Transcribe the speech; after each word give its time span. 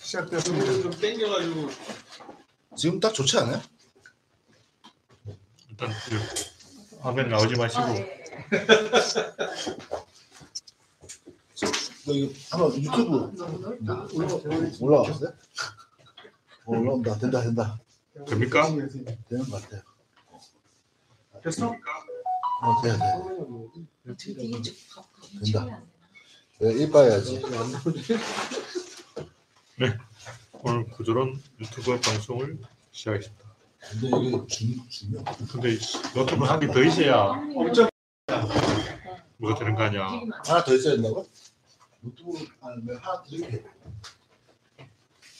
시작됐습니다. 0.00 0.72
좀 0.82 0.90
땡겨가지고 0.92 1.68
지금 2.76 3.00
딱 3.00 3.12
좋지 3.12 3.38
않아요? 3.38 3.60
일단 5.68 5.90
그 5.90 6.98
화면 7.00 7.28
나오지 7.28 7.56
마시고 7.56 7.82
너 12.04 12.12
이거 12.12 12.32
한번 12.50 12.74
유튜브 12.82 13.32
올라왔어요? 14.80 15.32
어, 16.64 16.70
올라온다. 16.78 17.18
된다, 17.18 17.40
된다. 17.42 17.80
됩니까? 18.28 18.68
되는 18.68 19.44
것 19.50 19.62
같아요. 19.62 19.82
됐어? 21.42 21.68
어, 21.68 22.82
돼야 22.82 22.96
돼. 22.96 23.04
된다. 25.44 25.82
내가 26.62 26.72
일 26.74 26.90
봐야지. 26.92 27.42
오늘 30.62 30.84
구조론 30.90 31.42
유튜브 31.60 31.98
방송을 32.00 32.56
시작했습니다. 32.92 33.44
근데 33.80 34.06
이게 34.06 34.46
중, 34.46 34.88
중요. 34.88 35.24
근데 35.50 35.76
노트북 36.14 36.48
한개 36.48 36.68
더 36.68 36.84
있어야 36.84 37.32
엄청 37.56 37.88
뭐가 39.38 39.58
되는 39.58 39.74
거 39.74 39.82
아니야? 39.82 40.06
하나 40.46 40.62
더 40.62 40.72
있어야 40.76 40.94
된다고? 40.94 41.26
노트북 42.00 42.48
아니면 42.60 42.96
하나 43.02 43.22
드릴게. 43.24 43.64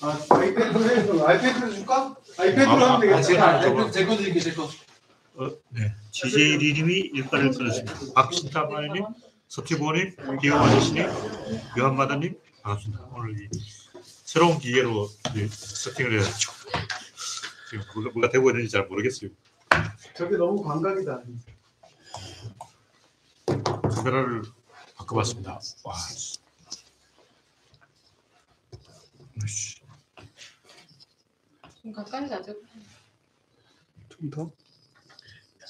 아, 0.00 0.18
아이패드로 0.28 1.20
해. 1.20 1.24
아이패드로 1.24 1.72
줄까? 1.72 2.16
아이패드로 2.36 2.68
아, 2.68 2.74
하면 2.74 2.90
아, 2.90 3.00
되겠다. 3.00 3.22
제가 3.22 3.44
아, 3.44 3.60
아이패드 3.60 3.92
제거 3.92 4.16
드릴게, 4.16 4.40
제거. 4.40 4.68
네. 5.68 5.94
GJ 6.10 6.56
리님이 6.58 6.94
일발을 7.14 7.52
끊었습니다. 7.52 7.94
박신타 8.12 8.64
마님, 8.64 9.04
서티보님, 9.52 10.16
기호 10.40 10.54
아저씨님, 10.56 11.04
요한마다님 11.76 12.40
반갑습니다. 12.62 13.04
오늘 13.12 13.38
이 13.38 13.48
새로운 14.02 14.58
기계로 14.58 15.10
이 15.36 15.46
세팅을 15.46 16.20
해가지고 16.20 16.54
지금 17.68 17.84
뭐가, 17.94 18.10
뭐가 18.14 18.30
되고 18.30 18.48
있는지 18.48 18.70
잘 18.70 18.86
모르겠어요. 18.86 19.28
저게 20.16 20.38
너무 20.38 20.62
광각이다. 20.62 21.22
카메라를 23.94 24.40
바꿔봤습니다. 24.96 25.60
와. 25.84 25.94
좀 31.82 31.92
가까이 31.92 32.26
가죠. 32.26 32.54
좀 34.08 34.30
더? 34.30 34.50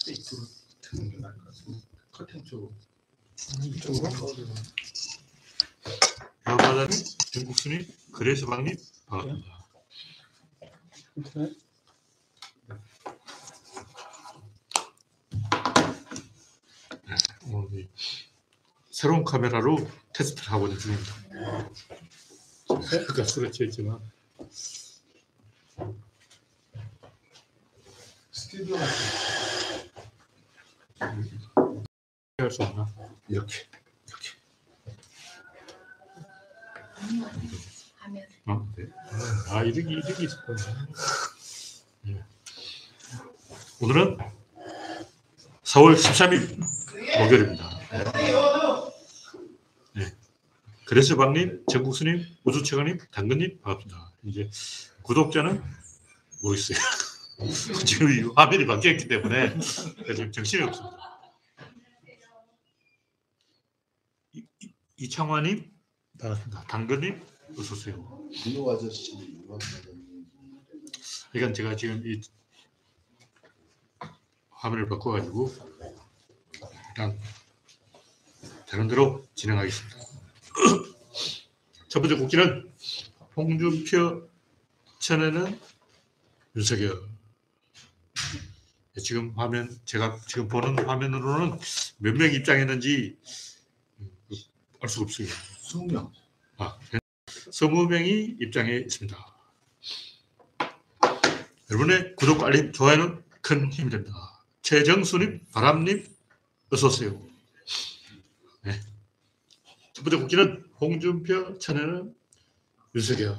이쪽으로 0.07 0.47
드는 0.83 1.11
게 1.11 1.19
나을 1.19 1.37
것 1.37 1.47
같은데. 1.47 1.81
커튼 2.13 2.45
쪽으로. 2.45 2.73
요한마다님, 6.47 6.91
정국수님, 7.33 7.87
그래서방님 8.13 8.77
반갑습니다. 9.07 9.63
오늘 17.51 17.81
이 17.81 17.89
새로운 18.91 19.25
카메라로 19.25 19.77
테스트를 20.15 20.53
하고 20.53 20.67
있는 20.67 20.79
중입니다. 20.81 21.15
아까 23.11 23.25
수레치 23.25 23.65
했지만 23.65 23.99
스튜디오 28.31 28.77
할수 32.39 32.63
없나? 32.63 33.02
이렇게. 33.29 33.57
하면 37.97 38.23
어? 38.47 38.69
네. 38.77 38.85
아 39.51 39.63
이득이 39.65 39.99
이득이 39.99 40.25
있었구나. 40.25 40.59
예. 42.09 42.25
오늘은 43.81 44.19
4월 45.65 45.97
13일 45.97 46.59
목요일입니다. 47.19 47.71
네. 49.95 50.13
그래서 50.85 51.17
박님, 51.17 51.65
정국수님, 51.71 52.25
우주최강님, 52.45 52.99
당근님 53.11 53.61
반갑습니다. 53.63 54.13
이제 54.25 54.51
구독자는 55.03 55.63
모르겠어요. 56.43 56.79
지금 57.85 58.11
이 58.11 58.23
화면이 58.37 58.67
바뀌었기 58.67 59.09
때문에 59.09 59.59
지금 59.59 60.31
정신이 60.31 60.63
없습니다. 60.65 61.02
이- 65.03 65.07
이창화님 65.07 65.69
반갑습니다. 66.21 66.65
당근님 66.69 67.21
어서 67.59 67.75
오세요. 67.75 68.29
아저씨. 68.71 69.13
이건 71.35 71.55
제가 71.55 71.75
지금 71.77 72.03
이 72.07 72.21
화면을 74.51 74.89
바꿔가지고 74.89 75.53
일단 76.89 77.19
되는 78.69 78.87
대로 78.87 79.27
진행하겠습니다. 79.35 79.97
첫 81.89 82.01
번째 82.01 82.17
국기는 82.17 82.71
홍준표 83.37 84.29
천에는 85.01 85.59
윤석열. 86.55 87.03
예, 88.97 89.01
지금 89.01 89.33
화면 89.37 89.77
제가 89.85 90.21
지금 90.29 90.47
보는 90.49 90.87
화면으로는 90.87 91.59
몇 91.99 92.15
명 92.17 92.33
입장했는지 92.33 93.19
알 94.83 94.89
수가 94.89 95.05
없어요. 95.05 95.29
20명. 95.29 96.11
아, 96.59 96.77
20명이 97.29 98.43
입장해 98.43 98.79
있습니다. 98.79 99.17
여러분의 101.71 102.17
구독, 102.17 102.43
알림, 102.43 102.73
좋아요는 102.73 103.23
큰 103.41 103.73
힘이 103.73 103.91
됩니다. 103.91 104.45
최정수님, 104.63 105.47
바람님, 105.53 106.05
어서오세요. 106.73 107.19
네. 108.65 108.81
첫 109.93 110.03
번째 110.03 110.17
국기는 110.19 110.65
홍준표, 110.81 111.59
천혜는 111.59 112.15
윤석열. 112.95 113.39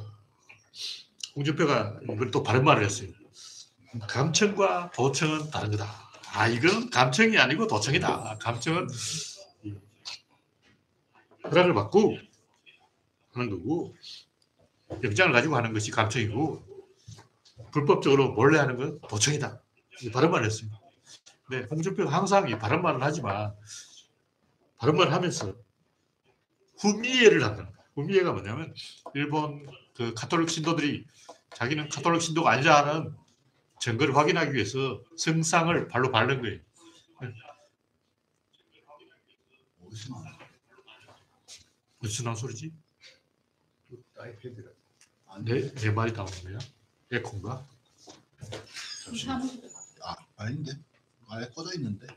홍준표가 1.36 2.00
이번 2.04 2.32
또 2.32 2.42
바른 2.42 2.64
말을 2.64 2.86
했어요. 2.86 3.10
감청과 4.08 4.92
도청은 4.96 5.52
다른 5.52 5.72
거다. 5.72 6.10
아, 6.34 6.48
이건 6.48 6.90
감청이 6.90 7.38
아니고 7.38 7.68
도청이다. 7.68 8.38
감청은 8.40 8.88
이 8.90 9.33
허락을 11.44 11.74
받고 11.74 12.18
하는 13.34 13.50
거고, 13.50 13.96
영장을 15.04 15.32
가지고 15.32 15.56
하는 15.56 15.74
것이 15.74 15.92
감청이고, 15.92 16.74
불법적으로 17.72 18.34
몰래 18.34 18.60
하는 18.60 18.78
건 18.78 19.00
도청이다. 19.10 19.62
말을 20.30 20.46
했어요. 20.46 20.70
네, 21.50 21.68
홍준표가 21.70 22.12
항상 22.12 22.50
이 22.50 22.56
말을 22.82 23.02
하지만 23.02 23.54
말을 24.78 25.12
하면서 25.12 25.54
후미예를 26.80 27.40
거예요. 27.40 27.72
후미예가 27.96 28.32
뭐냐면 28.32 28.74
일본 29.14 29.66
그 29.96 30.14
카톨릭 30.14 30.50
신도들이 30.50 31.06
자기는 31.54 31.90
카톨릭 31.90 32.22
신도가 32.22 32.52
아니라는 32.52 33.16
증거를 33.80 34.16
확인하기 34.16 34.54
위해서 34.54 35.02
성상을 35.18 35.88
발로 35.88 36.12
밟는 36.12 36.42
거예요. 36.42 36.60
무슨 42.04 42.28
한 42.28 42.36
소리지? 42.36 42.70
아이패드가. 44.20 44.70
내, 45.46 45.74
내 45.74 45.90
말이 45.90 46.12
나오는 46.12 46.34
거야? 46.44 46.60
에코인가? 47.12 47.66
아, 50.04 50.16
아닌데. 50.36 50.74
아예 51.30 51.46
꺼져 51.56 51.74
있는데. 51.78 52.08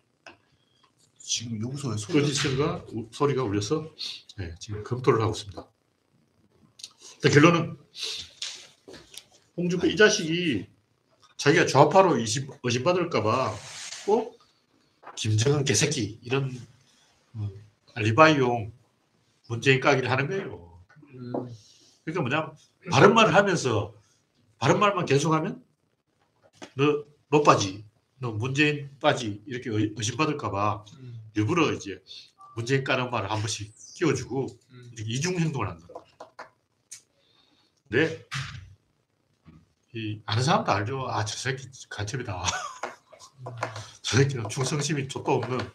지금 1.19 1.63
여기서 1.63 1.89
왜 1.91 1.97
소리가 1.97 2.27
어디선가 2.27 2.85
우- 2.93 3.09
소리가 3.13 3.45
울려서 3.45 3.95
네, 4.39 4.55
지금 4.59 4.83
검토를 4.83 5.21
하고 5.23 5.33
있습니다. 5.33 5.69
일단 7.15 7.33
결론은 7.33 7.79
홍준표 9.57 9.87
이 9.87 9.97
자식이 9.97 10.67
자기가 11.37 11.67
좌파로 11.67 12.19
의심, 12.19 12.49
의심받을까봐 12.65 13.55
꼭 14.05 14.39
김정은 15.17 15.65
개새끼 15.65 16.19
이런 16.23 16.51
어, 17.35 17.49
알리바이용 17.95 18.73
문재인 19.49 19.81
까기를 19.81 20.11
하는 20.11 20.29
거예요. 20.29 20.83
그러니까 22.05 22.23
뭐냐 22.23 22.53
바른 22.91 23.15
말을 23.15 23.35
하면서 23.35 23.95
바른 24.59 24.79
말만 24.79 25.07
계속하면 25.07 25.65
너, 26.75 27.05
너 27.29 27.43
빠지, 27.43 27.85
너 28.19 28.33
문재인 28.33 28.91
빠지 29.01 29.43
이렇게 29.47 29.71
의- 29.71 29.93
의심받을까 29.97 30.51
봐 30.51 30.85
일부러 31.35 31.73
이제 31.73 32.03
문재인 32.55 32.83
까는 32.85 33.11
말을 33.11 33.31
한 33.31 33.39
번씩 33.41 33.73
끼워주고 33.95 34.47
이렇게 34.95 35.11
이중 35.13 35.39
행동을 35.39 35.69
한다. 35.69 35.87
근데 37.89 38.27
이 39.95 40.21
아는 40.27 40.43
사람도 40.43 40.73
알죠. 40.73 41.07
아 41.09 41.25
저 41.25 41.37
새끼 41.37 41.69
간첩이다. 41.89 42.43
저 44.03 44.17
새끼는 44.17 44.49
충성심이 44.49 45.09
족도 45.09 45.33
없는 45.33 45.61
어, 45.61 45.71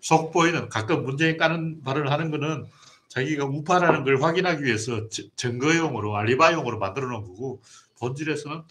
속 0.00 0.32
보이는 0.32 0.68
가끔 0.68 1.04
문재인 1.04 1.36
까는 1.36 1.82
말을 1.84 2.10
하는 2.10 2.30
거는 2.30 2.66
자기가 3.08 3.44
우파라는 3.44 4.04
걸 4.04 4.22
확인하기 4.22 4.62
위해서 4.64 5.08
저- 5.08 5.22
증거용으로 5.36 6.16
알리바이용으로 6.16 6.78
만들어 6.78 7.08
놓은 7.08 7.24
거고 7.24 7.60
본질에서는 7.98 8.62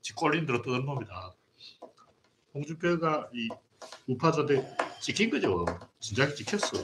지 0.00 0.12
꼴린 0.14 0.46
대로 0.46 0.62
뜨는 0.62 0.84
놈이다. 0.84 1.34
홍준표가 2.54 3.28
이 3.34 3.48
우파자들 4.06 4.64
찍힌 5.00 5.30
거죠. 5.30 5.66
진작에 6.00 6.34
찍혔어. 6.34 6.76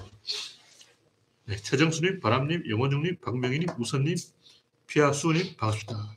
네, 1.46 1.56
최정수님, 1.56 2.20
바람님, 2.20 2.64
영원중님, 2.70 3.18
박명희님, 3.20 3.68
우선님, 3.78 4.16
피아수님 4.86 5.56
반갑습니다. 5.56 6.16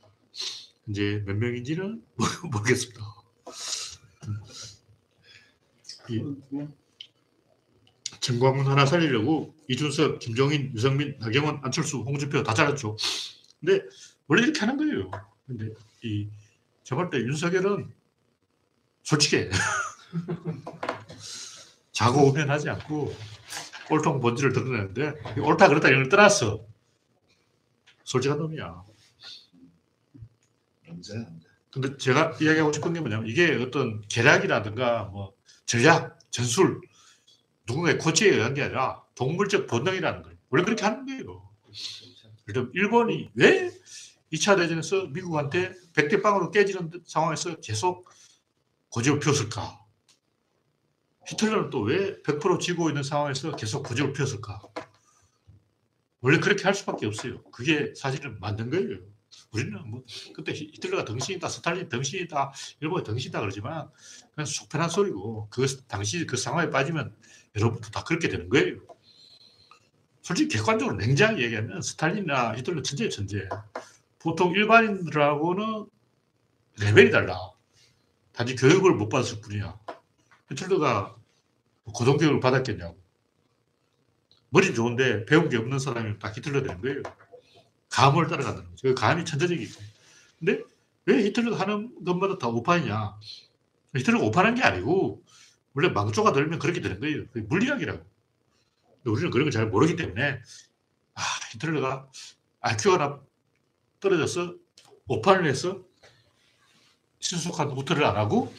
이제 0.89 1.23
몇 1.25 1.35
명인지는 1.37 2.03
모르겠습니다. 2.51 3.01
이 6.09 6.21
정광훈 8.27 8.67
하나 8.67 8.85
살리려고 8.85 9.55
이준석, 9.69 10.19
김종인, 10.19 10.73
유성민, 10.73 11.15
나경원, 11.17 11.61
안철수, 11.63 11.99
홍준표 11.99 12.43
다 12.43 12.53
잘랐죠. 12.53 12.97
근데 13.61 13.81
원래 14.27 14.43
이렇게 14.43 14.59
하는 14.59 14.75
거예요. 14.75 15.09
근데 15.45 15.69
이 16.03 16.27
저볼 16.83 17.09
때 17.09 17.19
윤석열은 17.19 17.89
솔직해. 19.03 19.49
자고 21.93 22.27
우면하지 22.27 22.69
않고 22.69 23.15
꼴통 23.87 24.19
본질을 24.19 24.51
드러내는데 24.51 25.13
이 25.37 25.39
옳다 25.39 25.69
그렇다 25.69 25.87
이런 25.87 26.03
걸 26.03 26.09
떠났어. 26.09 26.65
솔직한 28.03 28.39
놈이야. 28.39 28.83
언제 30.89 31.13
안 31.13 31.39
돼. 31.39 31.47
근데 31.71 31.95
제가 31.95 32.35
이야기하고 32.41 32.73
싶은 32.73 32.91
게 32.91 32.99
뭐냐면 32.99 33.27
이게 33.27 33.55
어떤 33.55 34.01
계략이라든가 34.09 35.05
뭐 35.05 35.33
전략, 35.65 36.19
전술 36.29 36.81
누군가의 37.67 37.97
코치에 37.97 38.29
의한 38.31 38.53
게 38.53 38.63
아니라 38.63 39.03
동물적 39.15 39.67
본능이라는 39.67 40.21
거예요. 40.23 40.37
원래 40.49 40.63
그렇게 40.63 40.83
하는 40.85 41.05
거예요. 41.05 41.49
예를 42.49 42.71
일본이 42.73 43.29
왜 43.35 43.71
2차 44.31 44.57
대전에서 44.57 45.07
미국한테 45.07 45.73
백대 45.93 46.21
빵으로 46.21 46.51
깨지는 46.51 46.91
상황에서 47.05 47.55
계속 47.59 48.09
고집을 48.89 49.19
피웠을까? 49.19 49.85
히틀러는 51.27 51.69
또 51.69 51.81
왜 51.81 52.21
100% 52.23 52.59
지고 52.61 52.89
있는 52.89 53.03
상황에서 53.03 53.55
계속 53.55 53.83
고집을 53.83 54.13
피웠을까? 54.13 54.61
원래 56.21 56.39
그렇게 56.39 56.63
할 56.63 56.73
수밖에 56.73 57.05
없어요. 57.05 57.43
그게 57.51 57.93
사실은 57.95 58.39
맞는 58.39 58.69
거예요. 58.69 58.99
우리는 59.51 59.89
뭐 59.89 60.03
그때 60.35 60.51
히- 60.53 60.71
히틀러가 60.73 61.05
덩신이다, 61.05 61.47
스탈린 61.47 61.89
덩신이다, 61.89 62.51
일본이 62.81 63.03
덩신이다 63.03 63.39
그러지만 63.39 63.89
그냥 64.35 64.45
속편한 64.45 64.89
소리고 64.89 65.47
그 65.49 65.65
당시 65.87 66.25
그 66.25 66.37
상황에 66.37 66.69
빠지면 66.69 67.15
여러분도 67.55 67.89
다 67.89 68.03
그렇게 68.03 68.27
되는 68.29 68.49
거예요. 68.49 68.77
솔직히 70.21 70.57
객관적으로 70.57 70.97
냉정하게 70.97 71.43
얘기하면 71.45 71.81
스탈린이나 71.81 72.55
히틀러 72.57 72.81
천재예요, 72.81 73.09
천재. 73.09 73.47
보통 74.19 74.51
일반인들하고는 74.53 75.87
레벨이 76.81 77.11
달라. 77.11 77.51
단지 78.33 78.55
교육을 78.55 78.93
못 78.95 79.07
받았을 79.09 79.39
뿐이야. 79.41 79.79
히틀러가 80.51 81.15
뭐 81.85 81.93
고등교육을 81.93 82.39
받았겠냐고. 82.41 82.99
머리 84.49 84.73
좋은데 84.73 85.25
배운 85.25 85.49
게 85.49 85.57
없는 85.57 85.79
사람이 85.79 86.19
딱 86.19 86.35
히틀러 86.35 86.61
되는 86.61 86.81
거예요. 86.81 87.01
감을 87.89 88.27
따라간다는 88.27 88.69
거죠. 88.69 88.87
그 88.89 88.93
감이 88.93 89.25
천재적이고. 89.25 89.79
근데 90.39 90.61
왜 91.05 91.23
히틀러가 91.25 91.59
하는 91.59 92.03
것마다 92.03 92.37
다 92.37 92.47
오판이냐? 92.47 93.17
히틀러가 93.95 94.25
오판한 94.25 94.55
게 94.55 94.63
아니고 94.63 95.23
원래 95.73 95.89
망조가 95.89 96.33
들면 96.33 96.59
그렇게 96.59 96.81
되는 96.81 96.99
거예요. 96.99 97.23
물리학이라고. 97.33 97.99
근데 97.99 99.09
우리는 99.11 99.31
그런 99.31 99.45
걸 99.45 99.51
잘 99.51 99.67
모르기 99.69 99.95
때문에 99.95 100.41
아, 101.15 101.21
히틀러가 101.53 102.09
IQ가 102.61 102.97
나 102.97 103.21
떨어져서 103.99 104.55
오판을 105.07 105.47
해서 105.47 105.81
신속한 107.19 107.71
후퇴를 107.71 108.03
안 108.03 108.15
하고 108.17 108.53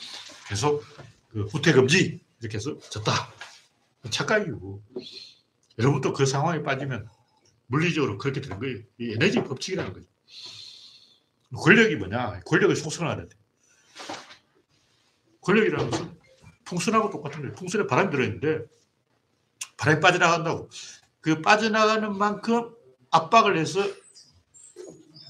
계속 0.49 0.83
그 1.29 1.45
후퇴 1.45 1.73
금지 1.73 2.21
이렇게 2.41 2.57
해서 2.57 2.79
졌다. 2.79 3.13
착각이고 4.11 4.83
여러분도 5.79 6.13
그 6.13 6.25
상황에 6.27 6.63
빠지면 6.63 7.09
물리적으로 7.69 8.19
그렇게 8.19 8.41
되는 8.41 8.59
거예요. 8.59 8.79
이 8.99 9.13
에너지 9.13 9.43
법칙이라는 9.43 9.93
거죠. 9.93 10.07
권력이 11.57 11.97
뭐냐? 11.97 12.41
권력을 12.41 12.75
속성하는 12.75 13.29
돼. 13.29 13.37
권력이라는 15.41 15.91
것은 15.91 16.19
풍선하고 16.65 17.11
똑같은 17.11 17.41
거예요. 17.41 17.55
풍선에 17.55 17.87
바람이 17.87 18.11
들어있는데 18.11 18.67
바람이 19.79 20.01
빠져나간다고. 20.01 20.69
그 21.21 21.41
빠져나가는 21.41 22.17
만큼 22.17 22.75
압박을 23.11 23.57
해서 23.57 23.81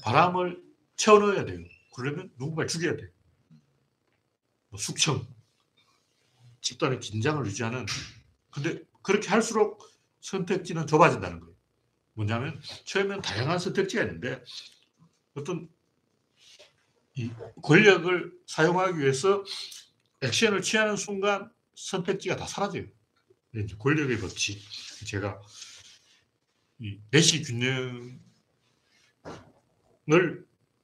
바람을 0.03 0.61
채워넣어야 0.95 1.45
돼요. 1.45 1.59
그러면 1.95 2.31
누군가를 2.37 2.67
죽여야 2.67 2.95
돼. 2.95 3.09
뭐 4.69 4.79
숙청, 4.79 5.25
집단의 6.61 6.99
긴장을 6.99 7.45
유지하는. 7.45 7.85
근데 8.51 8.81
그렇게 9.01 9.29
할수록 9.29 9.81
선택지는 10.21 10.87
좁아진다는 10.87 11.39
거예요. 11.39 11.55
뭐냐면 12.19 12.59
처음에는 12.83 13.21
다양한 13.21 13.59
선택지가 13.59 14.03
있는데 14.03 14.43
어떤 15.35 15.69
이 17.15 17.31
권력을 17.63 18.33
사용하기 18.45 18.99
위해서 18.99 19.43
액션을 20.21 20.61
취하는 20.61 20.97
순간 20.97 21.49
선택지가 21.75 22.35
다 22.35 22.45
사라져요. 22.45 22.85
이제 23.55 23.75
권력의 23.77 24.19
법칙. 24.19 24.61
제가 25.07 25.41
이 26.79 26.99
내시 27.09 27.41
균형을 27.41 28.19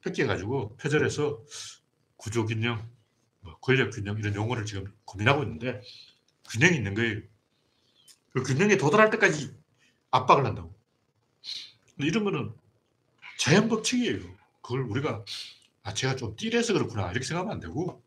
뺏겨가지고 0.02 0.76
표절해서 0.78 1.44
구조 2.16 2.46
균형, 2.46 2.90
뭐 3.40 3.58
권력 3.58 3.90
균형 3.92 4.18
이런 4.18 4.34
용어를 4.34 4.64
지금 4.64 4.90
고민하고 5.04 5.42
있는데 5.42 5.82
균형이 6.50 6.76
있는 6.76 6.94
거예요. 6.94 7.20
그 8.30 8.42
균형에 8.42 8.78
도달할 8.78 9.10
때까지 9.10 9.54
압박을 10.10 10.46
한다고. 10.46 10.75
근데 11.96 12.08
이런 12.08 12.24
거는 12.24 12.54
자연 13.38 13.68
법칙이에요. 13.68 14.20
그걸 14.62 14.82
우리가 14.82 15.24
아 15.82 15.94
제가 15.94 16.16
좀 16.16 16.36
띨해서 16.36 16.72
그렇구나 16.72 17.10
이렇게 17.10 17.24
생각하면 17.24 17.54
안 17.54 17.60
되고 17.60 18.02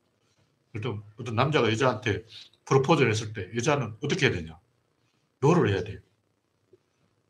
어떤 0.75 1.03
어떤 1.19 1.35
남자가 1.35 1.71
여자한테 1.71 2.25
프로포즈를 2.65 3.09
했을 3.11 3.33
때 3.33 3.49
여자는 3.55 3.95
어떻게 4.03 4.27
해야 4.27 4.35
되냐? 4.35 4.59
no를 5.39 5.73
해야 5.73 5.83
돼요. 5.83 5.99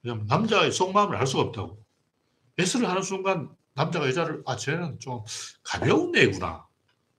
왜냐면 0.03 0.25
남자의 0.27 0.71
속마음을 0.71 1.15
알 1.15 1.27
수가 1.27 1.43
없다고. 1.43 1.83
yes를 2.57 2.89
하는 2.89 3.01
순간 3.01 3.55
남자가 3.73 4.07
여자를 4.07 4.43
아 4.45 4.57
쟤는 4.57 4.99
좀 4.99 5.23
가벼운 5.63 6.15
애구나. 6.15 6.67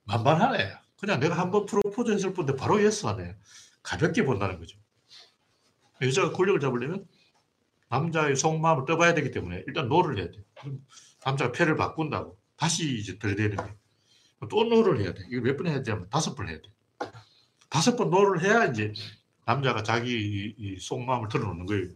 만만하네. 0.03 0.73
그냥 0.99 1.19
내가 1.19 1.37
한번 1.37 1.65
프로포즈 1.65 2.11
했을 2.11 2.33
뿐인데 2.33 2.55
바로 2.55 2.83
yes 2.83 3.07
하네. 3.07 3.35
가볍게 3.81 4.23
본다는 4.23 4.59
거죠. 4.59 4.77
여자가 6.01 6.31
권력을 6.31 6.59
잡으려면 6.59 7.07
남자의 7.91 8.35
속마음을 8.35 8.85
떠봐야 8.85 9.13
되기 9.13 9.31
때문에 9.31 9.63
일단 9.67 9.87
no를 9.89 10.17
해야 10.17 10.31
돼. 10.31 10.39
남자가 11.25 11.51
패를 11.51 11.75
바꾼다고. 11.75 12.37
다시 12.55 12.97
이제 12.97 13.17
들이대는 13.19 13.57
거예요. 13.57 13.73
또 14.49 14.63
no를 14.63 15.01
해야 15.01 15.13
돼. 15.13 15.23
이거 15.29 15.41
몇 15.41 15.57
번 15.57 15.67
해야 15.67 15.83
되냐면 15.83 16.09
다섯 16.09 16.33
번 16.35 16.47
해야 16.47 16.57
돼. 16.57 16.63
다섯 17.69 17.95
번 17.97 18.09
no를 18.09 18.41
해야 18.41 18.65
이제 18.65 18.93
남자가 19.45 19.83
자기 19.83 20.77
속마음을 20.79 21.27
털어놓는 21.27 21.65
거예요. 21.65 21.89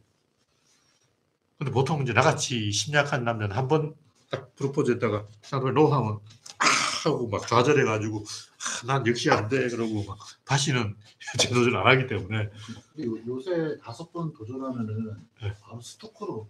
근데 1.57 1.71
보통 1.71 2.01
이제 2.03 2.13
나같이 2.13 2.71
심약한 2.71 3.23
남자는 3.23 3.55
한 3.55 3.67
번 3.67 3.95
딱 4.31 4.55
프로포즈 4.55 4.91
했다가 4.93 5.27
상대방이 5.43 5.75
no 5.75 5.87
하면 5.93 6.19
아 6.57 6.65
하고 7.05 7.27
막 7.27 7.47
좌절해가지고 7.47 8.23
아, 8.23 8.87
난 8.87 9.07
역시 9.07 9.29
안 9.29 9.47
돼. 9.49 9.67
그러고 9.69 10.03
막 10.05 10.17
다시는 10.43 10.95
재도전 11.39 11.75
안 11.75 11.87
하기 11.87 12.07
때문에 12.07 12.37
요- 12.39 13.17
요새 13.27 13.77
다섯 13.83 14.11
번 14.11 14.33
도전하면은 14.33 15.15
네. 15.41 15.53
바로 15.61 15.79
스토커로 15.81 16.49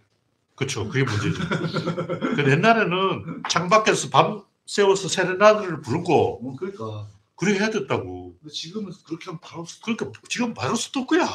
그렇죠. 0.54 0.88
그게 0.88 1.04
문제죠. 1.04 1.38
근데 2.36 2.52
옛날에는 2.52 3.42
창밖에서 3.50 4.08
밤 4.10 4.42
새워서 4.64 5.08
세레나드를 5.08 5.80
부르고 5.82 6.48
어, 6.50 6.56
그러니까 6.56 7.08
그래 7.36 7.52
해야 7.58 7.70
됐다고. 7.70 8.36
근데 8.40 8.52
지금은 8.52 8.92
그렇게 9.04 9.26
하면 9.26 9.38
바로 9.40 9.64
스토커 9.66 9.96
그러니까 9.96 10.20
지금 10.28 10.54
바로 10.54 10.74
스토커야. 10.74 11.28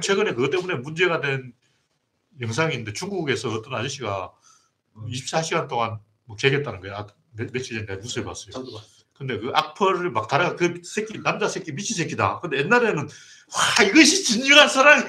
최근에 0.00 0.32
그것 0.34 0.48
때문에 0.50 0.76
문제가 0.76 1.20
된 1.20 1.52
영상이 2.40 2.72
있는데 2.74 2.92
중국에서 2.94 3.50
어떤 3.50 3.74
아저씨가 3.74 4.32
24시간 4.96 5.68
동안 5.68 5.98
뭐 6.24 6.36
개겠다는 6.36 6.80
거야. 6.80 7.06
아, 7.38 7.42
며, 7.42 7.46
며칠 7.52 7.86
전에 7.86 8.00
뉴스에 8.00 8.24
봤어요. 8.24 8.52
저도 8.52 8.72
봤어요. 8.72 9.04
근데 9.14 9.38
그 9.38 9.50
악플을 9.54 10.10
막 10.10 10.26
달아 10.26 10.56
그 10.56 10.82
새끼 10.82 11.18
남자 11.22 11.48
새끼 11.48 11.72
미친 11.72 11.96
새끼다. 11.96 12.40
근데 12.40 12.58
옛날에는 12.58 13.02
와 13.02 13.84
이것이 13.84 14.24
진정한 14.24 14.68
사랑이야. 14.68 15.08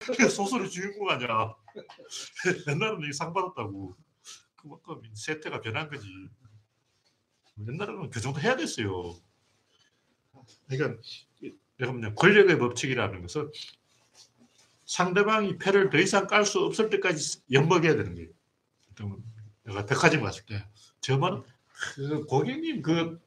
소설의 0.30 0.70
주인공 0.70 1.08
아니야. 1.10 1.54
옛날에는 2.68 3.12
상 3.12 3.32
받았다고. 3.32 3.96
그만큼 4.56 5.02
세태가 5.14 5.60
변한 5.60 5.88
거지. 5.88 6.06
옛날에는 7.68 8.10
그 8.10 8.20
정도 8.20 8.40
해야 8.40 8.56
됐어요. 8.56 9.14
그러니까 10.66 11.00
내가 11.78 11.92
뭐냐 11.92 12.14
권력의 12.14 12.58
법칙이라는 12.58 13.22
것은 13.22 13.50
상대방이 14.86 15.58
패를 15.58 15.90
더 15.90 15.98
이상 15.98 16.26
깔 16.26 16.44
수 16.44 16.58
없을 16.60 16.90
때까지 16.90 17.42
엿먹여야 17.52 17.96
되는 17.96 18.14
거예요. 18.14 18.30
그러면 18.94 19.22
내가 19.62 19.86
백화점 19.86 20.22
갔을 20.22 20.44
때, 20.44 20.66
저만 21.00 21.42
그 21.94 22.24
고객님 22.26 22.82
그 22.82 23.18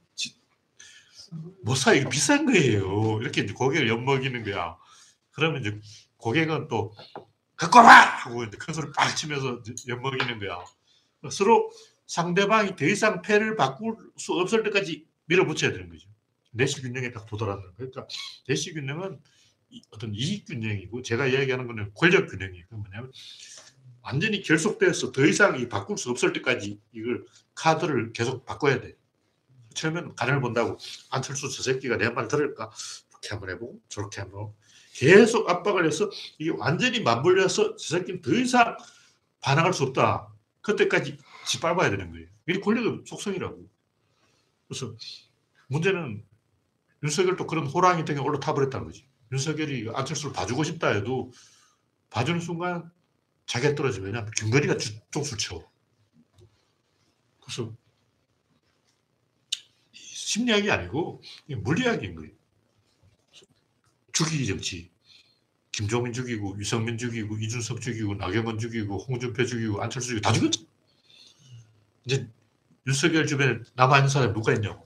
못 1.62 1.76
사, 1.76 1.94
이거 1.94 2.10
비싼 2.10 2.46
거예요. 2.46 3.20
이렇게 3.22 3.42
이제 3.42 3.54
고객을 3.54 3.90
엿먹이는 3.90 4.44
거야. 4.46 4.78
그러면 5.32 5.60
이제 5.62 5.78
고객은 6.16 6.70
또 6.70 6.96
갖고 7.58 7.80
와봐! 7.80 7.90
하고 7.90 8.44
이제 8.46 8.56
큰 8.58 8.74
소리 8.74 8.92
빡 8.96 9.14
치면서 9.14 9.62
엿먹이는 9.90 10.40
거야. 10.40 10.64
서로 11.30 11.70
상대방이 12.06 12.78
더 12.78 12.86
이상 12.86 13.22
패를 13.22 13.58
바꿀 13.58 13.98
수 14.16 14.34
없을 14.34 14.64
때까지 14.64 15.06
밀어붙여야 15.26 15.74
되는 15.74 15.90
거죠. 15.90 16.08
내시 16.52 16.82
균형에 16.82 17.12
딱 17.12 17.26
도달하는 17.26 17.62
거예요. 17.62 17.74
그러니까 17.76 18.08
내시 18.48 18.74
균형은 18.74 19.20
이- 19.70 19.82
어떤 19.92 20.16
이익 20.16 20.46
균형이고 20.46 21.02
제가 21.02 21.28
이야기하는 21.28 21.68
거는 21.68 21.92
권력 21.94 22.30
균형이에요. 22.30 22.66
그 22.70 22.76
뭐냐면 22.76 23.12
완전히 24.08 24.42
결속돼서 24.42 25.12
더 25.12 25.26
이상 25.26 25.60
이 25.60 25.68
바꿀 25.68 25.98
수 25.98 26.10
없을 26.10 26.32
때까지 26.32 26.80
이걸 26.94 27.26
카드를 27.56 28.14
계속 28.14 28.46
바꿔야 28.46 28.80
돼. 28.80 28.96
처음에는 29.74 30.16
간을 30.16 30.40
본다고 30.40 30.78
안철수 31.12 31.50
저 31.50 31.62
새끼가 31.62 31.98
내 31.98 32.10
말 32.10 32.30
들을까? 32.30 32.72
이렇게 33.12 33.30
한번 33.32 33.50
해보고 33.50 33.82
저렇게 33.90 34.22
한번 34.22 34.54
계속 34.94 35.50
압박을 35.50 35.86
해서 35.86 36.10
이게 36.38 36.52
완전히 36.58 37.02
맞물려서 37.02 37.76
저 37.76 37.98
새끼는 37.98 38.22
더 38.22 38.32
이상 38.34 38.78
반항할 39.42 39.74
수 39.74 39.84
없다. 39.84 40.34
그때까지 40.62 41.18
짓밟아야 41.46 41.90
되는 41.90 42.10
거예요. 42.12 42.28
이게 42.48 42.62
권력의 42.62 43.04
속성이라고. 43.06 43.68
그래서 44.70 44.96
문제는 45.68 46.24
윤석열도 47.04 47.46
그런 47.46 47.68
호랑이 47.68 48.06
등에 48.06 48.20
올라타 48.20 48.54
버렸다는 48.54 48.88
거지. 48.88 49.06
윤석열이 49.34 49.90
안철수를 49.94 50.32
봐주고 50.34 50.64
싶다 50.64 50.88
해도 50.88 51.34
봐주는 52.10 52.40
순간 52.40 52.90
자기가. 53.48 53.74
왜냐하면 54.02 54.30
김건희가 54.38 54.78
주- 54.78 55.00
쪽수를 55.10 55.40
쳐. 55.40 55.64
그래서 57.42 57.74
이 59.94 59.98
심리학이 59.98 60.70
아니고 60.70 61.22
이 61.48 61.56
물리학인 61.56 62.16
거예요. 62.16 62.32
죽이기 64.14 64.46
정치. 64.48 64.92
김종민 65.72 66.12
죽이고 66.12 66.58
유성민 66.60 66.98
죽이고 66.98 67.38
이준석 67.38 67.82
죽이고 67.82 68.16
나경원 68.16 68.58
죽이고 68.60 68.98
홍준표 68.98 69.46
죽이고 69.46 69.82
안철수 69.82 70.10
죽이고 70.10 70.22
다 70.24 70.34
죽였죠. 70.34 70.66
이제 72.06 72.28
윤석열 72.88 73.28
주변에 73.28 73.60
남아있는 73.76 74.10
사람이 74.10 74.34
누가 74.34 74.54
있냐고. 74.54 74.84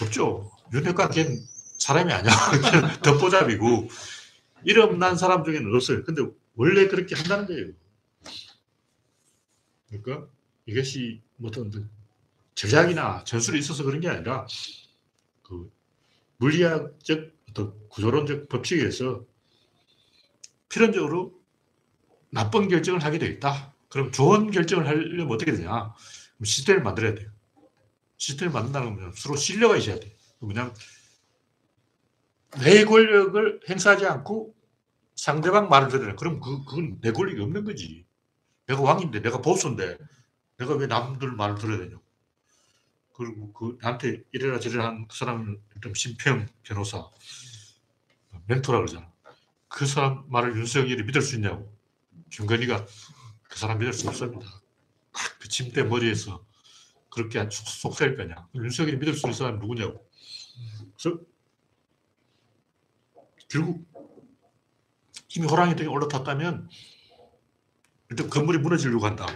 없죠. 0.00 0.50
윤핵관 0.72 1.10
걔는 1.10 1.44
사람이 1.78 2.12
아니야. 2.12 2.32
덮보잡이고 3.02 3.88
이름 4.64 4.98
난 4.98 5.16
사람 5.16 5.44
중에는 5.44 5.72
없어요. 5.74 6.02
근데 6.04 6.22
원래 6.56 6.86
그렇게 6.88 7.14
한다는 7.14 7.46
거예요. 7.46 7.72
그러니까 9.88 10.28
이것이 10.66 11.22
뭐 11.36 11.48
어떤 11.48 11.70
그 11.70 11.88
전략이나 12.54 13.24
전술이 13.24 13.58
있어서 13.58 13.84
그런 13.84 14.00
게 14.00 14.08
아니라 14.08 14.46
그 15.42 15.70
물리학적 16.38 17.32
어떤 17.50 17.88
구조론적 17.88 18.48
법칙에서 18.48 19.24
필연적으로 20.68 21.40
나쁜 22.30 22.68
결정을 22.68 23.04
하게 23.04 23.18
되어 23.18 23.28
있다. 23.28 23.74
그럼 23.88 24.10
좋은 24.10 24.50
결정을 24.50 24.86
하려면 24.86 25.30
어떻게 25.30 25.52
되냐? 25.52 25.94
시스템을 26.42 26.82
만들어야 26.82 27.14
돼요. 27.14 27.30
시스템을 28.16 28.52
만든다는 28.52 28.96
건 28.96 29.12
서로 29.14 29.36
신뢰가 29.36 29.76
있어야 29.76 30.00
돼. 30.00 30.16
뭐냐면 30.40 30.74
내 32.60 32.84
권력을 32.84 33.60
행사하지 33.68 34.06
않고 34.06 34.54
상대방 35.14 35.68
말을 35.68 35.88
돼. 35.88 36.14
그럼 36.16 36.40
그, 36.40 36.64
그건 36.64 37.00
내 37.00 37.12
권력이 37.12 37.40
없는 37.40 37.64
거지. 37.64 38.04
내가 38.66 38.80
왕인데, 38.82 39.20
내가 39.22 39.40
보수인데, 39.40 39.98
내가 40.58 40.74
왜 40.74 40.86
남들 40.86 41.32
말을 41.32 41.56
들어야 41.56 41.78
되냐고. 41.78 42.02
그리고 43.12 43.52
그 43.52 43.78
나한테 43.80 44.24
이래라 44.32 44.58
저래라 44.58 44.86
하는 44.86 45.06
그 45.06 45.16
사람은 45.16 45.60
좀 45.82 45.94
심평 45.94 46.48
변호사, 46.64 47.08
멘토라 48.46 48.78
그러잖아. 48.78 49.12
그 49.68 49.86
사람 49.86 50.24
말을 50.28 50.56
윤석열이 50.56 51.04
믿을 51.04 51.22
수 51.22 51.36
있냐고. 51.36 51.72
김건희가 52.30 52.86
그 53.44 53.58
사람 53.58 53.78
믿을 53.78 53.92
수 53.92 54.08
없습니다. 54.08 54.44
그 55.38 55.48
침대 55.48 55.84
머리에서 55.84 56.44
그렇게 57.08 57.38
안 57.38 57.50
속- 57.50 57.68
속삭일 57.68 58.16
거냐. 58.16 58.48
윤석열이 58.56 58.96
믿을 58.96 59.14
수 59.14 59.26
있는 59.26 59.34
사람이 59.38 59.58
누구냐고. 59.60 60.04
그래서 60.96 61.20
결국 63.48 63.86
이미 65.36 65.46
호랑이 65.46 65.74
등에 65.76 65.88
올라탔다면 65.88 66.68
일단 68.10 68.30
건물이 68.30 68.58
무너지려고 68.58 69.06
한다. 69.06 69.26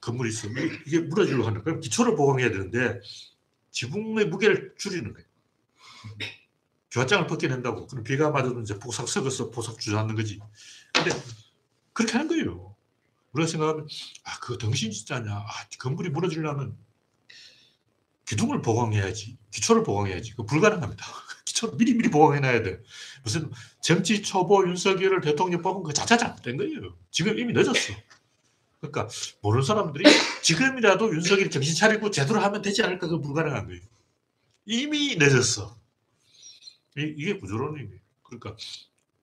건물이 0.00 0.30
있어. 0.30 0.48
이게- 0.86 1.00
무너지려고 1.00 1.46
한다. 1.46 1.62
그럼 1.62 1.80
기초를 1.80 2.14
보강해야 2.16 2.50
되는데 2.50 3.00
지붕의 3.70 4.26
무게를 4.26 4.74
줄이는 4.78 5.12
거예요. 5.12 5.26
교화장을 6.90 7.26
벗겨낸다고. 7.26 7.86
그럼 7.86 8.04
비가 8.04 8.30
맞으면 8.30 8.62
이제 8.62 8.78
보석 8.78 9.08
썩어서 9.08 9.50
보석 9.50 9.78
주저앉는 9.80 10.14
거지. 10.14 10.40
근데 10.92 11.10
그렇게 11.92 12.12
하는 12.12 12.28
거예요. 12.28 12.74
우리가 13.32 13.46
생각하면 13.48 13.86
아, 14.24 14.38
그거 14.40 14.58
정신 14.58 14.90
진짜냐. 14.90 15.32
아, 15.32 15.46
건물이 15.78 16.10
무너지려면 16.10 16.76
기둥을 18.26 18.62
보강해야지. 18.62 19.38
기초를 19.50 19.82
보강해야지. 19.84 20.32
그거 20.32 20.44
불가능합니다. 20.44 21.04
기초를 21.58 21.76
미리미리 21.76 22.10
보강해놔야 22.10 22.62
돼. 22.62 22.80
무슨 23.22 23.50
정치 23.80 24.22
초보 24.22 24.66
윤석열을 24.66 25.20
대통령 25.20 25.62
뽑은 25.62 25.82
그 25.82 25.92
자체 25.92 26.16
잘못된 26.16 26.56
거예요. 26.56 26.96
지금 27.10 27.38
이미 27.38 27.52
늦었어. 27.52 27.94
그러니까 28.80 29.08
모르는 29.42 29.64
사람들이 29.64 30.04
지금이라도 30.42 31.12
윤석열이 31.12 31.50
정신 31.50 31.74
차리고 31.74 32.10
제대로 32.10 32.40
하면 32.40 32.62
되지 32.62 32.82
않을까 32.82 33.08
그 33.08 33.20
불가능한 33.20 33.66
거예요. 33.66 33.82
이미 34.66 35.16
늦었어. 35.16 35.76
이, 36.96 37.14
이게 37.16 37.38
구조론인 37.38 37.88
거예요. 37.88 38.00
그러니까 38.22 38.56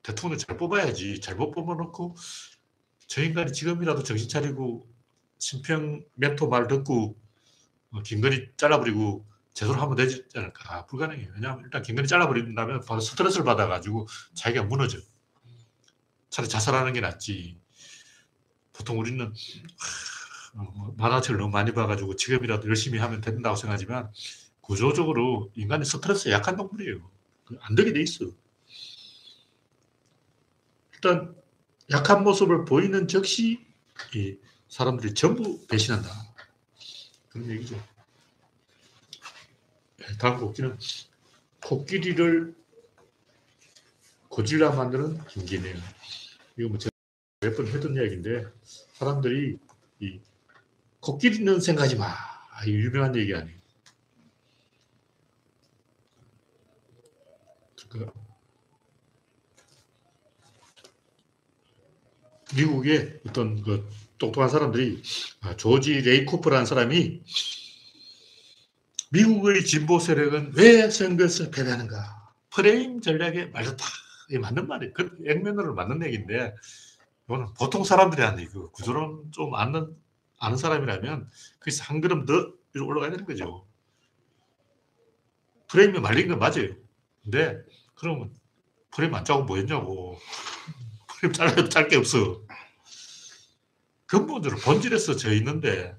대통령 0.02 0.38
잘 0.38 0.56
뽑아야지. 0.56 1.20
잘못 1.20 1.52
뽑아놓고 1.52 2.16
저 3.06 3.22
인간이 3.22 3.52
지금이라도 3.52 4.02
정신 4.02 4.28
차리고 4.28 4.86
심평 5.38 6.04
멘토 6.14 6.48
말 6.48 6.68
듣고 6.68 7.16
어, 7.92 8.02
김건희 8.02 8.50
잘라버리고 8.56 9.24
제대로 9.56 9.80
하면 9.80 9.96
되지 9.96 10.22
않을까? 10.34 10.74
아, 10.74 10.84
불가능해요. 10.84 11.30
왜냐하면 11.34 11.64
일단 11.64 11.80
김건희 11.80 12.06
잘라버린다면 12.06 12.82
바로 12.82 13.00
스트레스를 13.00 13.46
받아가지고 13.46 14.06
자기가 14.34 14.64
무너져. 14.64 14.98
차라리 16.28 16.50
자살하는 16.50 16.92
게 16.92 17.00
낫지. 17.00 17.58
보통 18.74 18.98
우리는 18.98 19.24
하, 19.24 20.60
어, 20.60 20.72
뭐 20.74 20.94
만화책을 20.98 21.38
너무 21.38 21.50
많이 21.50 21.72
봐가지고 21.72 22.16
지금이라도 22.16 22.68
열심히 22.68 22.98
하면 22.98 23.22
된다고 23.22 23.56
생각하지만 23.56 24.12
구조적으로 24.60 25.50
인간이 25.54 25.86
스트레스에 25.86 26.32
약한 26.32 26.56
동물이에요. 26.56 27.10
안 27.60 27.74
되게 27.74 27.94
돼 27.94 28.02
있어. 28.02 28.26
일단 30.92 31.34
약한 31.90 32.24
모습을 32.24 32.66
보이는 32.66 33.08
즉시 33.08 33.64
이 34.14 34.36
사람들이 34.68 35.14
전부 35.14 35.66
배신한다. 35.66 36.10
그런 37.30 37.48
얘기죠. 37.52 37.95
네, 39.98 40.06
다음 40.18 40.38
곡기는 40.38 40.76
코끼리를 41.64 42.54
고질라 44.28 44.72
만드는 44.72 45.24
김기네요. 45.26 45.76
이거 46.58 46.68
뭐 46.68 46.78
제가 46.78 46.90
몇 47.40 47.56
번 47.56 47.66
했던 47.68 47.94
이야기인데 47.96 48.46
사람들이 48.94 49.58
이 50.00 50.20
코끼리는 51.00 51.60
생각하지 51.60 51.96
마. 51.96 52.06
아, 52.06 52.64
이 52.66 52.72
유명한 52.72 53.14
얘기 53.16 53.34
아니에요. 53.34 53.56
그러니까 57.88 58.12
미국의 62.54 63.20
어떤 63.28 63.62
그 63.62 63.88
똑똑한 64.18 64.48
사람들이 64.48 65.02
아, 65.40 65.56
조지 65.56 66.00
레이코프라는 66.00 66.64
사람이 66.66 67.22
미국의 69.10 69.64
진보 69.64 69.98
세력은 69.98 70.52
왜 70.56 70.90
선거에서 70.90 71.50
패배하는가? 71.50 72.32
프레임 72.50 73.00
전략에 73.00 73.46
말렸다. 73.46 73.84
이게 74.28 74.38
맞는 74.38 74.66
말이에요. 74.66 74.92
그 74.92 75.16
액면으로 75.26 75.74
맞는 75.74 76.04
얘기인데 76.06 76.54
이거는 77.26 77.54
보통 77.54 77.84
사람들이 77.84 78.22
하는 78.22 78.40
얘기고 78.40 78.72
구조론 78.72 79.30
좀 79.32 79.54
아는 79.54 79.96
아는 80.38 80.56
사람이라면 80.56 81.30
그래서 81.58 81.84
한 81.84 82.00
걸음 82.00 82.26
더 82.26 82.52
위로 82.74 82.86
올라가야 82.86 83.10
되는 83.10 83.24
거죠. 83.24 83.66
프레임이 85.68 86.00
말린 86.00 86.28
건 86.28 86.38
맞아요. 86.38 86.74
근데 87.22 87.58
그러면 87.94 88.34
프레임 88.90 89.14
안 89.14 89.24
짜고 89.24 89.44
뭐 89.44 89.56
했냐고. 89.56 90.18
프레임 91.18 91.68
짧게 91.68 91.96
없어. 91.96 92.42
근본적으로 94.06 94.60
본질에서 94.60 95.16
져 95.16 95.32
있는데 95.34 95.96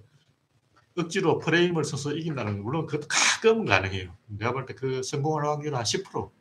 억지로 0.97 1.39
프레임을 1.39 1.83
써서 1.85 2.13
이긴다는 2.13 2.53
건 2.53 2.63
물론 2.63 2.85
그것도 2.87 3.07
가끔은 3.09 3.65
가능해요. 3.65 4.15
내가 4.27 4.53
볼 4.53 4.65
때 4.65 4.73
그 4.75 5.03
성공할 5.03 5.45
확률은 5.47 5.77
한 5.77 5.83
10%. 5.85 6.31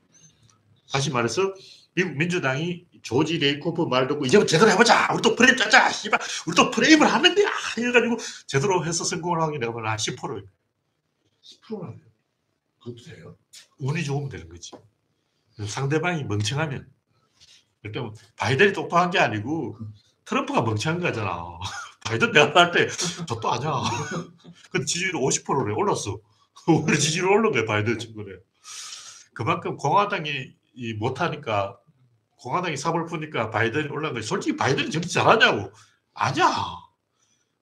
다시 0.92 1.10
말해서 1.10 1.54
미국 1.94 2.16
민주당이 2.16 2.86
조지 3.02 3.38
레이코프 3.38 3.82
말 3.84 4.06
듣고 4.08 4.26
이제부터 4.26 4.46
제대로 4.48 4.70
해보자. 4.70 5.08
우리 5.12 5.22
또 5.22 5.34
프레임 5.36 5.56
짜자. 5.56 5.90
씨발, 5.90 6.20
우리 6.46 6.54
또 6.56 6.70
프레임을 6.70 7.06
하면 7.06 7.34
돼. 7.34 7.44
아, 7.46 7.50
이래가지고 7.78 8.16
제대로 8.46 8.84
해서 8.84 9.04
성공을 9.04 9.40
하게 9.42 9.58
내가 9.58 9.72
보면 9.72 9.90
한 9.90 9.96
10%. 9.96 10.16
10%나 11.42 11.90
돼요. 11.92 12.00
그것도 12.80 13.02
돼요? 13.04 13.36
운이 13.78 14.04
좋으면 14.04 14.28
되는 14.28 14.48
거지. 14.48 14.72
상대방이 15.66 16.24
멍청하면. 16.24 16.88
그러니까 17.82 18.14
바이든이 18.36 18.72
똑똑한 18.72 19.10
게 19.10 19.18
아니고 19.18 19.78
트럼프가 20.24 20.62
멍청한 20.62 21.00
거잖아. 21.00 21.58
바이든 22.06 22.32
내가 22.32 22.60
할때 22.60 22.88
저도 23.26 23.52
아니야. 23.52 23.72
근데 24.70 24.86
지지율이 24.86 25.18
50%래 25.18 25.74
올랐어. 25.74 26.18
오히려 26.68 26.96
지지율 26.96 27.30
올른 27.30 27.52
거야 27.52 27.64
바이든 27.64 27.98
친구래. 27.98 28.38
그만큼 29.34 29.76
공화당이 29.76 30.54
이 30.74 30.94
못하니까 30.94 31.78
공화당이 32.38 32.76
삽을 32.76 33.06
푸니까 33.06 33.50
바이든이 33.50 33.88
올라간 33.88 34.14
거지. 34.14 34.26
솔직히 34.26 34.56
바이든이 34.56 34.90
정치 34.90 35.08
잘하냐고. 35.08 35.72
아니야. 36.14 36.46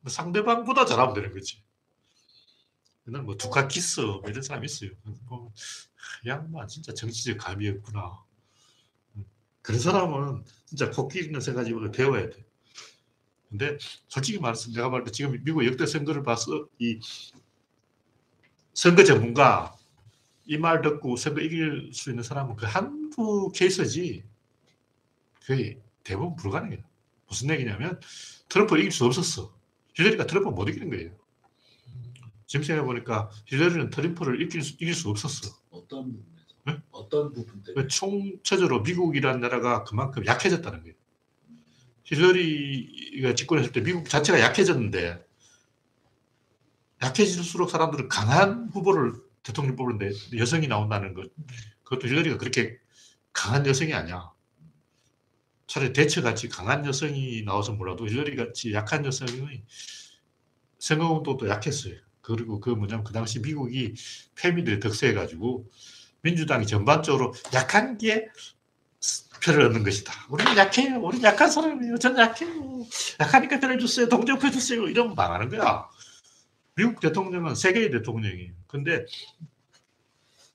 상대방보다 0.07 0.85
잘하면 0.85 1.15
되는 1.15 1.33
거지. 1.33 1.63
옛날 3.09 3.23
뭐 3.23 3.37
두카키스 3.37 4.01
뭐 4.01 4.23
이런 4.27 4.43
사람 4.43 4.65
있어요. 4.65 4.91
뭐, 5.29 5.53
이 6.25 6.29
양반 6.29 6.69
진짜 6.69 6.93
정치적 6.93 7.39
감이 7.39 7.69
없구나. 7.69 8.23
그런 9.63 9.81
사람은 9.81 10.45
진짜 10.67 10.91
코끼리 10.91 11.27
있는 11.27 11.41
생각으로 11.41 11.91
배워야 11.91 12.29
돼. 12.29 12.45
근데 13.56 13.78
솔직히 14.08 14.40
말해서 14.40 14.73
내가 14.73 14.88
말할 14.88 15.04
때 15.04 15.12
지금 15.12 15.40
미국 15.44 15.64
역대 15.64 15.87
선거를 15.87 16.25
봐서 16.25 16.66
이 16.80 16.99
선거 18.73 19.04
전문가 19.04 19.76
이 20.46 20.58
말 20.58 20.82
듣고 20.82 21.14
선거 21.16 21.40
이길 21.40 21.90
수 21.92 22.11
있는 22.11 22.25
사람은 22.25 22.56
그 22.56 22.66
한두 22.66 23.52
케이스지 23.54 24.25
거의 25.46 25.78
대부분 26.02 26.34
불가능해요. 26.34 26.82
무슨 27.28 27.49
얘기냐면 27.50 28.00
트럼프 28.49 28.76
이길 28.76 28.90
수 28.90 29.04
없었어. 29.04 29.54
힐러리가 29.94 30.26
트럼프 30.26 30.49
못 30.49 30.68
이기는 30.68 30.90
거예요. 30.90 31.12
지금 32.46 32.64
생각해보니까 32.64 33.30
힐러리는 33.46 33.88
트럼프를 33.90 34.42
이길 34.42 34.62
수, 34.62 34.75
이길 34.75 34.94
수 34.94 35.08
없었어. 35.11 35.49
어떤 35.70 36.12
부분에서? 36.12 36.54
네? 36.66 36.76
어떤 36.90 37.32
부분 37.32 37.62
때문에? 37.62 37.87
총체적으로 37.87 38.80
미국이라는 38.82 39.40
나라가 39.40 39.84
그만큼 39.84 40.26
약해졌다는 40.26 40.80
거예요. 40.82 40.94
힐러리가 42.04 43.34
집권했을 43.34 43.73
때 43.73 43.82
미국 43.82 44.08
자체가 44.08 44.40
약해졌는데 44.40 45.25
약해질수록 47.02 47.70
사람들은 47.70 48.08
강한 48.08 48.68
후보를 48.73 49.14
대통령 49.42 49.76
뽑는데 49.76 50.11
여성이 50.38 50.68
나온다는 50.68 51.14
것 51.14 51.30
그것도 51.84 52.08
힐러리가 52.08 52.38
그렇게 52.38 52.78
강한 53.32 53.66
여성이 53.66 53.92
아니야. 53.92 54.32
차라리 55.66 55.92
대처같이 55.92 56.49
강한 56.49 56.87
여성이 56.87 57.42
나와서 57.42 57.73
몰라도 57.73 58.06
힐러리같이 58.06 58.73
약한 58.73 59.04
여성이 59.04 59.62
선거운동도 60.78 61.49
약했어요. 61.49 61.94
그리고 62.20 62.61
그 62.61 62.70
뭐냐면 62.70 63.04
그 63.04 63.12
당시 63.12 63.40
미국이 63.40 63.94
패미들이 64.34 64.80
득세해가지고 64.80 65.68
민주당이 66.23 66.66
전반적으로 66.66 67.34
약한 67.52 67.99
게 67.99 68.28
표를 69.43 69.67
얻는 69.67 69.83
것이다. 69.85 70.12
우리는 70.29 70.57
약해요. 70.57 71.00
우리는 71.00 71.25
약한 71.25 71.50
사람이에요. 71.50 71.99
전 71.99 72.17
약해요. 72.19 72.85
약하니까 73.21 73.61
표를 73.61 73.79
주세요. 73.79 74.09
동정표 74.09 74.50
주세요. 74.50 74.87
이러면 74.87 75.14
망하는 75.14 75.49
거야. 75.49 75.88
미국 76.76 77.00
대통령은 77.00 77.55
세계의 77.55 77.91
대통령이에요. 77.91 78.53
근데 78.67 79.07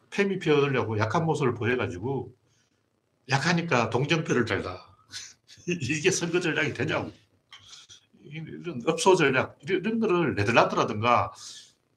패미표 0.09 0.53
얻으려고 0.53 0.97
약한 0.97 1.25
모습을 1.25 1.53
보여가지고 1.53 2.33
약하니까 3.29 3.89
동정표를 3.89 4.45
달라. 4.45 4.83
이게 5.67 6.11
선거 6.11 6.39
전략이 6.39 6.73
되냐고. 6.73 7.11
이런 8.23 8.81
업소 8.85 9.15
전략, 9.15 9.57
이런 9.61 9.99
거를 9.99 10.35
네덜란드라든가 10.35 11.31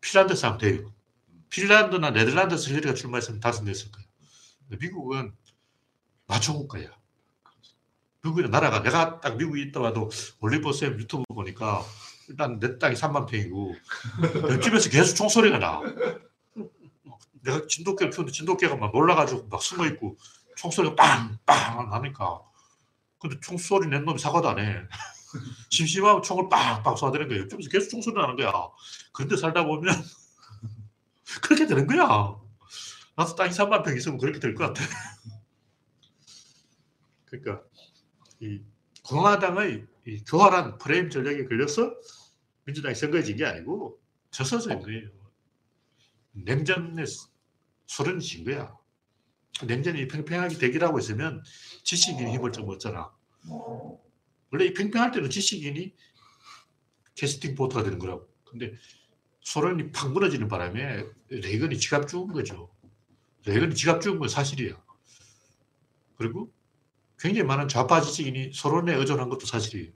핀란드에서 0.01 0.47
하면 0.49 0.59
돼요. 0.59 0.93
핀란드나 1.51 2.11
네덜란드에서 2.11 2.71
힐러리가 2.71 2.95
출마했으면 2.95 3.41
다섯 3.41 3.65
냈을 3.65 3.91
거예요. 3.91 4.09
미국은 4.81 5.35
마초국가야. 6.33 6.89
미국이 8.23 8.49
나라가 8.49 8.83
내가 8.83 9.21
딱 9.21 9.37
미국에 9.37 9.61
있다 9.63 9.81
와도 9.81 10.11
올리버쌤 10.41 10.99
유튜브 10.99 11.25
보니까 11.29 11.85
일단 12.29 12.59
내 12.61 12.79
땅이 12.79 12.95
3만 12.95 13.27
평이고 13.27 13.75
옆집에서 14.51 14.91
계속 14.91 15.17
총소리가 15.17 15.59
나. 15.59 15.81
내가 17.43 17.67
진돗개를 17.67 18.13
키우는데 18.13 18.33
진돗개가 18.33 18.77
막 18.77 18.93
놀라가지고 18.93 19.49
막 19.49 19.61
숨어 19.61 19.87
있고 19.89 20.17
총소리가 20.57 20.95
빵빵 20.95 21.91
나니까 21.91 22.41
근데 23.19 23.39
총소리 23.41 23.89
낸 23.89 24.05
놈이 24.05 24.19
사과도 24.19 24.49
안 24.51 24.59
해. 24.61 24.83
심심하면 25.71 26.23
총을 26.23 26.49
빵빵 26.49 26.95
쏴대는 26.95 27.29
거야. 27.29 27.41
옆집에서 27.41 27.69
계속 27.71 27.91
총소리 27.91 28.15
나는 28.15 28.37
거야. 28.37 28.53
그런데 29.13 29.37
살다 29.37 29.65
보면 29.65 29.93
그렇게 31.43 31.67
되는 31.67 31.87
거야. 31.87 32.37
나도 33.17 33.35
땅이 33.35 33.51
3만 33.51 33.83
평 33.85 33.97
있으면 33.97 34.19
그렇게 34.19 34.39
될 34.39 34.55
것 34.55 34.73
같아. 34.73 34.83
그러니까 37.33 37.65
이 38.41 38.61
공화당의 39.05 39.87
이 40.07 40.25
교활한 40.25 40.77
프레임 40.79 41.09
전략에 41.11 41.47
걸려서 41.47 41.95
민주당이 42.67 42.95
선거에 42.95 43.23
진 43.23 43.37
게 43.37 43.45
아니고 43.47 43.99
진 44.31 44.81
거예요. 44.81 45.09
냉전에 46.33 47.05
소련이 47.87 48.21
진 48.21 48.45
거야. 48.45 48.77
냉전이 49.67 50.09
팽팽하게 50.09 50.59
대결하고 50.59 50.99
있으면 50.99 51.43
지식인이 51.85 52.33
힘을 52.35 52.53
좀 52.53 52.69
얻잖아. 52.69 53.13
원래 54.51 54.67
이 54.67 54.75
팽팽할 54.75 55.11
때는 55.13 55.31
지식인이 55.31 55.95
캐스팅 57.15 57.55
보트가 57.55 57.83
되는 57.83 57.99
거라고. 57.99 58.29
근데 58.45 58.73
소련이 59.41 59.91
팍 59.93 60.13
무너지는 60.13 60.49
바람에 60.49 61.05
레이건이 61.29 61.79
지갑 61.79 62.09
죽은 62.09 62.33
거죠. 62.33 62.73
레이건이 63.47 63.75
지갑 63.75 64.01
죽은 64.01 64.19
건 64.19 64.29
사실이야. 64.29 64.83
그리고 66.17 66.53
굉장히 67.23 67.47
많은 67.47 67.69
좌파 67.69 68.01
지식인이 68.01 68.51
소련에 68.53 68.95
의존한 68.95 69.29
것도 69.29 69.47
사실이에요. 69.47 69.93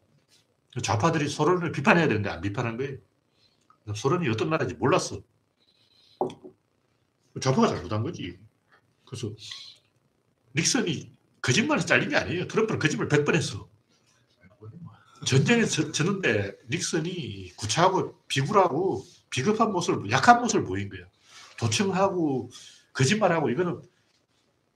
좌파들이 0.81 1.29
소련을 1.29 1.73
비판해야 1.73 2.07
되는데 2.07 2.31
안 2.31 2.41
비판한 2.41 2.77
거예요. 2.77 2.99
소련이 3.97 4.29
어떤 4.29 4.49
나라인지 4.49 4.77
몰랐어. 4.77 5.21
좌파가 7.41 7.67
잘못한 7.67 8.05
거지. 8.05 8.39
그래서 9.05 9.33
닉슨이 10.55 11.11
거짓말에서 11.43 11.85
잘린 11.85 12.11
게 12.11 12.17
아니에요. 12.17 12.47
트럼프는 12.47 12.79
거짓말 12.79 13.09
100번 13.09 13.35
했어. 13.35 13.69
전쟁에 15.27 15.65
서 15.65 15.91
졌는데 15.91 16.57
닉슨이 16.71 17.55
구차하고 17.57 18.21
비굴하고 18.29 19.05
비겁한 19.31 19.73
모습을, 19.73 20.13
약한 20.13 20.41
모습을 20.41 20.65
보인 20.65 20.89
거야. 20.89 21.01
도청하고 21.59 22.51
거짓말하고 22.93 23.51
이거는 23.51 23.83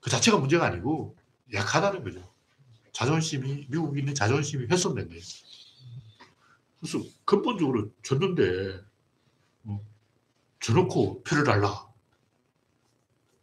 그 0.01 0.11
자체가 0.11 0.39
문제가 0.39 0.67
아니고 0.67 1.17
약하다는 1.53 2.03
거죠. 2.03 2.30
자존심이, 3.01 3.67
미국인의 3.71 4.15
자존심이 4.15 4.67
훼손된 4.67 5.09
거예요. 5.09 5.23
그래서 6.79 7.03
근본적으로 7.25 7.91
졌는데, 8.03 8.79
어, 9.65 9.81
져놓고 10.61 11.23
표를 11.23 11.45
달라. 11.45 11.87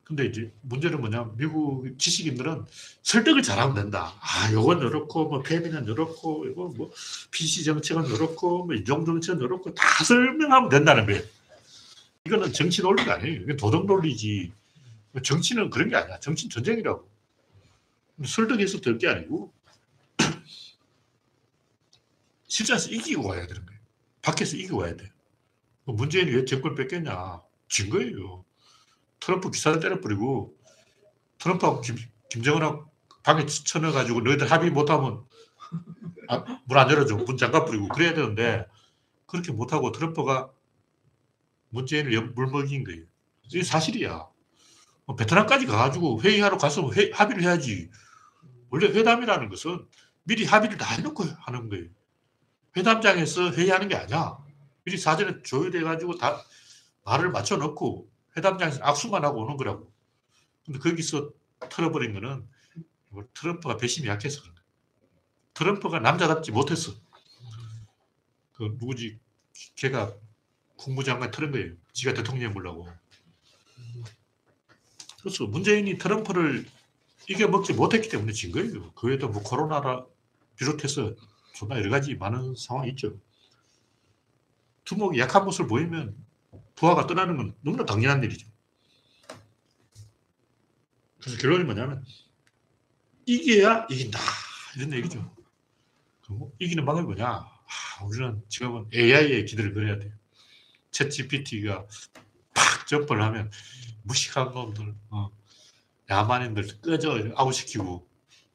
근데 0.03 0.25
이제 0.27 0.53
문제는 0.61 1.01
뭐냐, 1.01 1.31
미국 1.37 1.87
지식인들은 1.97 2.65
설득을 3.01 3.41
잘하면 3.41 3.73
된다. 3.73 4.13
아, 4.19 4.51
요건 4.53 4.77
이렇고, 4.79 5.27
뭐, 5.27 5.41
페미는 5.41 5.85
이렇고, 5.85 6.45
이거 6.45 6.71
뭐, 6.77 6.91
PC 7.31 7.63
정책은 7.63 8.05
이렇고, 8.05 8.65
뭐, 8.65 8.75
인종 8.75 9.05
정책은 9.05 9.41
이렇고, 9.41 9.73
다 9.73 10.03
설명하면 10.03 10.69
된다는 10.69 11.07
거예요. 11.07 11.23
이거는 12.25 12.53
정치 12.53 12.83
논리가 12.83 13.15
아니에요. 13.15 13.41
이게 13.41 13.55
도덕 13.55 13.87
논리지. 13.87 14.51
정치는 15.23 15.71
그런 15.71 15.89
게 15.89 15.95
아니야. 15.95 16.19
정치는 16.19 16.51
전쟁이라고. 16.51 17.16
설득해서 18.25 18.81
될 18.81 18.97
게 18.97 19.07
아니고, 19.07 19.53
실전에서 22.47 22.89
이기고 22.91 23.27
와야 23.27 23.45
되는 23.47 23.65
거예요. 23.65 23.79
밖에서 24.21 24.55
이기고 24.57 24.77
와야 24.77 24.95
돼요. 24.95 25.09
뭐 25.83 25.95
문재인이 25.95 26.31
왜 26.31 26.45
정권 26.45 26.75
뺏겼냐? 26.75 27.41
진 27.69 27.89
거예요. 27.89 28.45
트럼프 29.19 29.51
기사를 29.51 29.79
때려버리고, 29.79 30.55
트럼프하고 31.39 31.81
김, 31.81 31.97
김정은하고 32.29 32.85
방에 33.23 33.45
쳐넣어가지고 33.45 34.21
너희들 34.21 34.49
합의 34.49 34.71
못하면 34.71 35.25
아, 36.29 36.43
문안 36.65 36.89
열어줘. 36.89 37.15
문 37.17 37.37
잠가버리고 37.37 37.89
그래야 37.89 38.13
되는데, 38.13 38.65
그렇게 39.25 39.51
못하고 39.51 39.91
트럼프가 39.91 40.51
문재인을 41.69 42.13
연- 42.13 42.33
물먹인 42.33 42.83
거예요. 42.85 43.03
이게 43.43 43.63
사실이야. 43.63 44.27
뭐 45.05 45.15
베트남까지 45.15 45.65
가가지고 45.65 46.21
회의하러 46.21 46.57
가서 46.57 46.89
회, 46.93 47.11
합의를 47.13 47.43
해야지. 47.43 47.89
원래 48.69 48.87
회담이라는 48.87 49.49
것은 49.49 49.87
미리 50.23 50.45
합의를 50.45 50.77
다 50.77 50.85
해놓고 50.95 51.23
하는 51.23 51.69
거예요. 51.69 51.85
회담장에서 52.75 53.51
회의하는 53.51 53.87
게 53.87 53.95
아니야. 53.95 54.37
미리 54.83 54.97
사전에 54.97 55.41
조율해가지고 55.43 56.17
다 56.17 56.43
말을 57.05 57.31
맞춰놓고 57.31 58.09
회담장에서 58.35 58.83
악수만 58.83 59.23
하고 59.23 59.43
오는 59.43 59.57
거라고. 59.57 59.91
근데 60.65 60.79
거기서 60.79 61.31
털어버린 61.69 62.13
거는 62.13 62.47
트럼프가 63.33 63.77
배심이 63.77 64.07
약해서 64.07 64.41
그런 64.41 64.53
거야. 64.53 64.63
트럼프가 65.53 65.99
남자답지 65.99 66.51
못했어. 66.51 66.93
그 68.53 68.75
누구지? 68.79 69.19
걔가 69.75 70.13
국무장관 70.75 71.31
틀은 71.31 71.51
거예요. 71.51 71.73
지가 71.93 72.13
대통령 72.13 72.53
보려고. 72.53 72.87
그래서 75.21 75.45
문재인이 75.45 75.97
트럼프를 75.97 76.65
이겨먹지 77.27 77.73
못했기 77.73 78.09
때문에 78.09 78.31
진 78.31 78.51
거예요. 78.51 78.91
그 78.93 79.07
외에도 79.07 79.29
뭐 79.29 79.43
코로나라 79.43 80.05
비롯해서 80.55 81.13
존나 81.53 81.77
여러 81.77 81.89
가지 81.89 82.15
많은 82.15 82.55
상황이 82.55 82.89
있죠. 82.91 83.19
두목이 84.85 85.19
약한 85.19 85.43
모습을 85.43 85.67
보이면 85.67 86.15
부하가 86.75 87.07
떠나는 87.07 87.37
건 87.37 87.55
너무나 87.61 87.85
당연한 87.85 88.23
일이죠. 88.23 88.47
그래서 91.19 91.37
결론이 91.39 91.65
뭐냐면 91.65 92.05
이겨야 93.25 93.87
이긴다 93.89 94.19
이런 94.77 94.93
얘기죠. 94.93 95.35
뭐 96.29 96.53
이기는 96.59 96.85
방법이 96.85 97.05
뭐냐? 97.05 97.25
아, 97.27 98.03
우리는 98.05 98.41
지금은 98.47 98.89
AI에 98.93 99.43
기대를 99.43 99.73
걸어야 99.73 99.99
돼요. 99.99 100.13
챗 100.91 101.09
GPT가 101.09 101.85
팍 102.53 102.87
점프를 102.87 103.21
하면 103.23 103.51
무식한 104.03 104.53
놈들, 104.53 104.95
어, 105.09 105.29
야만인들 106.09 106.81
끄져 106.81 107.17
아웃시키고 107.35 108.07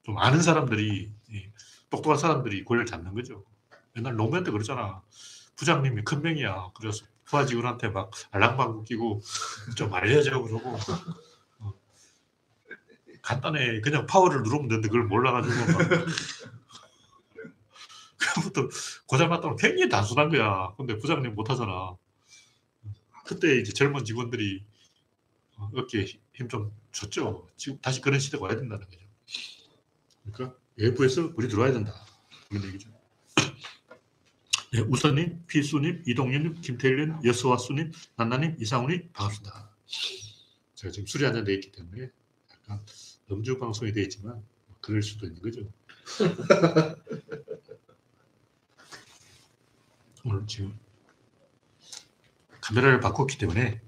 좀 0.02 0.18
아는 0.18 0.40
사람들이 0.42 1.12
이 1.30 1.46
똑똑한 1.90 2.18
사람들이 2.18 2.64
권리를 2.64 2.86
잡는 2.86 3.14
거죠. 3.14 3.44
옛날 3.96 4.16
노무현 4.16 4.44
때 4.44 4.50
그랬잖아. 4.50 5.02
부장님이 5.56 6.02
큰 6.02 6.22
명이야. 6.22 6.70
그래서 6.74 7.04
부하 7.24 7.44
직원한테 7.44 7.88
막 7.88 8.10
알랑방구 8.30 8.84
끼고 8.84 9.20
좀 9.76 9.92
알려줘 9.92 10.42
그러고 10.42 10.78
어. 11.60 11.72
간단해. 13.22 13.80
그냥 13.80 14.06
파워를 14.06 14.42
누르면 14.42 14.68
되는데 14.68 14.88
그걸 14.88 15.04
몰라가지고 15.04 15.54
막 15.72 16.06
그부터 18.34 18.68
고장났다면 19.06 19.56
굉장히 19.56 19.88
단순한 19.88 20.30
거야. 20.30 20.72
근데 20.76 20.98
부장님 20.98 21.34
못하잖아. 21.34 21.96
그때 23.24 23.58
이제 23.58 23.72
젊은 23.72 24.04
직원들이 24.04 24.64
어, 25.62 25.70
어깨에 25.74 26.04
힘 26.34 26.48
좀 26.48 26.72
줬죠. 26.90 27.48
지금 27.56 27.78
다시 27.80 28.00
그런 28.00 28.18
시대가 28.18 28.44
와야 28.44 28.56
된다는 28.56 28.84
거죠. 28.84 28.98
그러니까 30.32 30.58
외부에서 30.76 31.28
물이 31.28 31.48
들어와야 31.48 31.72
된다. 31.72 31.94
그런 32.48 32.64
얘기죠. 32.64 32.90
네, 34.72 34.80
우선님, 34.80 35.44
피수님, 35.46 36.02
이동윤님, 36.06 36.60
김태일님, 36.62 37.18
여수와수님, 37.24 37.92
난나님, 38.16 38.56
이상훈님 38.58 39.10
반갑습니다. 39.12 39.70
제가 40.74 40.90
지금 40.90 41.06
술이 41.06 41.24
한잔 41.24 41.44
돼 41.44 41.54
있기 41.54 41.70
때문에 41.72 42.10
약간 42.50 42.80
음주 43.30 43.58
방송이 43.58 43.92
되어 43.92 44.02
있지만 44.04 44.42
그럴 44.80 45.02
수도 45.02 45.26
있는 45.26 45.40
거죠. 45.42 45.60
오늘 50.24 50.46
지금 50.46 50.78
카메라를 52.60 53.00
바꿨기 53.00 53.38
때문에 53.38 53.80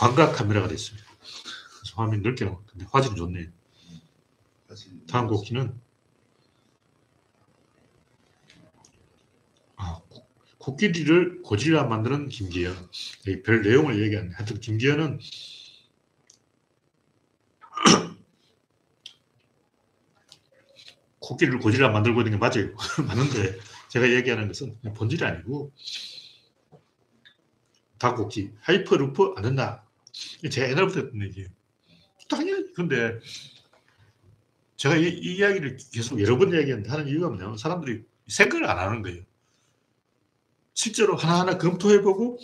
광각 0.00 0.32
카메라가 0.34 0.66
됐습니다. 0.68 1.06
그래서 1.78 1.94
화면 1.96 2.22
넓게 2.22 2.46
나와. 2.46 2.58
근데 2.66 2.86
화질이 2.90 3.14
좋네. 3.16 3.50
다음 5.06 5.26
곡기는 5.26 5.78
아, 9.76 10.00
코- 10.08 10.26
코끼리를 10.56 11.42
고질라 11.42 11.84
만드는 11.84 12.30
김기현. 12.30 12.74
여기 13.26 13.42
별 13.42 13.60
내용을 13.60 14.02
얘기 14.02 14.16
안 14.16 14.30
해. 14.30 14.34
하여튼 14.34 14.58
김기현은 14.60 15.20
코끼리를 21.18 21.58
고질라 21.58 21.90
만들고 21.90 22.22
있는 22.22 22.32
게 22.32 22.38
맞아요. 22.38 22.74
맞는데 23.06 23.58
제가 23.88 24.10
얘기하는 24.10 24.46
것은 24.48 24.78
본질이 24.96 25.22
아니고 25.26 25.72
닥치고 27.98 28.52
하이퍼루프 28.62 29.34
안 29.36 29.42
된다. 29.42 29.84
제가 30.50 30.70
옛날부터 30.70 31.00
했던 31.00 31.22
얘기예요. 31.22 31.48
당연히 32.28 32.72
근데 32.72 33.18
제가 34.76 34.96
이, 34.96 35.08
이 35.08 35.36
이야기를 35.36 35.78
계속 35.92 36.20
여러 36.20 36.38
번 36.38 36.52
이야기하는데 36.52 36.88
하는 36.88 37.08
이유가 37.08 37.28
뭐냐면 37.28 37.56
사람들이 37.58 38.04
생각을 38.28 38.68
안 38.68 38.78
하는 38.78 39.02
거예요. 39.02 39.22
실제로 40.74 41.16
하나하나 41.16 41.58
검토해보고 41.58 42.38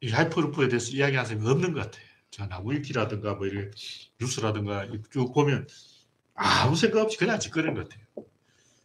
이 0.00 0.10
하이퍼루프에 0.10 0.68
대해서 0.68 0.90
이야기하는 0.90 1.28
사람이 1.28 1.48
없는 1.48 1.72
것 1.72 1.80
같아요. 1.80 2.04
자, 2.30 2.46
나무위키라든가 2.46 3.34
뭐 3.34 3.46
이런 3.46 3.70
뉴스라든가 4.20 4.88
쭉 5.12 5.32
보면 5.32 5.68
아무 6.34 6.74
생각 6.74 7.02
없이 7.02 7.16
그냥 7.16 7.38
지껄이는 7.38 7.74
것 7.74 7.88
같아요. 7.88 8.03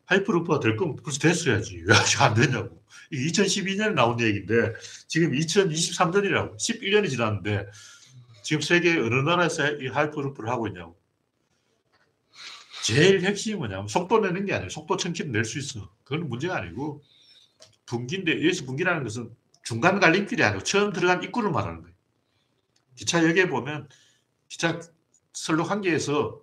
하이퍼루프가 0.10 0.60
될 0.60 0.76
거면 0.76 0.96
벌써 0.98 1.20
됐어야지. 1.20 1.84
왜 1.86 1.96
아직 1.96 2.22
안 2.22 2.34
되냐고. 2.34 2.84
이게 3.12 3.32
2012년에 3.32 3.94
나온 3.94 4.20
얘기인데 4.20 4.74
지금 5.08 5.32
2023년이라고 5.32 6.58
11년이 6.58 7.10
지났는데 7.10 7.68
지금 8.44 8.62
세계 8.62 8.98
어느 8.98 9.16
나라에서 9.16 9.72
이 9.78 9.88
하이퍼루프를 9.88 10.50
하고 10.50 10.68
있냐고. 10.68 11.00
제일 12.84 13.22
핵심이 13.22 13.56
뭐냐면 13.56 13.88
속도 13.88 14.20
내는 14.20 14.46
게 14.46 14.54
아니에요. 14.54 14.70
속도 14.70 14.98
천키로 14.98 15.30
낼 15.30 15.46
수 15.46 15.60
있어. 15.60 15.92
그건 16.04 16.28
문제가 16.28 16.58
아니고 16.58 17.04
분기인데 17.86 18.34
여기서 18.34 18.66
분기라는 18.66 19.04
것은 19.04 19.30
중간 19.64 20.00
갈림길이 20.00 20.44
아니고 20.44 20.64
처음 20.64 20.92
들어간 20.92 21.22
입구를 21.22 21.52
말하는 21.52 21.82
거예요. 21.82 21.96
기차역에 22.96 23.48
보면 23.50 23.88
기차 24.48 24.80
선로 25.34 25.64
한 25.64 25.82
개에서 25.82 26.42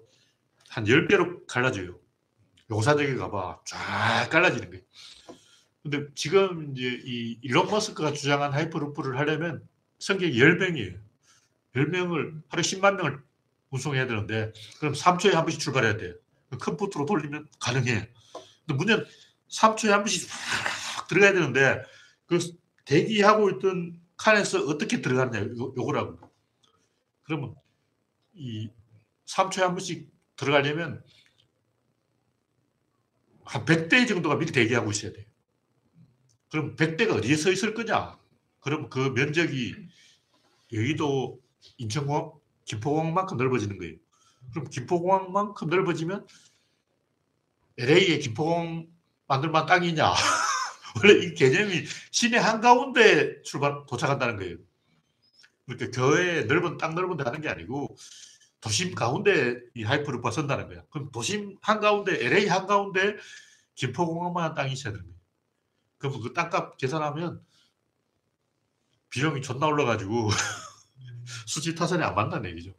한 0.69 0.85
10개로 0.85 1.45
갈라져요. 1.47 1.99
용산역에 2.71 3.17
가봐. 3.17 3.61
쫙 3.65 4.29
갈라지는 4.31 4.71
거예요. 4.71 4.85
근데 5.83 6.07
지금 6.15 6.77
이제 6.77 7.01
이 7.05 7.39
일론 7.43 7.69
머스크가 7.69 8.13
주장한 8.13 8.53
하이퍼루프를 8.53 9.19
하려면 9.19 9.67
승객이 10.01 10.39
10명이에요. 10.39 10.99
10명을 11.75 12.43
하루에 12.49 12.63
10만 12.63 12.97
명을 12.97 13.23
운송해야 13.71 14.07
되는데 14.07 14.53
그럼 14.81 14.95
3초에 14.95 15.33
한 15.33 15.45
번씩 15.45 15.61
출발해야 15.61 15.97
돼요. 15.97 16.15
컴퓨터로 16.59 17.07
돌리면 17.07 17.49
가능해. 17.61 18.11
근데 18.67 18.75
문제는 18.75 19.05
3초에 19.49 19.91
한 19.91 20.01
번씩 20.01 20.29
팍 20.29 21.09
들어가야 21.09 21.33
되는데 21.33 21.83
그 22.27 22.39
대기하고 22.85 23.51
있던 23.51 24.01
칸에서 24.17 24.65
어떻게 24.67 25.01
들어가느냐 25.01 25.45
요, 25.45 25.75
요거라고. 25.77 26.19
그러면 27.23 27.55
이 28.35 28.69
3초에 29.27 29.61
한 29.61 29.71
번씩 29.73 30.11
들어가려면 30.37 31.05
한 33.47 33.65
100대 33.65 34.07
정도가 34.07 34.37
미리 34.37 34.53
대기하고 34.53 34.91
있어야 34.91 35.13
돼요. 35.13 35.25
그럼 36.51 36.77
100대가 36.77 37.17
어디에 37.17 37.37
서 37.37 37.51
있을 37.51 37.75
거냐? 37.75 38.19
그럼 38.61 38.91
그 38.91 39.13
면적이 39.15 39.75
여의도 40.73 41.41
인천공항, 41.79 42.33
김포공항만큼 42.65 43.37
넓어지는 43.37 43.79
거예요. 43.79 43.95
그럼 44.53 44.69
김포공항만큼 44.69 45.69
넓어지면 45.69 46.27
LA에 47.79 48.19
김포공항 48.19 48.89
만들만 49.29 49.67
땅이냐? 49.67 50.13
원래 51.03 51.25
이 51.25 51.35
개념이 51.35 51.85
시내 52.11 52.39
한가운데 52.39 53.43
출발, 53.43 53.85
도착한다는 53.87 54.37
거예요. 54.37 54.57
그러니까 55.67 55.91
교외에 55.91 56.45
넓은, 56.45 56.79
땅 56.79 56.95
넓은 56.95 57.17
데 57.17 57.25
하는 57.25 57.41
게 57.41 57.49
아니고 57.49 57.97
도심 58.67 58.97
가운데 58.97 59.61
이 59.75 59.85
하이퍼루프가 59.85 60.33
선다는 60.33 60.67
거야. 60.67 60.83
그럼 60.91 61.13
도심 61.13 61.57
한가운데, 61.63 62.25
LA 62.27 62.49
한가운데 62.49 63.17
김포공항만 63.77 64.55
땅이 64.55 64.73
있어야 64.73 64.93
거예요. 64.93 65.17
그럼 65.99 66.21
그 66.21 66.33
땅값 66.33 66.77
계산하면 66.77 67.41
비용이 69.09 69.41
존나 69.41 69.67
올라가지고 69.67 70.31
수지 71.47 71.77
타산이 71.77 72.03
안 72.03 72.17
맞는다는 72.17 72.51
얘기죠. 72.51 72.75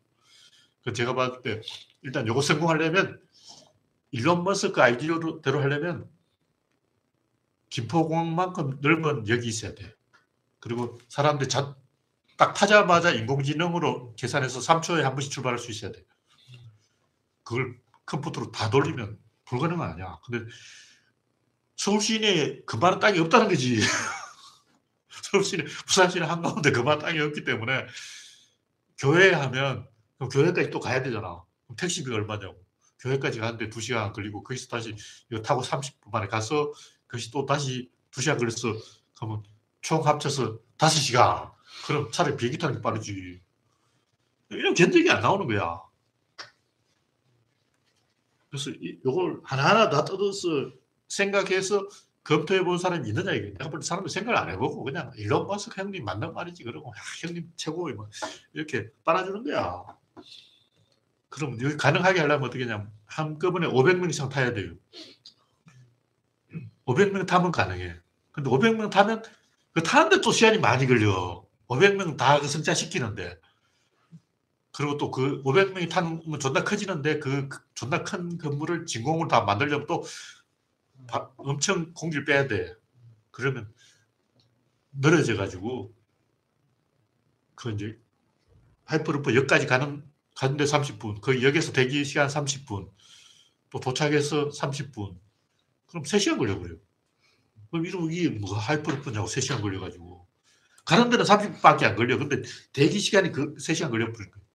그 0.84 0.92
제가 0.92 1.16
봤을 1.16 1.42
때 1.42 1.62
일단 2.02 2.28
요거 2.28 2.42
성공하려면 2.42 3.22
일론 4.12 4.44
머스크 4.44 4.82
아이디어대로 4.82 5.62
하려면 5.62 6.10
김포공항만큼 7.70 8.80
넓은 8.82 9.30
역이 9.30 9.48
있어야 9.48 9.74
돼. 9.74 9.96
그리고 10.60 11.00
사람들이 11.08 11.48
자, 11.48 11.78
딱 12.38 12.54
타자마자 12.54 13.12
인공지능으로 13.12 14.16
계산해서 14.16 14.60
3초에 14.60 15.02
한 15.02 15.16
번씩 15.16 15.32
출발할 15.32 15.58
수 15.58 15.72
있어야 15.72 15.92
돼. 15.92 16.06
그걸 17.44 17.80
컴퓨터로 18.06 18.52
다 18.52 18.70
돌리면 18.70 19.20
불가능한 19.46 19.92
아니야. 19.92 20.20
근데 20.24 20.46
서울 21.76 22.00
시내에 22.00 22.62
그만한 22.66 23.00
땅이 23.00 23.20
없다는 23.20 23.50
거지. 23.50 23.80
서울 25.24 25.44
시내, 25.44 25.64
부산 25.86 26.10
시내 26.10 26.26
한가운데 26.26 26.72
그만한 26.72 27.00
땅이 27.00 27.20
없기 27.20 27.44
때문에 27.44 27.88
교회 28.98 29.32
하면 29.32 29.88
교회까지 30.32 30.70
또 30.70 30.80
가야 30.80 31.02
되잖아. 31.02 31.44
택시비가 31.76 32.16
얼마냐고. 32.16 32.64
교회까지 33.00 33.40
가는데 33.40 33.70
2시간 33.70 34.14
걸리고 34.14 34.44
거기서 34.44 34.68
다시 34.68 34.96
이거 35.32 35.42
타고 35.42 35.62
30분 35.62 36.12
만에 36.12 36.28
가서 36.28 36.72
거기서 37.08 37.32
또 37.32 37.46
다시 37.46 37.92
2시간 38.12 38.38
걸렸어. 38.40 38.80
그러면 39.16 39.44
총 39.82 40.06
합쳐서 40.06 40.60
5시간. 40.78 41.57
그럼 41.88 42.12
차라리 42.12 42.36
비행기 42.36 42.58
타는 42.58 42.76
게 42.76 42.82
빠르지. 42.82 43.42
이런 44.50 44.74
견적이 44.74 45.10
안 45.10 45.22
나오는 45.22 45.48
거야. 45.48 45.82
그래서 48.50 48.72
이, 48.72 49.00
요걸 49.06 49.40
하나하나 49.44 49.90
다 49.90 50.04
뜯어서 50.04 50.72
생각해서 51.08 51.88
검토해 52.26 52.64
본 52.66 52.78
사람이 52.78 53.08
있느냐 53.08 53.32
이게 53.32 53.52
내가 53.52 53.70
볼 53.70 53.80
때 53.80 53.88
사람들 53.88 54.10
생각을 54.10 54.38
안 54.38 54.50
해보고 54.50 54.84
그냥 54.84 55.14
일론 55.16 55.48
머스크 55.48 55.80
형님 55.80 56.04
맞는 56.04 56.34
말이지 56.34 56.66
그러고 56.66 56.90
야, 56.90 56.94
형님 57.26 57.54
최고 57.56 57.88
뭐 57.94 58.10
이렇게 58.52 58.90
빨아주는 59.06 59.44
거야. 59.46 59.86
그럼 61.30 61.58
여기 61.62 61.78
가능하게 61.78 62.20
하려면 62.20 62.50
어떻게 62.50 62.64
하냐면 62.66 62.92
한꺼번에 63.06 63.66
500명 63.68 64.10
이상 64.10 64.28
타야 64.28 64.54
돼요. 64.54 64.74
500명 66.86 67.26
타면 67.26 67.54
가능해. 67.54 67.96
근데 68.34 68.50
500명 68.50 68.90
타면 68.90 69.24
그 69.74 69.84
타는데 69.84 70.20
또 70.20 70.34
시간이 70.34 70.60
많이 70.60 70.86
걸려. 70.86 71.47
500명 71.68 72.18
다 72.18 72.40
그 72.40 72.48
승차시키는데. 72.48 73.40
그리고 74.72 74.98
또 74.98 75.12
그 75.12 75.42
500명이 75.44 75.90
타는 75.90 76.24
건 76.30 76.40
존나 76.40 76.64
커지는데 76.64 77.20
그 77.20 77.50
존나 77.74 78.04
큰 78.04 78.38
건물을 78.38 78.86
진공으로 78.86 79.28
다 79.28 79.42
만들려면 79.42 79.88
또 79.88 80.04
바- 81.08 81.30
엄청 81.38 81.94
공기를 81.94 82.24
빼야 82.26 82.48
돼. 82.48 82.74
그러면 83.32 83.74
늘어져 84.92 85.38
가지고 85.38 85.94
그 87.56 87.72
이제 87.72 88.00
하이퍼루프 88.86 89.36
역까지 89.36 89.68
가는 89.68 90.04
가는데 90.36 90.66
30분, 90.66 91.22
그 91.22 91.44
역에서 91.44 91.74
대기 91.74 92.06
시간 92.06 92.30
30분, 92.30 92.92
또 93.72 93.80
도착해서 93.80 94.50
30분. 94.52 95.20
그럼 95.88 96.04
3시간 96.06 96.38
걸려버려요. 96.38 96.78
그럼 97.72 97.86
이러면 97.86 98.12
이게 98.12 98.30
뭐가 98.30 98.60
하이퍼루프냐고 98.60 99.28
3시간 99.28 99.62
걸려가지고. 99.62 100.17
가는 100.88 101.10
데는 101.10 101.26
30분밖에 101.26 101.84
안 101.84 101.96
걸려. 101.98 102.18
근데 102.18 102.42
대기 102.72 102.98
시간이 103.00 103.34
그 103.34 103.56
3시간 103.56 103.92
걸려버린 103.92 104.32
거예요. 104.32 104.48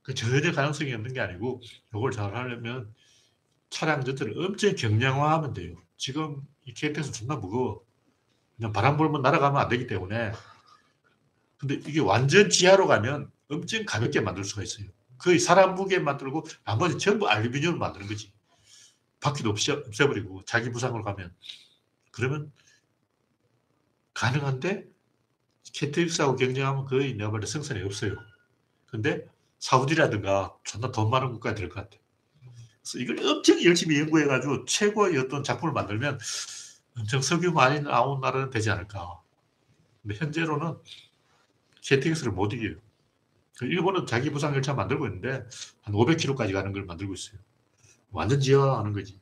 그 0.00 0.14
전혀 0.14 0.52
가능성이 0.52 0.94
없는 0.94 1.12
게 1.12 1.20
아니고, 1.20 1.60
이걸 1.94 2.12
잘 2.12 2.34
하려면 2.34 2.94
차량 3.68 4.02
전체를 4.02 4.42
엄청 4.42 4.74
경량화하면 4.74 5.52
돼요. 5.52 5.76
지금 5.98 6.40
이 6.64 6.72
KTX 6.72 7.12
존나 7.12 7.36
무거워. 7.36 7.84
그냥 8.56 8.72
바람 8.72 8.96
불면 8.96 9.20
날아가면 9.20 9.60
안 9.60 9.68
되기 9.68 9.86
때문에. 9.86 10.32
근데 11.58 11.74
이게 11.74 12.00
완전 12.00 12.48
지하로 12.48 12.86
가면 12.86 13.30
엄청 13.50 13.84
가볍게 13.84 14.22
만들 14.22 14.44
수가 14.44 14.62
있어요. 14.62 14.86
거의 15.18 15.38
사람 15.38 15.74
무게 15.74 15.98
만들고 15.98 16.46
나머지 16.64 16.96
전부 16.96 17.28
알루미늄을 17.28 17.76
만드는 17.78 18.06
거지. 18.06 18.32
바퀴도 19.20 19.50
없애, 19.50 19.72
없애버리고 19.72 20.42
자기 20.46 20.70
부상으로 20.70 21.04
가면. 21.04 21.34
그러면 22.12 22.50
가능한데 24.16 24.86
KTX하고 25.74 26.36
경쟁하면 26.36 26.86
거의 26.86 27.14
내가 27.14 27.30
볼때 27.30 27.46
생산이 27.46 27.82
없어요. 27.82 28.16
근데 28.86 29.26
사우디라든가 29.58 30.56
존나 30.64 30.90
돈 30.90 31.10
많은 31.10 31.32
국가에 31.32 31.54
될 31.54 31.68
것 31.68 31.74
같아. 31.74 31.98
그래서 32.82 32.98
이걸 32.98 33.18
엄청 33.26 33.62
열심히 33.62 33.98
연구해가지고 34.00 34.64
최고의 34.64 35.18
어떤 35.18 35.44
작품을 35.44 35.74
만들면 35.74 36.18
엄청 36.98 37.20
석유 37.20 37.52
많이 37.52 37.80
나온 37.80 38.20
나라는 38.20 38.50
되지 38.50 38.70
않을까. 38.70 39.20
근데 40.02 40.16
현재로는 40.16 40.78
KTX를 41.82 42.32
못 42.32 42.52
이겨요. 42.54 42.76
그 43.58 43.66
일본은 43.66 44.06
자기 44.06 44.30
부상 44.30 44.54
열차 44.54 44.72
만들고 44.72 45.06
있는데 45.06 45.46
한 45.82 45.94
500km까지 45.94 46.52
가는 46.52 46.72
걸 46.72 46.84
만들고 46.84 47.12
있어요. 47.12 47.38
완전 48.10 48.40
지하하는 48.40 48.92
거지. 48.92 49.20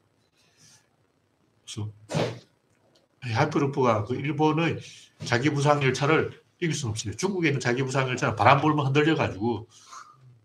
그래서 1.65 1.91
이 2.13 2.44
하이퍼루프가 3.33 4.05
그 4.05 4.15
일본의 4.15 4.79
자기 5.25 5.51
부상 5.51 5.83
열차를 5.83 6.43
이길 6.61 6.75
수는 6.75 6.91
없어요. 6.91 7.17
중국에 7.17 7.49
있는 7.49 7.61
자기 7.61 7.83
부상 7.83 8.09
열차는 8.09 8.37
바람 8.37 8.61
불면 8.61 8.87
흔들려가지고 8.87 9.69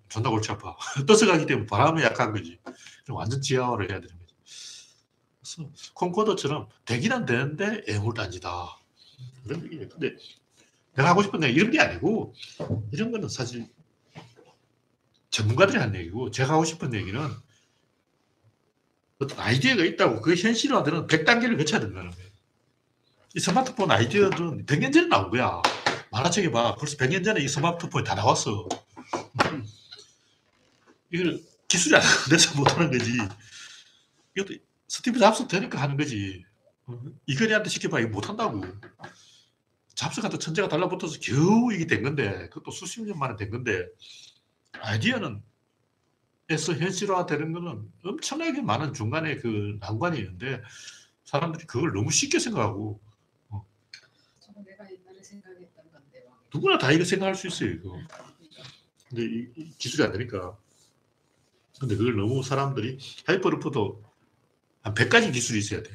존나 0.10 0.30
골치 0.30 0.52
아파. 0.52 0.76
떠서가기 1.08 1.46
때문에 1.46 1.68
바람에 1.68 2.04
약한 2.04 2.32
거지. 2.32 2.60
완전 3.10 3.42
지하화를 3.42 3.90
해야 3.90 4.00
되는 4.00 4.16
거지. 4.18 4.36
그래서 5.40 5.72
콩코더처럼 5.94 6.68
되기는 6.86 7.26
되는데 7.26 7.84
애물단지다. 7.88 8.78
그런 9.44 9.64
얘기예요. 9.66 9.90
근데 9.90 10.16
내가 10.96 11.10
하고 11.10 11.22
싶은 11.24 11.44
얘기 11.44 11.56
이런 11.60 11.72
게 11.72 11.80
아니고 11.80 12.34
이런 12.92 13.12
거는 13.12 13.30
사실 13.30 13.68
전문가들이 15.30 15.78
하는 15.78 16.00
얘기고 16.00 16.32
제가 16.32 16.54
하고 16.54 16.66
싶은 16.66 16.94
얘기는 16.94 17.20
어떤 19.20 19.40
아이디어가 19.40 19.84
있다고 19.84 20.22
그 20.22 20.36
현실화되는 20.36 21.08
100단계를 21.08 21.58
거쳐야 21.58 21.80
된다는 21.80 22.12
거예요. 22.12 22.29
이 23.36 23.40
스마트폰 23.40 23.92
아이디어들은 23.92 24.66
100년 24.66 24.92
전에 24.92 25.08
나온 25.08 25.30
거야. 25.30 25.62
만화책에 26.12 26.50
봐. 26.52 26.76
벌써 26.76 26.98
100년 26.98 27.24
전에 27.24 27.42
이 27.42 27.48
스마트폰이 27.48 28.04
다 28.04 28.16
나왔어. 28.16 28.68
이걸 31.14 31.40
기술이 31.68 31.96
안 31.96 32.02
돼서 32.30 32.58
못하는 32.58 32.90
거지. 32.90 33.12
이것도 34.36 34.56
스티브 34.88 35.20
잡스 35.20 35.48
되니까 35.48 35.80
하는 35.80 35.96
거지. 35.96 36.44
이건희한테 37.28 37.70
시켜봐 37.70 38.00
이거 38.00 38.10
못한다고. 38.10 38.64
잡스 39.94 40.22
같은 40.22 40.40
천재가 40.40 40.68
달라붙어서 40.68 41.20
겨우 41.22 41.72
이게 41.72 41.86
된 41.86 42.02
건데 42.02 42.50
그것도 42.50 42.72
수십 42.72 43.02
년 43.04 43.20
만에 43.20 43.36
된 43.36 43.52
건데 43.52 43.86
아이디어는 44.82 45.44
에서 46.52 46.74
현실화 46.74 47.28
되는 47.28 47.52
거는 47.52 47.92
엄청나게 48.04 48.64
많은 48.64 48.94
중간에 48.96 49.36
그 49.36 49.78
난관이 49.82 50.18
있는데 50.18 50.64
사람들이 51.26 51.66
그걸 51.68 51.92
너무 51.94 52.10
쉽게 52.10 52.40
생각하고 52.40 53.00
저거 54.40 54.64
내가 54.64 54.84
옛날에 54.92 55.22
생각했던 55.22 55.92
건데 55.92 56.26
막. 56.28 56.39
누구나 56.54 56.78
다 56.78 56.92
이거 56.92 57.04
생각할 57.04 57.36
수 57.36 57.48
있어요 57.48 57.70
이거. 57.72 57.98
근데 59.10 59.24
이, 59.24 59.48
이 59.56 59.70
기술이 59.78 60.04
안 60.04 60.12
되니까. 60.12 60.58
근데 61.80 61.96
그걸 61.96 62.16
너무 62.16 62.44
사람들이 62.44 63.00
하이퍼루프도 63.26 64.04
한 64.82 64.94
100가지 64.94 65.32
기술이 65.34 65.60
있어야 65.60 65.82
돼. 65.84 65.90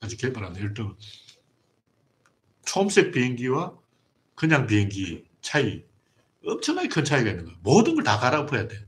아직 0.00 0.16
개발 0.16 0.44
안 0.44 0.52
돼. 0.52 0.60
예를 0.60 0.74
들면 0.74 0.96
초음색 2.64 3.12
비행기와 3.12 3.76
그냥 4.34 4.66
비행기 4.66 5.24
차이 5.40 5.84
엄청나게 6.44 6.88
큰 6.88 7.04
차이가 7.04 7.30
있는 7.30 7.44
거예요. 7.44 7.58
모든 7.62 7.94
걸 7.94 8.04
다 8.04 8.18
갈아엎어야 8.18 8.68
돼. 8.68 8.86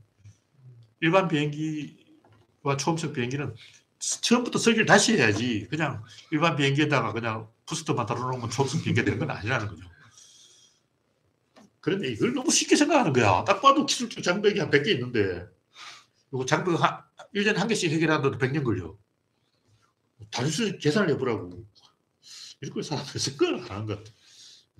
일반 1.01 1.27
비행기와 1.27 2.77
초음속 2.77 3.13
비행기는 3.13 3.53
처음부터 3.99 4.57
설계를 4.59 4.85
다시 4.85 5.13
해야지 5.17 5.67
그냥 5.69 6.03
일반 6.31 6.55
비행기에다가 6.55 7.13
그냥 7.13 7.49
부스터만 7.65 8.05
달아놓으면 8.05 8.49
초음속 8.49 8.81
비행기가 8.83 9.05
되는 9.05 9.19
건 9.19 9.31
아니라는 9.31 9.67
거죠. 9.67 9.83
그런데 11.81 12.09
이걸 12.09 12.33
너무 12.33 12.49
쉽게 12.51 12.75
생각하는 12.75 13.11
거야. 13.11 13.43
딱 13.43 13.59
봐도 13.61 13.85
기술적 13.85 14.23
장벽이 14.23 14.59
한 14.59 14.69
100개 14.69 14.87
있는데 14.89 15.47
이거 16.31 16.45
장벽 16.45 16.81
한, 16.81 17.01
1년에 17.35 17.55
한 17.55 17.67
개씩 17.67 17.91
해결하는데도 17.91 18.37
100년 18.37 18.63
걸려. 18.63 18.95
단순히 20.31 20.77
계산을 20.77 21.09
해보라고. 21.09 21.65
이런 22.61 22.73
걸 22.73 22.83
사람들이 22.83 23.17
생각을 23.19 23.55
안 23.55 23.71
하는 23.71 23.85
것 23.87 23.97
같아. 23.97 24.11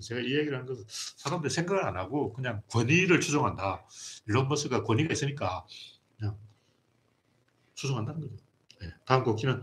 제가 0.00 0.20
이 0.20 0.24
얘기를 0.24 0.54
하는 0.54 0.66
것은 0.66 0.84
사람들이 0.88 1.52
생각을 1.52 1.84
안 1.84 1.96
하고 1.96 2.32
그냥 2.32 2.62
권위를 2.68 3.20
추종한다. 3.20 3.84
일론 4.26 4.48
머스크가 4.48 4.82
권위가 4.84 5.12
있으니까 5.12 5.66
그냥 6.18 6.36
추종한다는 7.74 8.20
거죠. 8.20 8.36
네. 8.80 8.92
다음 9.04 9.22
곡기는 9.24 9.62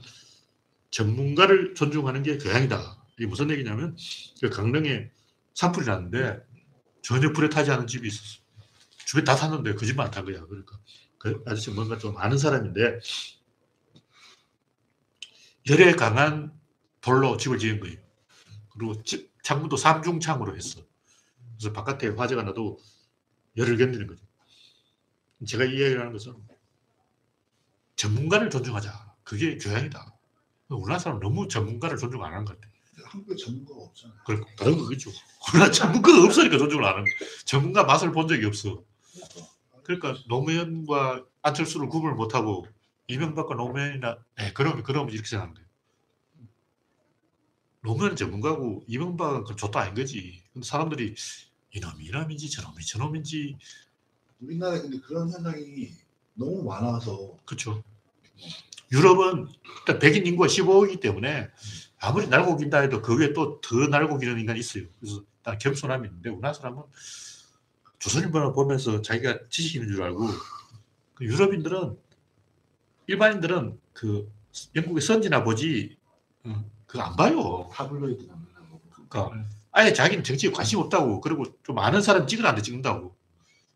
전문가를 0.92 1.74
존중하는 1.76 2.24
게 2.24 2.38
교양이다. 2.38 3.06
이게 3.18 3.28
무슨 3.28 3.50
얘기냐면 3.50 3.98
그 4.42 4.50
강릉에 4.50 5.12
산불이 5.54 5.86
났는데 5.86 6.42
전혀 7.02 7.32
불에 7.32 7.50
타지 7.50 7.72
않은 7.72 7.88
집이 7.88 8.08
있었어. 8.08 8.42
주변 9.06 9.24
다 9.24 9.36
탔는데 9.36 9.74
그 9.74 9.86
집만 9.86 10.08
안탄 10.08 10.26
거야. 10.26 10.46
그러니까 10.46 10.80
그 11.18 11.44
아저씨 11.48 11.72
뭔가 11.72 11.98
좀 11.98 12.18
아는 12.18 12.38
사람인데 12.38 13.00
열에 15.70 15.94
강한 15.94 16.54
돌로 17.02 17.38
집을 17.38 17.58
지은 17.58 17.80
거예요. 17.80 17.98
그리고 18.72 19.02
집 19.04 19.32
창문도 19.44 19.78
삼중창으로 19.78 20.56
했어. 20.56 20.82
그래서 21.58 21.74
바깥에 21.74 22.10
화재가 22.10 22.44
나도 22.44 22.80
열을 23.58 23.78
견디는 23.78 24.08
거죠. 24.08 24.26
제가 25.48 25.66
이 25.66 25.74
얘기를 25.74 26.00
하는 26.00 26.12
것은 26.14 26.36
전문가를 27.96 28.50
존중하자. 28.50 29.16
그게 29.24 29.58
교양이다. 29.58 30.16
우리나라 30.70 31.00
사람 31.00 31.20
너무 31.20 31.48
전문가를 31.48 31.98
존중 31.98 32.24
안 32.24 32.34
하는 32.34 32.46
것 32.46 32.60
같아. 32.60 32.72
한국에 33.10 33.36
전문가가 33.36 33.82
없잖아요. 33.82 34.18
그래, 34.26 34.40
다른 34.58 34.78
거겠죠. 34.78 35.12
우리나라 35.50 35.72
전문가가 35.72 36.24
없으니까 36.26 36.58
존중을 36.58 36.86
안 36.86 36.94
거야. 36.96 37.06
전문가 37.46 37.84
맛을 37.84 38.12
본 38.12 38.28
적이 38.28 38.46
없어. 38.46 38.84
그러니까 39.84 40.16
노무현과 40.28 41.26
안철수를 41.42 41.90
구분을 41.90 42.16
못하고 42.16 42.68
이명박과 43.08 43.56
노무현이나 43.56 44.20
네, 44.38 44.54
그럼 44.54 44.84
그럼 44.84 45.10
이렇게 45.10 45.28
생각하는 45.28 45.56
거예요. 45.56 45.68
노무현은 47.82 48.16
전문가고 48.16 48.84
이명박은 48.88 49.46
그 49.46 49.56
좋다 49.56 49.80
아닌 49.80 49.96
거지. 49.96 50.44
근데 50.54 50.68
사람들이 50.68 51.16
이놈이 51.72 52.06
이놈인지 52.06 52.50
저놈이 52.52 52.86
저놈인지 52.86 53.58
우리나라에 54.42 54.82
근데 54.82 55.00
그런 55.00 55.32
현상이 55.32 55.92
너무 56.36 56.64
많아서 56.64 57.38
그렇죠. 57.46 57.84
유럽은 58.92 59.48
일단 59.80 60.00
백인 60.00 60.26
인구가 60.26 60.48
15억이기 60.48 61.00
때문에 61.00 61.50
아무리 62.00 62.28
날고 62.28 62.58
긴다 62.58 62.80
해도 62.80 63.02
그 63.02 63.18
위에 63.20 63.34
또 63.34 63.60
더 63.62 63.76
날고 63.88 64.18
기는 64.20 64.40
인간이 64.40 64.60
있어요. 64.60 64.86
그래서 65.00 65.22
일단 65.40 65.58
겸손함이 65.58 66.08
있는데 66.08 66.30
우리나라 66.30 66.54
사람은 66.54 66.84
조선일보를 68.00 68.54
보면서 68.54 69.02
자기가 69.02 69.48
지식 69.50 69.76
있는 69.76 69.94
줄 69.94 70.02
알고 70.04 70.28
그 71.16 71.26
유럽인들은 71.26 71.98
일반인들은 73.08 73.80
그 73.94 74.32
영국의 74.76 75.02
선지나 75.02 75.44
보지 75.44 75.98
어, 76.46 76.66
그거 76.86 77.04
안 77.04 77.16
봐요. 77.16 77.68
보고. 78.70 78.82
그러니까 79.10 79.46
아예 79.72 79.92
자기는 79.94 80.24
정치에 80.24 80.52
관심 80.52 80.80
없다고 80.80 81.20
그리고 81.22 81.44
좀 81.64 81.78
아는 81.80 82.02
사람 82.02 82.26
찍으라는데 82.28 82.62
찍는다고 82.62 83.16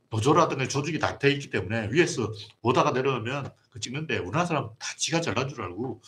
노조라든가 0.10 0.68
조직이 0.68 1.00
다 1.00 1.18
돼 1.18 1.32
있기 1.32 1.50
때문에 1.50 1.90
위에서 1.92 2.32
보다가 2.62 2.92
내려오면 2.92 3.52
그 3.72 3.80
찍는데 3.80 4.20
우리나라 4.20 4.46
사람 4.46 4.70
다 4.80 4.88
지가 4.98 5.20
잘난 5.22 5.50
줄 5.50 5.62
알고 5.62 6.02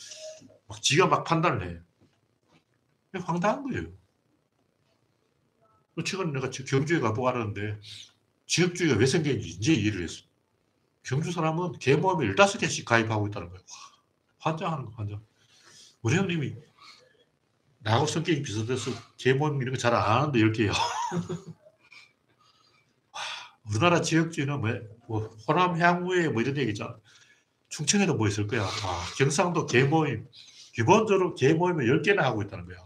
막 0.67 0.81
지가 0.81 1.07
막 1.07 1.23
판단을 1.25 1.69
해. 1.69 1.79
황당한 3.21 3.63
거예요. 3.63 3.91
그 5.95 6.03
최근에 6.03 6.31
내가 6.33 6.49
저 6.49 6.63
경주에 6.65 6.99
가보고 6.99 7.27
알았는데 7.29 7.79
지역주의가 8.47 8.97
왜 8.97 9.05
생겼는지 9.05 9.47
이제 9.49 9.73
이해를 9.73 10.03
했어. 10.03 10.23
경주 11.03 11.31
사람은 11.31 11.79
개모임에 11.79 12.33
15개씩 12.33 12.85
가입하고 12.85 13.27
있다는 13.27 13.49
거예요. 13.49 13.61
와, 13.61 13.75
환장하는 14.51 14.85
거, 14.85 14.91
환장. 14.95 15.23
우리 16.01 16.15
형님이 16.15 16.55
나하고 17.79 18.07
성격이 18.07 18.41
비슷해서 18.41 18.91
개모임 19.17 19.61
이런 19.61 19.73
거 19.75 19.79
잘 19.79 19.93
안 19.93 20.21
하는데 20.21 20.39
10개야. 20.39 20.73
우리나라 23.69 24.01
지역주의는 24.01 24.61
뭐, 24.61 24.69
뭐 25.07 25.27
호남 25.47 25.79
향후에 25.79 26.29
뭐 26.29 26.41
이런 26.41 26.57
얘기 26.57 26.69
있잖아. 26.71 26.97
충청에도 27.69 28.15
뭐 28.15 28.27
있을 28.27 28.47
거야. 28.47 28.61
와, 28.61 28.69
경상도 29.17 29.65
개모임. 29.65 30.27
기본적으로 30.73 31.35
개모임을 31.35 31.85
10개나 31.87 32.17
하고 32.21 32.41
있다는 32.43 32.65
거야. 32.65 32.77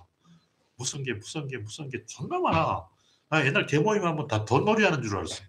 무슨 0.80 1.04
개, 1.04 1.12
무슨 1.13 1.48
개, 1.48 1.58
무슨 1.58 1.89
개 1.89 2.04
존나 2.06 2.39
많아. 2.39 2.88
나 3.30 3.46
옛날 3.46 3.65
개모임 3.65 4.04
하면 4.04 4.28
다 4.28 4.46
돈놀이 4.46 4.84
하는 4.86 5.04
줄 5.04 5.18
알았어요. 5.18 5.46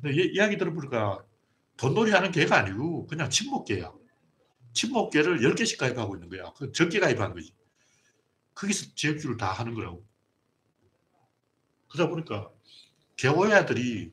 근데 0.00 0.14
이- 0.22 0.30
이야기 0.34 0.56
들어보니까 0.56 1.24
돈놀이 1.76 2.12
하는 2.12 2.30
개가 2.30 2.56
아니고 2.56 3.06
그냥 3.08 3.28
친목개야. 3.28 3.92
친목개를 4.72 5.40
10개씩 5.40 5.78
가입하고 5.78 6.14
있는 6.14 6.28
거야. 6.28 6.52
그 6.56 6.70
적게 6.70 7.00
가입한 7.00 7.34
거지. 7.34 7.52
거기서 8.54 8.94
지역주를 8.94 9.36
다 9.36 9.50
하는 9.52 9.74
거라고. 9.74 10.06
그러다 11.88 12.08
보니까 12.08 12.50
개호야들이 13.16 14.12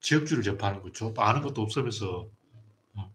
지역주를 0.00 0.42
접하는 0.42 0.82
거죠. 0.82 1.14
아는 1.16 1.40
것도 1.40 1.62
없으면서. 1.62 2.28
어. 2.94 3.14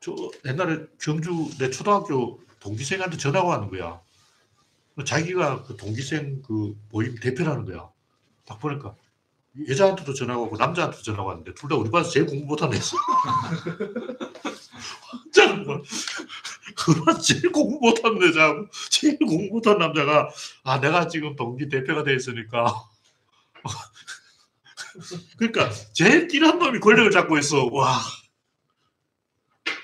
저 0.00 0.14
옛날에 0.44 0.86
경주 1.00 1.50
내 1.58 1.70
초등학교 1.70 2.42
동기생한테 2.58 3.16
전화가 3.16 3.46
왔는 3.46 3.68
거야. 3.70 4.02
자기가 5.04 5.62
그 5.64 5.76
동기생 5.76 6.42
그 6.42 6.74
모임 6.90 7.14
대표라는 7.16 7.64
거야. 7.64 7.88
딱 8.46 8.58
보니까 8.58 8.94
여자한테도 9.68 10.14
전화가 10.14 10.40
오고 10.40 10.56
남자한테도 10.56 11.02
전화가 11.02 11.24
왔는데 11.24 11.54
둘 11.54 11.68
다 11.68 11.76
우리 11.76 11.90
반에서 11.90 12.10
제일 12.10 12.26
공부 12.26 12.46
못한 12.46 12.72
애였어. 12.72 12.96
진짜 15.32 15.52
뭐 15.54 15.82
그런 16.76 17.20
제일 17.20 17.50
공부 17.52 17.78
못한 17.80 18.20
여자하고 18.22 18.66
제일 18.90 19.18
공부 19.18 19.54
못한 19.54 19.78
남자가 19.78 20.30
아 20.64 20.80
내가 20.80 21.08
지금 21.08 21.36
동기 21.36 21.68
대표가 21.68 22.04
돼 22.04 22.14
있으니까 22.14 22.84
그러니까 25.38 25.70
제일 25.92 26.26
띠한 26.28 26.58
놈이 26.58 26.80
권력을 26.80 27.10
잡고 27.10 27.38
있어. 27.38 27.66
와. 27.72 27.98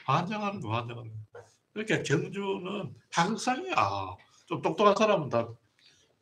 환장하는 0.05 0.61
거, 0.61 0.73
환장하는 0.75 1.11
거. 1.11 1.17
그러니까 1.73 2.03
경주는 2.03 2.95
항상이야. 3.13 4.17
좀 4.47 4.63
똑똑한 4.63 4.95
사람은 4.97 5.29
다 5.29 5.49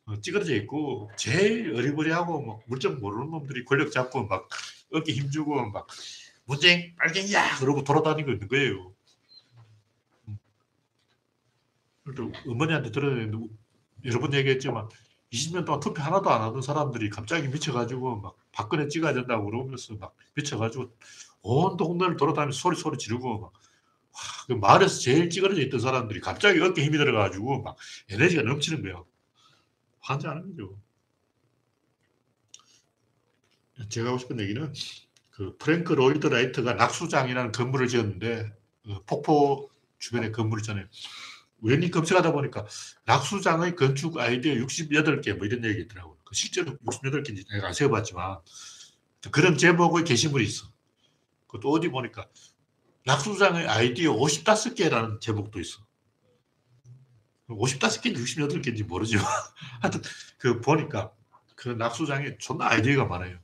어, 0.07 0.21
찌그러져 0.21 0.55
있고, 0.57 1.11
제일 1.17 1.75
어리버리하고 1.75 2.43
막 2.43 2.61
물정 2.67 3.01
모르는 3.01 3.31
놈들이 3.31 3.65
권력 3.65 3.91
잡고 3.91 4.27
막 4.27 4.49
어깨 4.93 5.13
힘주고 5.13 5.71
막 5.71 5.87
문재인 6.45 6.95
빨갱이야! 6.97 7.59
그러고 7.61 7.85
돌아다니고 7.85 8.33
있는 8.33 8.49
거예요. 8.49 8.93
어머니한테 12.47 12.91
들었는데 12.91 13.49
여러 14.05 14.21
번 14.21 14.35
얘기했지만 14.35 14.89
20년 15.33 15.65
동안 15.65 15.81
투표 15.81 16.03
하나도 16.03 16.29
안 16.31 16.43
하던 16.43 16.61
사람들이 16.61 17.09
갑자기 17.09 17.49
미쳐가지고 17.49 18.17
막 18.17 18.37
박근혜 18.53 18.89
찍어야 18.89 19.15
된다고 19.15 19.47
그러면서 19.47 19.95
막 19.97 20.15
미쳐가지고 20.35 20.91
온 21.43 21.77
동네를 21.79 22.17
돌아다니면서 22.17 22.59
소리 22.59 22.77
소리 22.77 22.99
지르고 22.99 23.41
막 23.41 23.53
와, 23.53 23.64
그 24.47 24.53
마을에서 24.53 24.99
제일 25.01 25.31
찌그러져 25.31 25.61
있던 25.63 25.81
사람들이 25.81 26.21
갑자기 26.21 26.61
어깨 26.61 26.85
힘이 26.85 26.99
들어가지고 26.99 27.63
막 27.63 27.77
에너지가 28.11 28.43
넘치는 28.43 28.83
거예요. 28.83 29.07
환장하는 30.01 30.51
거죠. 30.51 30.79
제가 33.89 34.09
하고 34.09 34.19
싶은 34.19 34.39
얘기는 34.41 34.73
그 35.31 35.57
프랭크 35.59 35.95
로이드 35.95 36.29
라이트가 36.29 36.75
낙수장이라는 36.75 37.53
건물을 37.53 37.89
지었는데 37.89 38.53
그 38.85 39.03
폭포 39.07 39.71
주변에 39.99 40.31
건물 40.31 40.61
있잖아요. 40.61 40.87
우연히 41.61 41.91
검색하다 41.91 42.33
보니까 42.33 42.67
낙수장의 43.07 43.75
건축 43.75 44.19
아이디어 44.19 44.55
68개 44.55 45.35
뭐 45.35 45.47
이런 45.47 45.65
얘기 45.65 45.81
있더라고요. 45.83 46.19
그 46.25 46.35
실제로 46.35 46.77
68개인지 46.79 47.49
내가 47.51 47.69
안 47.69 47.73
세어봤지만 47.73 48.39
그런 49.31 49.57
제목의 49.57 50.05
게시물이 50.05 50.45
있어. 50.45 50.67
그것도 51.47 51.71
어디 51.71 51.89
보니까 51.89 52.29
낙수장의 53.05 53.67
아이디어 53.69 54.15
55개라는 54.15 55.21
제목도 55.21 55.61
있어. 55.61 55.81
55개인지 57.49 58.17
68개인지 58.17 58.87
모르지만 58.87 59.25
하여튼 59.83 60.01
그 60.39 60.61
보니까 60.61 61.13
그 61.55 61.69
낙수장에 61.69 62.39
존나 62.39 62.69
아이디어가 62.71 63.05
많아요. 63.05 63.39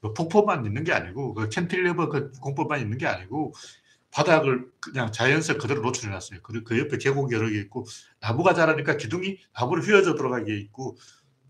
뭐 0.00 0.12
폭포만 0.14 0.64
있는 0.64 0.84
게 0.84 0.92
아니고 0.92 1.34
그 1.34 1.48
캔틸리버 1.48 2.08
그 2.08 2.30
공법만 2.40 2.80
있는 2.80 2.98
게 2.98 3.06
아니고 3.06 3.52
바닥을 4.12 4.70
그냥 4.80 5.10
자연색 5.10 5.58
그대로 5.58 5.82
노출해 5.82 6.10
놨어요. 6.12 6.40
그리고 6.42 6.64
그 6.64 6.78
옆에 6.78 6.98
계곡 6.98 7.32
여러 7.32 7.48
개 7.50 7.58
있고 7.58 7.84
나무가 8.20 8.54
자라니까 8.54 8.96
기둥이 8.96 9.38
나무를 9.54 9.82
휘어져 9.82 10.14
들어가게 10.14 10.56
있고 10.56 10.96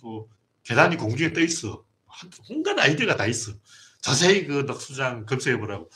또 0.00 0.30
계단이 0.62 0.96
공중에 0.96 1.34
떠 1.34 1.40
있어. 1.40 1.84
한- 2.06 2.30
온갖 2.50 2.78
아이디어가 2.78 3.16
다 3.16 3.26
있어. 3.26 3.52
자세히 4.00 4.46
그 4.46 4.62
낙수장 4.66 5.26
검색해 5.26 5.58
보라고. 5.58 5.90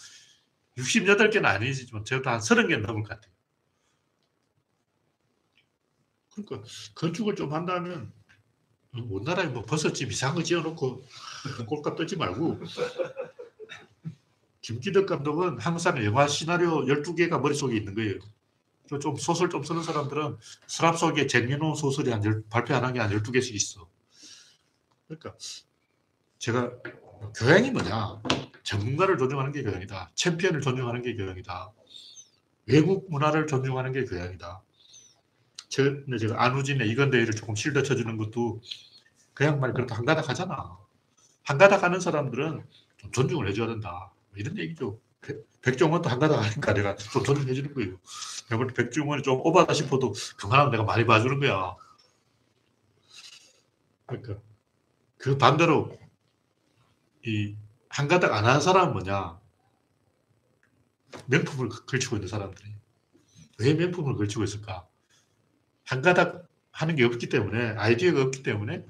68개는 0.76 1.44
아니지만 1.44 2.04
저도 2.04 2.30
한 2.30 2.40
30개 2.40 2.78
넘을 2.80 3.02
것 3.02 3.10
같아요. 3.10 3.32
그러니까 6.34 6.66
건축을 6.94 7.34
좀 7.36 7.52
한다면 7.52 8.12
온 8.94 9.22
나라에 9.24 9.46
뭐 9.48 9.62
버섯집 9.64 10.10
이상한 10.10 10.36
거 10.36 10.42
지어놓고 10.42 11.02
꼴값 11.68 11.96
떨지 11.96 12.16
말고 12.16 12.60
김기덕 14.60 15.06
감독은 15.06 15.58
항상 15.58 16.02
영화 16.04 16.28
시나리오 16.28 16.84
12개가 16.86 17.40
머릿속에 17.40 17.76
있는 17.76 17.94
거예요. 17.94 18.18
그좀 18.88 19.16
소설 19.16 19.48
좀 19.50 19.64
쓰는 19.64 19.82
사람들은 19.82 20.36
서랍 20.66 20.98
속에 20.98 21.26
쟁여놓은 21.26 21.74
소설이 21.74 22.10
한 22.10 22.24
열, 22.24 22.44
발표 22.50 22.74
안 22.74 22.84
한 22.84 22.92
게 22.92 23.00
한 23.00 23.10
12개씩 23.10 23.54
있어. 23.54 23.88
그러니까 25.08 25.34
제가 26.38 26.70
교양이 27.36 27.70
뭐냐. 27.70 28.22
전문가를 28.62 29.18
존중하는 29.18 29.52
게 29.52 29.62
교양이다. 29.62 30.10
챔피언을 30.14 30.60
존중하는 30.60 31.02
게 31.02 31.14
교양이다. 31.16 31.72
외국 32.66 33.10
문화를 33.10 33.46
존중하는 33.46 33.92
게 33.92 34.04
교양이다. 34.04 34.62
저, 35.68 35.82
근데 35.82 36.18
제가 36.18 36.42
안우진의 36.42 36.88
이건대회를 36.90 37.34
조금 37.34 37.54
실드 37.54 37.82
쳐주는 37.82 38.16
것도 38.16 38.60
그 39.34 39.44
양말 39.44 39.72
그래도 39.72 39.94
한가닥 39.94 40.28
하잖아. 40.28 40.76
한가닥 41.44 41.82
하는 41.82 41.98
사람들은 41.98 42.64
좀 42.98 43.10
존중을 43.10 43.48
해줘야 43.48 43.66
된다. 43.66 44.12
뭐 44.30 44.38
이런 44.38 44.56
얘기죠. 44.58 45.00
백- 45.20 45.44
백종원도 45.62 46.08
한가닥 46.08 46.44
하니까 46.44 46.74
내가 46.74 46.94
좀 46.96 47.24
존중해 47.24 47.54
주는 47.54 47.72
거예요. 47.74 47.98
내가 48.50 48.66
백종원이 48.66 49.22
좀 49.22 49.40
오바다 49.44 49.72
싶어도 49.72 50.12
그만하면 50.36 50.72
내가 50.72 50.84
많이 50.84 51.06
봐주는 51.06 51.40
거야. 51.40 51.74
그러니까 54.06 54.40
그 55.16 55.38
반대로 55.38 55.98
이 57.24 57.54
한 57.92 58.08
가닥 58.08 58.32
안 58.32 58.46
하는 58.46 58.60
사람은 58.62 58.94
뭐냐? 58.94 59.38
명품을 61.26 61.68
그- 61.68 61.84
걸치고 61.84 62.16
있는 62.16 62.26
사람들이. 62.26 62.74
왜 63.58 63.74
명품을 63.74 64.16
걸치고 64.16 64.44
있을까? 64.44 64.88
한 65.84 66.00
가닥 66.00 66.48
하는 66.70 66.96
게 66.96 67.04
없기 67.04 67.28
때문에, 67.28 67.72
아이디어가 67.76 68.22
없기 68.22 68.42
때문에 68.42 68.86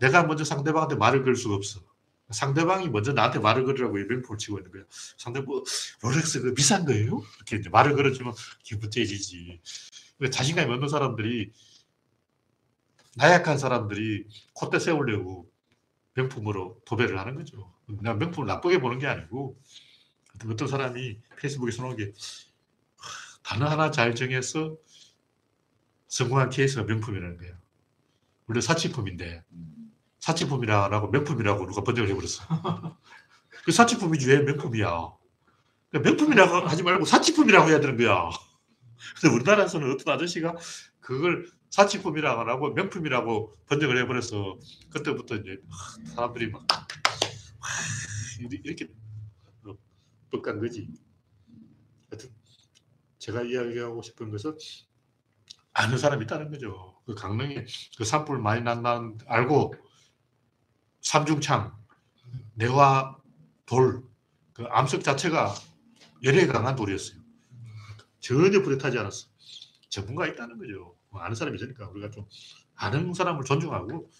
내가 0.00 0.24
먼저 0.24 0.44
상대방한테 0.44 0.96
말을 0.96 1.24
걸 1.24 1.34
수가 1.34 1.54
없어. 1.54 1.80
상대방이 2.28 2.90
먼저 2.90 3.12
나한테 3.14 3.38
말을 3.38 3.64
걸으라고 3.64 3.98
이 3.98 4.04
명품을 4.04 4.36
치고 4.36 4.58
있는 4.58 4.70
거야. 4.70 4.82
상대 5.16 5.40
뭐, 5.40 5.64
롤렉스 6.02 6.42
그 6.42 6.52
비싼 6.54 6.84
거예요? 6.84 7.22
이렇게 7.36 7.56
이제 7.56 7.70
말을 7.70 7.96
걸어주면 7.96 8.34
기분 8.62 8.90
째지지. 8.90 9.62
자신감이 10.30 10.70
없는 10.74 10.88
사람들이, 10.90 11.52
나약한 13.14 13.56
사람들이 13.56 14.26
콧대 14.52 14.78
세우려고 14.78 15.50
명품으로 16.16 16.80
도배를 16.84 17.18
하는 17.18 17.34
거죠. 17.34 17.72
내가 17.86 18.14
명품을 18.14 18.46
나쁘게 18.46 18.80
보는 18.80 18.98
게 18.98 19.06
아니고, 19.06 19.60
어떤 20.50 20.68
사람이 20.68 21.20
페이스북에 21.38 21.70
써놓은 21.70 21.96
게, 21.96 22.12
하, 22.96 23.38
단어 23.42 23.66
하나 23.66 23.90
잘 23.90 24.14
정해서 24.14 24.76
성공한 26.08 26.50
케이스가 26.50 26.84
명품이라는 26.84 27.36
거예요. 27.38 27.54
원래 28.46 28.60
사치품인데, 28.60 29.44
사치품이라고 30.20 31.08
명품이라고 31.08 31.66
누가 31.66 31.82
번역을 31.82 32.10
해버렸어. 32.10 32.44
그 33.64 33.72
사치품이지 33.72 34.28
왜 34.28 34.40
명품이야. 34.40 35.12
그러니까 35.90 36.10
명품이라고 36.10 36.68
하지 36.68 36.82
말고 36.82 37.04
사치품이라고 37.04 37.68
해야 37.68 37.80
되는 37.80 37.96
거야. 37.96 38.30
근데 39.20 39.34
우리나라에서는 39.34 39.92
어떤 39.92 40.14
아저씨가 40.14 40.54
그걸 41.00 41.50
사치품이라고 41.70 42.40
안 42.40 42.48
하고 42.48 42.72
명품이라고 42.72 43.54
번역을 43.66 43.98
해버려서 43.98 44.58
그때부터 44.90 45.36
이제 45.36 45.58
사람들이 46.14 46.50
막 46.50 46.66
와, 46.70 46.86
이렇게 48.62 48.88
뻑간 50.30 50.60
거지. 50.60 50.88
하여튼 52.10 52.30
제가 53.18 53.42
이야기하고 53.42 54.02
싶은 54.02 54.30
것은 54.30 54.56
아는 55.72 55.98
사람이 55.98 56.24
있다는 56.24 56.50
거죠. 56.50 57.00
그 57.04 57.14
강릉에 57.14 57.66
그 57.96 58.04
산불 58.04 58.38
많이 58.38 58.62
난다는 58.62 59.18
알고 59.26 59.74
삼중창, 61.00 61.76
내화 62.54 63.16
돌, 63.66 64.02
그 64.52 64.64
암석 64.64 65.04
자체가 65.04 65.54
열에 66.22 66.46
강한 66.46 66.74
돌이었어요. 66.74 67.20
전혀 68.20 68.62
불에 68.62 68.78
타지 68.78 68.98
않았어. 68.98 69.28
전문가 69.88 70.26
있다는 70.26 70.58
거죠. 70.58 70.95
뭐 71.16 71.24
아는 71.24 71.34
사람이 71.34 71.56
있으니까 71.56 71.88
우리가 71.88 72.10
좀 72.10 72.26
아는 72.74 73.14
사람을 73.14 73.44
존중하고 73.44 74.10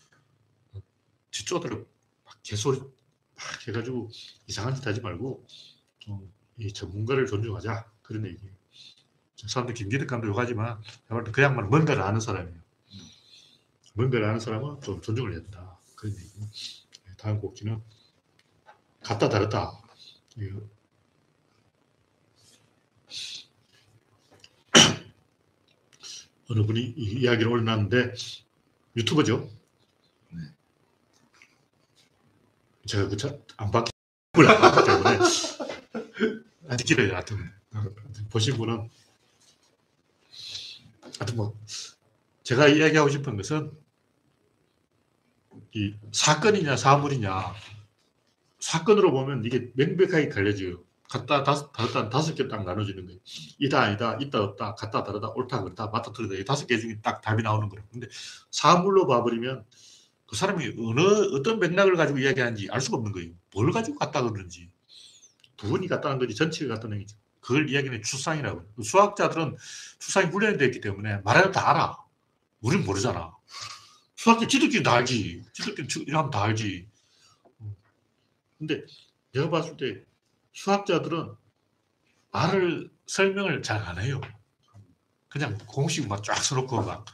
뒷조들을 1.31 1.87
막 2.25 2.43
개소리 2.43 2.81
막 2.81 3.69
해가지고 3.69 4.11
이상한 4.47 4.75
짓 4.75 4.87
하지 4.87 5.01
말고 5.01 5.47
좀 5.99 6.37
이 6.59 6.73
전문가를 6.73 7.27
존중하자 7.27 7.91
그런. 8.03 8.35
저 9.35 9.49
사람들 9.49 9.75
김기덕 9.75 10.09
감독 10.09 10.29
욕하지만 10.29 10.81
볼때그 11.09 11.43
양반은 11.43 11.69
뭔가를 11.69 12.03
아는 12.03 12.21
사람이에요. 12.21 12.59
뭔가를 13.95 14.27
아는 14.27 14.41
사람은 14.41 14.81
좀 14.81 15.01
존중을 15.03 15.33
해야 15.33 15.43
된다. 15.43 15.79
그런 15.95 16.17
얘기고 16.17 16.47
다음 17.19 17.41
곡지는 17.41 17.83
같다 19.03 19.29
다르다. 19.29 19.83
이거 20.39 20.61
어느 26.49 26.63
분이 26.65 26.95
이 26.97 27.21
이야기를 27.21 27.51
올려놨는데 27.51 28.15
유튜버죠. 28.97 29.51
제가 32.87 33.09
그안 33.09 33.71
받기 33.71 33.91
때문에. 34.87 35.19
안 36.69 36.77
듣기를 36.77 37.13
하여튼 37.15 37.39
보신 38.31 38.57
분은. 38.57 38.89
하여튼 41.19 41.37
뭐 41.37 41.59
제가 42.43 42.69
이야기하고 42.69 43.09
싶은 43.11 43.37
것은 43.37 43.73
이 45.75 45.95
사건이냐 46.13 46.77
사물이냐. 46.77 47.55
사건으로 48.61 49.11
보면 49.13 49.45
이게 49.45 49.71
명백하게 49.75 50.29
갈려져요. 50.29 50.83
같다 51.09 51.43
다섯 51.45 51.73
다르다 51.73 52.09
다섯 52.09 52.35
개 52.35 52.49
딱 52.49 52.65
나눠지는 52.65 53.07
거예요. 53.07 53.21
이다 53.59 53.81
아니다 53.83 54.17
있다 54.21 54.43
없다 54.43 54.75
같다 54.75 55.03
다르다 55.05 55.29
옳다 55.31 55.63
그렇다 55.63 55.87
맞다 55.89 56.13
틀리다 56.13 56.35
이 56.37 56.45
다섯 56.45 56.67
개 56.67 56.79
중에 56.79 57.01
딱 57.03 57.21
답이 57.23 57.43
나오는 57.43 57.69
거예요. 57.69 57.87
근데 57.91 58.09
사물로 58.51 59.07
봐버리면 59.07 59.65
그 60.27 60.37
사람이 60.37 60.65
어느 60.79 61.01
어떤 61.37 61.59
맥락을 61.61 61.97
가지고 61.97 62.19
이야기하는지 62.19 62.69
알 62.71 62.81
수가 62.81 62.97
없는 62.97 63.13
거예요. 63.13 63.33
뭘 63.55 63.71
가지고 63.71 63.99
같다 63.99 64.23
그러는지 64.23 64.69
부분이 65.57 65.89
같다는 65.89 66.19
거지 66.19 66.35
전체가 66.35 66.75
같다는 66.75 67.01
거지. 67.01 67.15
그걸 67.41 67.71
이야기는 67.71 68.03
추상이라고. 68.03 68.61
해요. 68.61 68.69
수학자들은 68.83 69.57
추상이 70.01 70.27
훈련이 70.27 70.59
되어 70.59 70.67
있기 70.67 70.81
때문에 70.81 71.19
말하면 71.19 71.53
다 71.53 71.71
알아. 71.71 71.97
우린 72.61 72.85
모르잖아. 72.85 73.33
수학자 74.17 74.49
지들끼리 74.49 74.83
다 74.83 74.95
알지. 74.95 75.43
지들끼리 75.53 75.87
이러면 76.09 76.31
다 76.31 76.43
알지. 76.43 76.89
근데 78.59 78.83
내가 79.33 79.49
봤을 79.51 79.77
때 79.77 80.03
수학자들은 80.57 81.35
말을 82.33 82.91
설명을 83.07 83.63
잘 83.63 83.83
안 83.83 83.99
해요. 84.01 84.21
그냥 85.29 85.57
공식 85.67 86.09
막 86.09 86.23
쫙 86.25 86.35
써놓고 86.43 86.83
막 86.83 87.05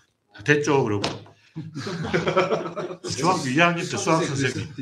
됐죠 0.45 0.83
그러고. 0.85 1.03
중학교 3.11 3.43
2학년 3.51 3.79
때 3.79 3.97
수학 3.99 4.23
선생님. 4.25 4.73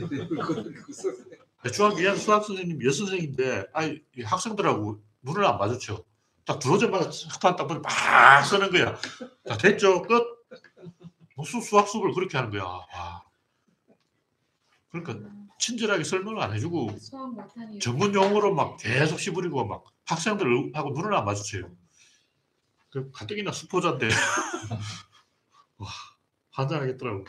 중학교 1.72 1.96
2학년 1.96 2.18
수학 2.18 2.44
선생님 2.44 2.84
여선생인데 2.84 3.64
아이 3.72 3.98
이 4.16 4.22
학생들하고 4.22 5.02
눈을 5.22 5.44
안 5.46 5.58
마주쳐 5.58 6.04
딱 6.44 6.58
들어오자마자 6.58 7.10
학판 7.30 7.56
딱 7.56 7.66
보니 7.66 7.80
막 7.80 8.44
쓰는 8.44 8.70
거야. 8.70 8.96
자, 9.48 9.56
됐죠 9.56 10.02
끝. 10.02 10.22
무슨 11.34 11.60
수학 11.62 11.88
수업을 11.88 12.12
그렇게 12.12 12.36
하는 12.36 12.50
거야. 12.50 12.62
와. 12.64 13.24
그러니까 14.90 15.28
친절하게 15.60 16.04
설명을 16.04 16.42
안 16.42 16.54
해주고 16.54 16.96
전문 17.80 18.14
용어로 18.14 18.54
막 18.54 18.76
계속 18.78 19.20
씹으리고 19.20 19.66
막 19.66 19.84
학생들하고 20.06 20.90
눈을 20.90 21.14
안 21.14 21.24
마주쳐요. 21.24 21.70
그 22.90 23.10
가뜩이나 23.12 23.52
수포자인데 23.52 24.08
와 25.78 25.88
환장하겠더라고. 26.50 27.24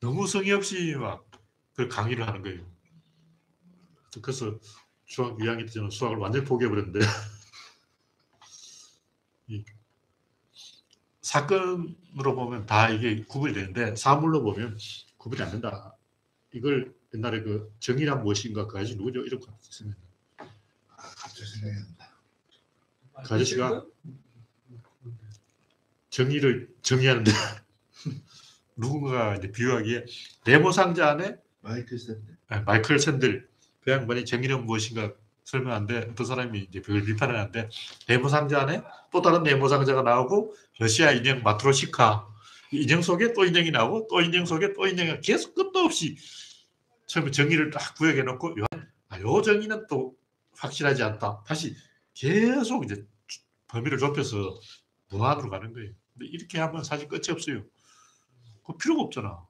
너무 0.00 0.26
성의 0.26 0.52
없이 0.52 0.94
막 0.96 1.28
그 1.78 1.86
강의를 1.86 2.26
하는 2.26 2.42
거예요. 2.42 2.60
그래서 4.20 4.58
중학 5.06 5.38
2학년 5.38 5.60
때 5.60 5.68
저는 5.68 5.90
수학을 5.90 6.16
완전히 6.16 6.44
포기해버렸는데 6.44 6.98
이 9.46 9.64
사건으로 11.22 12.34
보면 12.34 12.66
다 12.66 12.90
이게 12.90 13.22
구분이 13.22 13.54
되는데 13.54 13.94
사물로 13.94 14.42
보면 14.42 14.76
구분이 15.18 15.40
안 15.40 15.52
된다. 15.52 15.96
이걸 16.52 16.94
옛날에 17.14 17.42
그 17.42 17.72
정의란 17.80 18.22
무엇인가 18.22 18.66
그 18.66 18.78
아저씨 18.78 18.96
누구죠? 18.96 19.20
이런 19.20 19.40
거 19.40 19.52
쓰면. 19.60 19.94
그 23.26 23.34
아저씨가 23.34 23.84
정의를 26.10 26.68
정의하는데 26.82 27.30
누군가가 28.76 29.36
이제 29.36 29.50
비유하기에 29.50 30.04
네모 30.46 30.72
상자 30.72 31.10
안에 31.10 31.36
마이클 31.60 31.98
샌드. 31.98 32.36
아, 32.48 32.60
마이클 32.60 32.98
샌들 32.98 33.48
그 33.80 33.90
양반이 33.90 34.24
정의는 34.24 34.64
무엇인가 34.64 35.12
설명하는데 35.44 36.10
어떤 36.10 36.26
사람이 36.26 36.58
이제 36.60 36.80
그걸 36.80 37.02
비판을 37.04 37.36
하는데 37.36 37.68
네모 38.08 38.28
상자 38.28 38.60
안에 38.62 38.82
또 39.10 39.22
다른 39.22 39.42
네모 39.42 39.68
상자가 39.68 40.02
나오고 40.02 40.54
러시아 40.78 41.12
인형 41.12 41.42
마트료시카 41.42 42.28
이 42.28 42.37
인형 42.72 43.02
속에 43.02 43.32
또 43.32 43.44
인형이 43.44 43.70
나오고 43.70 44.08
또 44.08 44.20
인형 44.20 44.46
속에 44.46 44.72
또 44.74 44.86
인형이 44.86 45.20
계속 45.20 45.54
끝도 45.54 45.80
없이 45.80 46.16
처음에 47.06 47.30
정의를 47.30 47.70
딱 47.70 47.94
구역해 47.96 48.22
놓고 48.22 48.60
요, 48.60 48.66
아, 49.08 49.20
요 49.20 49.42
정의는 49.42 49.86
또 49.88 50.14
확실하지 50.52 51.02
않다. 51.02 51.42
다시 51.46 51.74
계속 52.14 52.84
이제 52.84 53.06
범위를 53.68 53.98
좁혀서 53.98 54.60
무한으로 55.10 55.50
가는 55.50 55.72
거예요. 55.72 55.92
근데 56.12 56.26
이렇게 56.26 56.58
하면 56.58 56.84
사실 56.84 57.08
끝이 57.08 57.30
없어요. 57.30 57.64
그 58.66 58.76
필요가 58.76 59.02
없잖아. 59.02 59.46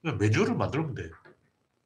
그냥 0.00 0.18
매뉴얼을 0.18 0.54
만들면 0.54 0.94
돼. 0.94 1.10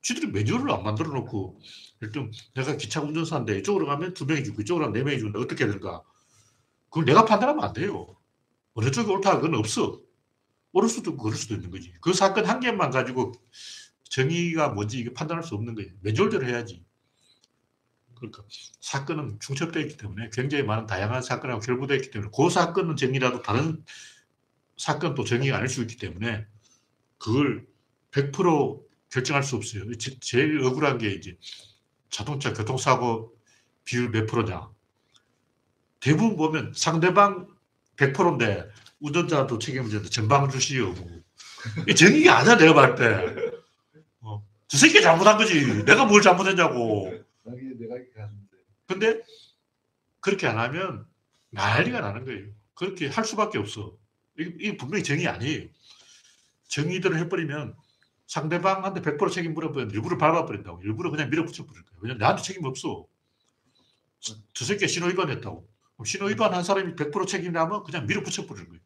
쥐들이 0.02 0.28
매뉴얼을 0.28 0.70
안 0.70 0.84
만들어 0.84 1.10
놓고 1.10 1.60
일단 2.00 2.30
내가 2.54 2.76
기차 2.76 3.02
운전사인데 3.02 3.58
이쪽으로 3.58 3.86
가면 3.86 4.14
두 4.14 4.26
명이 4.26 4.44
죽고 4.44 4.62
이쪽으로 4.62 4.86
가면 4.86 4.92
네 4.92 5.02
명이 5.04 5.18
죽는다. 5.18 5.40
어떻게 5.40 5.64
해야 5.64 5.72
될까? 5.72 6.02
그걸 6.88 7.04
내가 7.04 7.24
판단하면 7.24 7.64
안 7.64 7.72
돼요. 7.72 8.16
어느 8.74 8.90
쪽이 8.90 9.10
옳다 9.10 9.40
그건 9.40 9.56
없어. 9.56 10.00
옳을 10.72 10.88
수도 10.88 11.10
있고 11.12 11.24
그럴 11.24 11.36
수도 11.36 11.54
있는 11.54 11.70
거지. 11.70 11.92
그 12.00 12.12
사건 12.12 12.46
한 12.46 12.60
개만 12.60 12.90
가지고 12.90 13.32
정의가 14.04 14.70
뭔지 14.70 14.98
이게 15.00 15.12
판단할 15.12 15.44
수 15.44 15.54
없는 15.54 15.74
거예요. 15.74 15.90
매뉴얼대로 16.02 16.46
해야지. 16.46 16.84
그러니까 18.16 18.42
사건은 18.80 19.38
중첩되어 19.40 19.82
있기 19.82 19.96
때문에 19.96 20.30
굉장히 20.32 20.64
많은 20.64 20.86
다양한 20.86 21.22
사건하고 21.22 21.60
결부되어 21.60 21.96
있기 21.96 22.10
때문에 22.10 22.30
그 22.36 22.50
사건은 22.50 22.96
정의라도 22.96 23.42
다른 23.42 23.84
사건 24.76 25.14
또 25.14 25.24
정의가 25.24 25.56
아닐 25.58 25.68
수 25.68 25.82
있기 25.82 25.96
때문에 25.98 26.46
그걸 27.18 27.66
100% 28.12 28.80
결정할 29.10 29.42
수 29.44 29.56
없어요. 29.56 29.92
제- 29.98 30.18
제일 30.20 30.60
억울한 30.64 30.98
게 30.98 31.10
이제 31.12 31.36
자동차 32.10 32.52
교통사고 32.54 33.34
비율 33.84 34.10
몇 34.10 34.26
프로냐. 34.26 34.70
대부분 36.00 36.36
보면 36.36 36.72
상대방 36.74 37.48
100%인데 37.96 38.68
운전자도 39.00 39.58
책임을 39.58 39.90
졌는데 39.90 40.10
전방 40.10 40.48
주시오. 40.50 40.94
이 41.88 41.94
정의가 41.94 42.38
아니야 42.38 42.56
내가 42.56 42.74
봤을 42.74 42.94
때. 42.96 43.52
어. 44.20 44.44
저 44.66 44.78
새끼 44.78 45.00
잘못한 45.02 45.36
거지. 45.38 45.84
내가 45.84 46.04
뭘 46.04 46.22
잘못했냐고. 46.22 47.12
근데 48.86 49.20
그렇게 50.20 50.46
안 50.46 50.58
하면 50.58 51.06
난리가 51.50 52.00
나는 52.00 52.24
거예요. 52.24 52.48
그렇게 52.74 53.08
할 53.08 53.24
수밖에 53.24 53.58
없어. 53.58 53.96
이게, 54.38 54.76
분명히 54.76 55.02
정의 55.02 55.26
아니에요. 55.26 55.68
정의대로 56.68 57.16
해버리면 57.16 57.74
상대방한테 58.26 59.00
100% 59.00 59.32
책임 59.32 59.54
물어버리면 59.54 59.94
일부러 59.94 60.18
밟아버린다고. 60.18 60.82
일부러 60.82 61.10
그냥 61.10 61.30
밀어붙여버릴 61.30 61.82
거예요. 61.84 61.98
왜냐면 62.02 62.18
나한테 62.18 62.42
책임 62.42 62.64
없어. 62.64 63.06
저 64.20 64.64
새끼가 64.64 64.86
신호 64.86 65.06
위반했다고. 65.06 65.66
신호 66.04 66.26
위반한 66.26 66.62
사람이 66.62 66.94
100% 66.94 67.26
책임나면 67.26 67.84
그냥 67.84 68.06
밀어붙여버리는 68.06 68.68
거예요. 68.68 68.82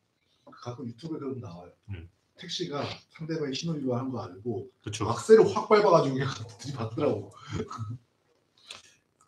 가끔 0.63 0.87
유튜브에 0.87 1.19
그런 1.19 1.41
거 1.41 1.47
나와요. 1.47 1.73
음. 1.89 2.09
택시가 2.39 2.85
상대방이 3.11 3.55
신호 3.55 3.75
위반한 3.75 4.11
거 4.11 4.23
알고 4.23 4.71
그렇죠. 4.81 5.09
악셀을 5.11 5.55
확 5.55 5.69
밟아가지고 5.69 6.15
그냥 6.15 6.31
들이받더라고. 6.61 7.35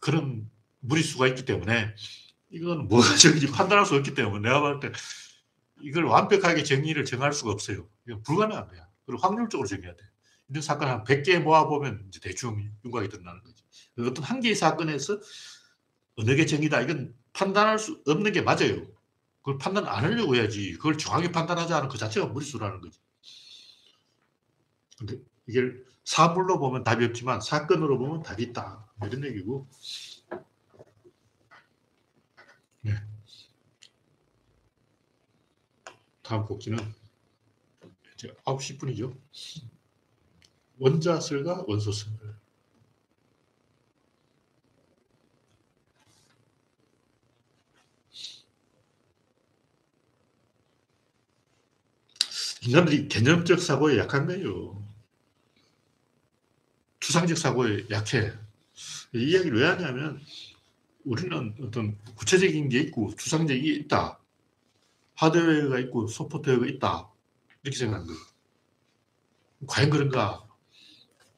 그런 0.01 0.51
무리수가 0.81 1.27
있기 1.29 1.45
때문에 1.45 1.95
이건 2.51 2.89
뭐가 2.89 3.17
정인지 3.17 3.51
판단할 3.53 3.85
수 3.85 3.97
없기 3.97 4.15
때문에 4.15 4.49
내가 4.49 4.61
볼때 4.61 4.93
이걸 5.83 6.05
완벽하게 6.05 6.63
정의를 6.63 7.05
정할 7.05 7.33
수가 7.33 7.51
없어요. 7.51 7.89
이건 8.07 8.23
불가능한 8.23 8.69
거야. 8.69 8.89
그리고 9.05 9.21
확률적으로 9.21 9.67
정해야 9.67 9.95
돼. 9.95 10.03
이런 10.49 10.63
사건 10.63 10.89
한 10.89 11.05
100개 11.05 11.41
모아보면 11.41 12.05
이제 12.09 12.21
대충 12.21 12.71
윤곽이 12.85 13.09
드러나는 13.09 13.43
거지. 13.43 13.65
그 13.97 14.07
어떤 14.09 14.25
한 14.25 14.41
개의 14.41 14.55
사건에서 14.55 15.21
어느 16.17 16.37
게 16.37 16.47
정의다. 16.47 16.81
이건 16.83 17.15
판단할 17.33 17.79
수 17.79 18.01
없는 18.07 18.33
게 18.33 18.41
맞아요. 18.41 18.94
그걸 19.45 19.59
판단 19.59 19.87
안 19.87 20.05
하려고 20.05 20.35
해야지. 20.35 20.73
그걸 20.73 20.97
정확히 20.97 21.31
판단하지 21.31 21.75
않은 21.75 21.91
그 21.91 21.99
자체가 21.99 22.27
무리수라는 22.29 22.81
거지. 22.81 22.99
근데 24.97 25.19
이게 25.47 25.61
사물로 26.03 26.59
보면 26.59 26.83
답이 26.83 27.05
없지만 27.05 27.43
사건으로 27.43 27.99
보면 27.99 28.23
답이 28.23 28.43
있다. 28.43 28.91
이런 29.05 29.23
얘기고. 29.27 29.69
네. 32.81 32.95
다음 36.23 36.47
곡지는 36.47 36.79
이제 38.15 38.35
9시 38.47 38.81
분이죠. 38.81 39.15
원자설과 40.79 41.65
원소설. 41.67 42.15
인간들이 52.67 53.09
개념적 53.09 53.61
사고에 53.61 53.99
약한 53.99 54.27
거예요. 54.27 54.83
추상적 57.01 57.37
사고에 57.37 57.87
약해. 57.91 58.33
이 59.15 59.31
이야기를 59.31 59.61
왜 59.61 59.67
하냐면 59.69 60.21
우리는 61.05 61.55
어떤 61.61 61.99
구체적인 62.17 62.71
게 62.71 62.81
있고 62.81 63.15
추상적인 63.17 63.63
게 63.63 63.71
있다. 63.75 64.19
하드웨어가 65.15 65.79
있고 65.81 66.07
소프트웨어가 66.07 66.67
있다. 66.67 67.11
이렇게 67.63 67.77
생각하는 67.77 68.07
거예요. 68.07 68.21
과연 69.67 69.91
그런가? 69.91 70.47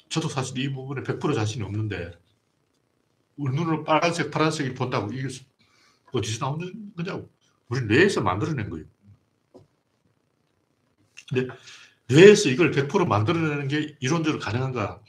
저도 0.09 0.29
사실 0.29 0.59
이 0.59 0.73
부분에 0.73 1.03
100% 1.03 1.35
자신이 1.35 1.65
없는데 1.65 2.13
우리 3.37 3.55
눈으로 3.55 3.85
빨간색, 3.85 4.31
파란색을 4.31 4.75
본다고 4.75 5.13
이게 5.13 5.29
어디서 6.13 6.45
나오는 6.45 6.93
거냐고. 6.97 7.29
우리 7.69 7.85
뇌에서 7.87 8.21
만들어낸 8.21 8.71
거예요. 8.71 8.87
근데 11.29 11.53
뇌에서 12.09 12.49
이걸 12.49 12.71
100% 12.71 13.07
만들어내는 13.07 13.69
게 13.69 13.97
이론적으로 14.01 14.41
가능한가? 14.41 15.03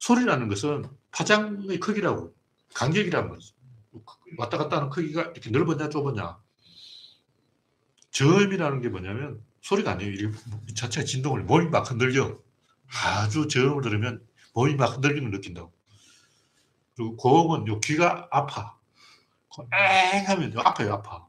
소리라는 0.00 0.48
것은 0.48 0.84
파장의 1.12 1.80
크기라고, 1.80 2.34
간격이란 2.74 3.28
말이죠. 3.28 3.54
왔다 4.36 4.58
갔다 4.58 4.76
하는 4.76 4.90
크기가 4.90 5.22
이렇게 5.22 5.50
넓었냐, 5.50 5.88
좁았냐. 5.88 6.38
저음이라는 8.10 8.80
게 8.82 8.88
뭐냐면 8.88 9.42
소리가 9.62 9.92
아니에요. 9.92 10.12
이렇게 10.12 10.38
자체가 10.74 11.04
진동을, 11.04 11.44
몸이 11.44 11.68
막 11.68 11.90
흔들려. 11.90 12.38
아주 12.88 13.48
저음을 13.48 13.82
들으면 13.82 14.26
몸이 14.54 14.74
막 14.74 14.94
흔들리는 14.94 15.22
걸 15.22 15.30
느낀다고. 15.30 15.72
그리고 16.96 17.16
고음은 17.16 17.66
요 17.68 17.80
귀가 17.80 18.28
아파. 18.30 18.78
엥 19.72 20.28
하면 20.28 20.52
요 20.54 20.60
아파요, 20.60 20.94
아파. 20.94 21.26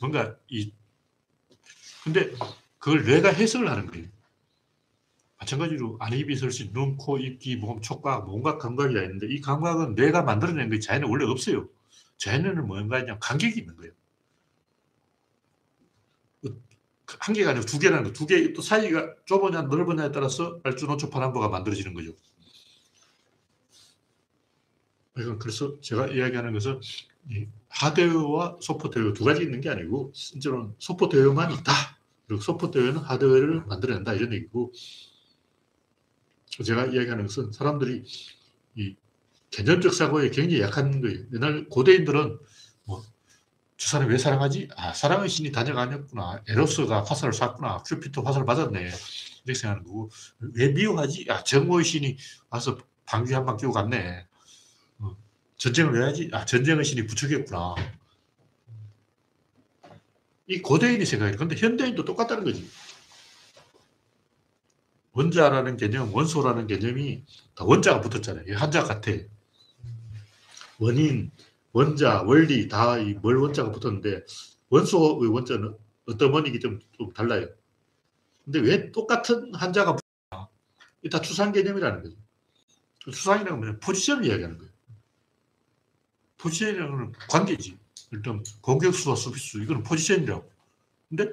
뭔가 0.00 0.36
이, 0.48 0.72
근데 2.04 2.32
그걸 2.78 3.04
뇌가 3.04 3.30
해석을 3.30 3.68
하는 3.68 3.86
거예요. 3.86 4.06
마찬가지로 5.38 5.98
있는 6.00 6.72
눈, 6.72 6.96
코, 6.96 7.18
입, 7.18 7.38
귀, 7.38 7.56
몸, 7.56 7.80
촉각, 7.80 8.26
뭔가 8.26 8.58
감각이 8.58 8.94
다 8.94 9.02
있는데 9.02 9.26
이 9.28 9.40
감각은 9.40 9.94
뇌가 9.94 10.22
만들어낸 10.22 10.68
거예요. 10.68 10.80
자연에 10.80 11.06
원래 11.08 11.24
없어요. 11.24 11.68
자연에는 12.16 12.66
뭔가 12.66 13.04
간격이 13.20 13.60
있는 13.60 13.76
거예요. 13.76 13.92
한 17.20 17.34
개가 17.34 17.50
아니고 17.50 17.64
두 17.64 17.78
개라는 17.78 18.04
거. 18.04 18.12
두 18.12 18.26
개, 18.26 18.52
또 18.52 18.60
사이가 18.60 19.14
좁으냐 19.24 19.62
넓으냐에 19.62 20.12
따라서 20.12 20.60
알주노초파남보가 20.64 21.48
만들어지는 21.48 21.94
거죠. 21.94 22.12
이건 25.16 25.38
그래서 25.38 25.80
제가 25.80 26.08
이야기하는 26.08 26.52
것은 26.52 26.80
이 27.30 27.46
하드웨어와 27.68 28.58
소프트웨어 28.60 29.12
두 29.12 29.24
가지 29.24 29.42
있는 29.42 29.60
게 29.60 29.68
아니고 29.70 30.12
실제로는 30.14 30.74
소프트웨어만 30.78 31.52
있다. 31.52 31.97
그리고 32.28 32.42
소프트웨어는 32.42 32.98
하드웨어를 33.00 33.64
만들어낸다 33.66 34.14
이런 34.14 34.32
얘기고 34.34 34.72
제가 36.64 36.86
이야기하는 36.86 37.26
것은 37.26 37.52
사람들이 37.52 38.04
이 38.76 38.96
개념적 39.50 39.94
사고에 39.94 40.30
굉장히 40.30 40.60
약한 40.62 41.00
거예요. 41.00 41.20
옛날 41.34 41.68
고대인들은 41.68 42.38
뭐, 42.84 43.02
저 43.76 43.88
사람 43.90 44.08
왜 44.10 44.18
사랑하지? 44.18 44.68
아, 44.76 44.92
사랑의 44.92 45.28
신이 45.28 45.52
아니었구나. 45.54 46.42
에로스가 46.48 47.04
화살을 47.04 47.32
쐈구나. 47.32 47.78
큐피터 47.84 48.22
화살을 48.22 48.44
맞았네. 48.44 48.80
이렇게 48.82 49.54
생각하는 49.54 49.84
거고. 49.84 50.10
왜 50.54 50.68
미워하지? 50.70 51.26
아, 51.30 51.44
정오의 51.44 51.84
신이 51.84 52.16
와서 52.50 52.78
방귀 53.06 53.32
한 53.34 53.46
방 53.46 53.56
끼고 53.56 53.72
갔네. 53.72 54.26
어, 54.98 55.16
전쟁을 55.56 55.92
왜 56.00 56.04
하지? 56.06 56.30
아, 56.32 56.44
전쟁의 56.44 56.84
신이 56.84 57.06
부추겼구나. 57.06 57.74
이 60.48 60.60
고대인이 60.62 61.04
생각해. 61.04 61.36
근데 61.36 61.54
현대인도 61.56 62.04
똑같다는 62.04 62.44
거지. 62.44 62.68
원자라는 65.12 65.76
개념, 65.76 66.14
원소라는 66.14 66.66
개념이 66.66 67.24
다 67.54 67.64
원자가 67.64 68.00
붙었잖아요. 68.00 68.56
한자 68.56 68.82
같아. 68.84 69.10
원인, 70.78 71.30
원자, 71.72 72.22
원리 72.22 72.68
다 72.68 72.98
이 72.98 73.14
뭘 73.14 73.36
원자가 73.36 73.72
붙었는데 73.72 74.24
원소의 74.70 75.28
원자는 75.30 75.76
어떤 76.06 76.32
원이기 76.32 76.60
좀, 76.60 76.78
좀 76.96 77.12
달라요. 77.12 77.48
근데 78.44 78.60
왜 78.60 78.90
똑같은 78.92 79.54
한자가 79.54 79.96
붙냐? 79.96 80.48
이게 81.02 81.10
다 81.10 81.20
추상 81.20 81.52
개념이라는 81.52 82.02
거죠. 82.02 82.16
그 83.04 83.10
추상이라는 83.10 83.60
건 83.60 83.80
포지션을 83.80 84.24
이야기하는 84.24 84.56
거예요. 84.58 84.72
포지션이라는 86.38 86.90
건 86.96 87.12
관계지. 87.28 87.76
일단 88.10 88.42
공격수와 88.60 89.16
수비수 89.16 89.62
이거는 89.62 89.82
포지션이라고. 89.82 90.50
근데 91.08 91.32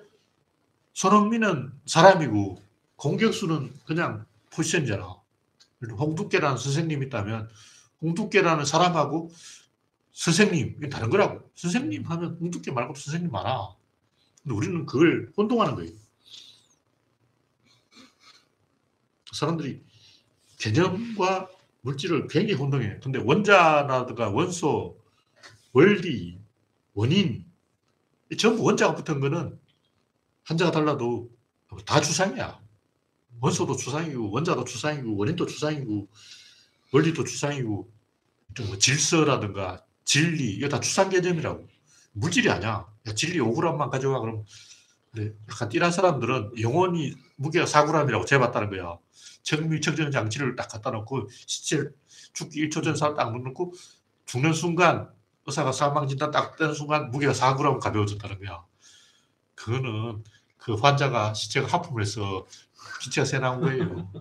손흥민은 0.94 1.74
사람이고 1.86 2.62
공격수는 2.96 3.74
그냥 3.86 4.26
포지션이잖아. 4.52 5.16
홍두깨라는 5.82 6.58
선생님이 6.58 7.08
있다면 7.08 7.50
홍두깨라는 8.02 8.66
사람하고 8.66 9.32
선생님 10.12 10.76
이게 10.78 10.90
다른 10.90 11.10
거라고. 11.10 11.50
선생님 11.56 12.04
하면 12.04 12.38
홍두깨 12.40 12.72
말고 12.72 12.96
선생님 12.96 13.32
많아. 13.32 13.76
근데 14.42 14.56
우리는 14.56 14.86
그걸 14.86 15.32
혼동하는 15.36 15.76
거예요. 15.76 15.92
사람들이 19.34 19.84
개념과 20.58 21.50
물질을 21.82 22.28
굉장히 22.28 22.54
혼동해. 22.54 22.98
근데 23.04 23.20
원자라든가 23.20 24.30
원소, 24.30 24.98
원리, 25.74 26.40
원인 26.96 27.46
이 28.32 28.38
전부 28.38 28.64
원자가 28.64 28.96
붙은 28.96 29.20
거는 29.20 29.60
한자가 30.44 30.72
달라도 30.72 31.30
다 31.86 32.02
추상이야. 32.02 32.60
원소도 33.42 33.76
추상이고 33.76 34.32
원자도 34.32 34.64
추상이고 34.64 35.16
원인도 35.16 35.46
추상이고 35.46 36.08
원리도 36.92 37.24
추상이고 37.24 37.92
뭐 38.68 38.78
질서라든가 38.78 39.86
진리 40.06 40.54
이거 40.54 40.70
다 40.70 40.80
추상 40.80 41.10
개념이라고 41.10 41.68
물질이 42.14 42.50
아니야. 42.50 42.88
야, 43.08 43.14
진리 43.14 43.40
5g만 43.40 43.90
가져와 43.90 44.20
그럼 44.22 44.46
근데 45.12 45.36
약간 45.50 45.70
띠란 45.70 45.92
사람들은 45.92 46.54
영원히 46.62 47.14
무게가 47.36 47.66
4g이라고 47.66 48.26
재봤다는 48.26 48.70
거야. 48.70 48.98
정미 49.44 49.82
측정 49.82 50.12
장치를 50.12 50.56
딱 50.56 50.70
갖다 50.70 50.92
놓고 50.92 51.30
시체 51.46 51.90
죽기 52.34 52.68
1초 52.68 52.84
전 52.84 52.96
사람 52.96 53.16
딱 53.16 53.32
놓고 53.38 53.74
죽는 54.26 54.54
순간 54.54 55.10
의사가 55.46 55.72
사망 55.72 56.08
진단 56.08 56.32
딱 56.32 56.56
떼는 56.58 56.74
순간 56.74 57.12
무게가 57.12 57.34
4g 57.34 57.80
가벼워졌다는 57.80 58.40
거야. 58.40 58.66
그거는 59.56 60.24
그 60.58 60.74
환자가 60.74 61.34
시체가 61.34 61.68
하품을 61.68 62.02
해서 62.02 62.46
기체가 63.02 63.26
새 63.26 63.40
나온 63.40 63.62
거예요. 63.62 64.12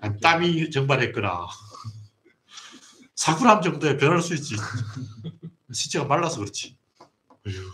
아니, 0.00 0.20
땀이 0.20 0.70
증발했거나 0.70 1.46
4g 3.16 3.62
정도에 3.62 3.96
변할 3.96 4.22
수 4.22 4.34
있지. 4.34 4.56
시체가 5.72 6.04
말라서 6.04 6.40
그렇지. 6.40 6.76
어휴, 7.46 7.70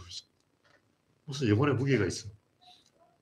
무슨 1.25 1.49
영혼의 1.49 1.75
무게가 1.75 2.07
있어. 2.07 2.29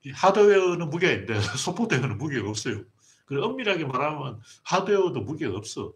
이 0.05 0.11
하드웨어는 0.11 0.91
무게가 0.91 1.12
있는데 1.12 1.41
소프트웨어는 1.57 2.18
무게가 2.18 2.49
없어요. 2.49 2.85
그 3.24 3.43
엄밀하게 3.43 3.87
말하면 3.87 4.41
하드웨어도 4.62 5.22
무게가 5.22 5.57
없어. 5.57 5.95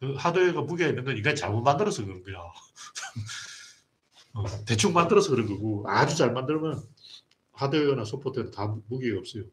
그 0.00 0.14
하드웨어가 0.14 0.62
무게가 0.62 0.90
있는 0.90 1.04
건 1.04 1.16
인간이 1.16 1.36
잘못 1.36 1.62
만들어서 1.62 2.04
그런 2.04 2.22
거야. 2.22 2.36
어, 4.34 4.44
대충 4.66 4.92
만들어서 4.92 5.30
그런 5.30 5.46
거고 5.46 5.84
아주 5.88 6.16
잘 6.16 6.32
만들면 6.32 6.82
하드웨어나 7.52 8.04
소프트웨어는 8.04 8.52
다 8.52 8.76
무게가 8.88 9.18
없어요. 9.18 9.44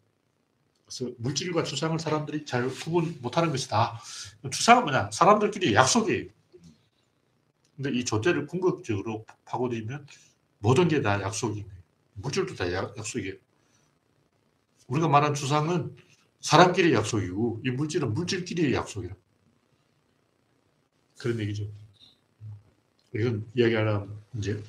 그래서 0.85 1.11
물질과 1.19 1.63
추상을 1.63 1.97
사람들이 1.97 2.45
잘 2.45 2.67
구분 2.69 3.17
못하는 3.21 3.49
것이다. 3.51 3.99
추상은 4.51 4.83
뭐냐? 4.83 5.09
사람들끼리 5.11 5.73
약속이에요. 5.73 6.29
근데 7.77 7.91
이 7.91 8.05
조대를 8.05 8.45
궁극적으로 8.47 9.25
파고들면 9.45 10.05
모든 10.59 10.87
게 10.87 11.01
다 11.01 11.21
약속인 11.21 11.63
거예요. 11.67 11.81
물질도 12.15 12.55
다 12.55 12.71
약, 12.73 12.97
약속이에요. 12.97 13.35
우리가 14.87 15.07
말한 15.07 15.33
주상은 15.33 15.95
사람끼리 16.41 16.93
약속이고 16.93 17.61
이 17.65 17.69
물질은 17.71 18.13
물질끼리의 18.13 18.73
약속이라. 18.73 19.15
그런 21.23 21.39
얘기죠. 21.39 21.65
이건 23.15 23.49
이야기하려면 23.55 24.21
이제 24.37 24.61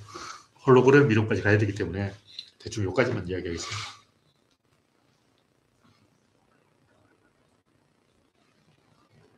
홀로그램 0.64 1.10
이론까지 1.10 1.42
가야 1.42 1.58
되기 1.58 1.74
때문에 1.74 2.14
대충 2.60 2.84
여기까지만 2.84 3.26
이야기하겠습니다. 3.26 3.76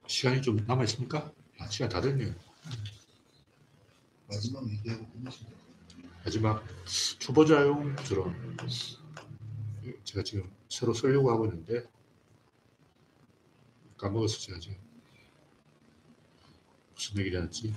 시간이 0.06 0.42
좀 0.42 0.56
남아 0.66 0.84
있습니까? 0.84 1.32
아, 1.58 1.66
시간 1.68 1.88
다 1.88 2.02
됐네요. 2.02 2.34
마지막 4.28 4.68
얘기하고 4.68 5.08
끝내시면 5.08 5.52
마지막 6.22 6.66
초보자용처럼 7.18 8.56
제가 10.04 10.22
지금 10.22 10.52
새로 10.68 10.92
쓰려고 10.92 11.30
하고 11.30 11.46
있는데 11.46 11.88
까먹었어 13.96 14.38
제가 14.38 14.58
지금 14.58 14.85
무슨 16.96 17.18
얘기를 17.18 17.42
하지? 17.42 17.72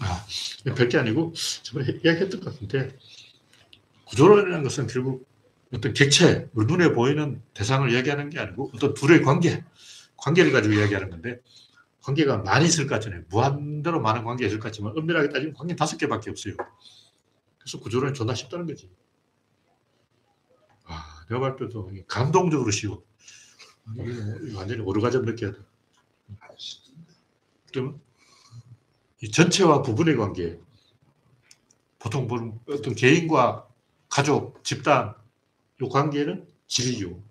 아, 0.00 0.26
별게 0.74 0.96
아니고 0.96 1.34
저번에 1.62 2.00
이야기했던 2.02 2.40
것 2.40 2.52
같은데 2.52 2.96
구조론이라는 4.06 4.62
것은 4.64 4.86
결국 4.86 5.28
어떤 5.72 5.92
객체, 5.92 6.48
눈에 6.54 6.92
보이는 6.92 7.42
대상을 7.54 7.88
이야기하는 7.92 8.30
게 8.30 8.40
아니고 8.40 8.72
어떤 8.74 8.94
둘의 8.94 9.22
관계, 9.22 9.62
관계를 10.16 10.50
가지고 10.50 10.74
이야기하는 10.74 11.10
건데 11.10 11.40
관계가 12.02 12.38
많이 12.38 12.64
있을 12.64 12.86
것 12.86 12.94
같잖아요. 12.94 13.22
무한대로 13.28 14.00
많은 14.00 14.24
관계가 14.24 14.48
있을 14.48 14.58
것 14.58 14.68
같지만 14.68 14.96
엄밀하게 14.96 15.28
따지면 15.28 15.54
관계 15.54 15.76
다섯 15.76 15.98
개밖에 15.98 16.30
없어요. 16.30 16.54
그래서 17.58 17.78
구조론이 17.78 18.14
존나 18.14 18.34
쉽다는 18.34 18.66
거지. 18.66 18.90
아, 20.86 21.24
내가 21.28 21.40
볼 21.40 21.56
때도 21.56 21.92
감동적으로 22.08 22.70
쉬워. 22.70 23.04
이거 23.94 24.02
뭐 24.04 24.58
완전히 24.58 24.80
오르가즘 24.82 25.22
느껴야 25.24 25.52
돼. 25.52 25.58
그러면 27.72 28.00
이 29.22 29.30
전체와 29.30 29.82
부분의 29.82 30.16
관계, 30.16 30.58
보통 31.98 32.26
보는 32.26 32.58
어떤 32.68 32.94
개인과 32.94 33.68
가족, 34.08 34.64
집단, 34.64 35.14
이 35.80 35.88
관계는 35.88 36.48
질이죠. 36.66 37.22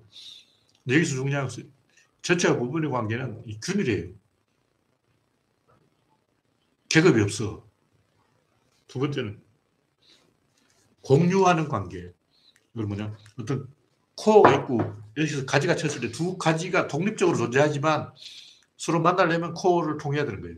여기서 0.87 1.15
중요한 1.15 1.45
것은 1.45 1.71
전체와 2.21 2.57
부분의 2.57 2.89
관계는 2.89 3.43
이 3.45 3.59
균일이에요. 3.59 4.13
계급이 6.89 7.21
없어. 7.21 7.67
두 8.87 8.99
번째는 8.99 9.41
공유하는 11.01 11.67
관계. 11.67 12.11
이건 12.73 12.87
뭐냐? 12.87 13.17
어떤 13.39 13.67
코어가 14.19 14.53
있고 14.55 14.79
여기서 15.17 15.45
가지가 15.45 15.75
쳤을 15.75 16.01
때 16.01 16.11
두 16.11 16.37
가지가 16.37 16.87
독립적으로 16.87 17.37
존재하지만 17.37 18.11
서로 18.77 19.01
만나려면 19.01 19.53
코어를 19.53 19.97
통해야 19.97 20.25
되는 20.25 20.41
거예요. 20.41 20.57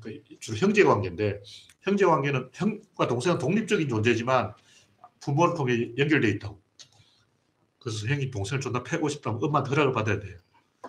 그러니까 0.00 0.24
주로 0.40 0.56
형제 0.56 0.82
관계인데 0.82 1.42
형제 1.82 2.04
관계는 2.04 2.50
형과 2.52 3.06
동생은 3.06 3.38
독립적인 3.38 3.88
존재지만 3.88 4.54
부모를 5.20 5.54
통해 5.54 5.92
연결되어 5.96 6.30
있다고. 6.30 6.60
그래서 7.78 8.06
형이 8.06 8.30
동생을 8.30 8.60
존나 8.60 8.82
패고 8.82 9.08
싶다면 9.08 9.42
엄마한테 9.42 9.70
허락을 9.70 9.92
받아야 9.92 10.18
돼요. 10.18 10.38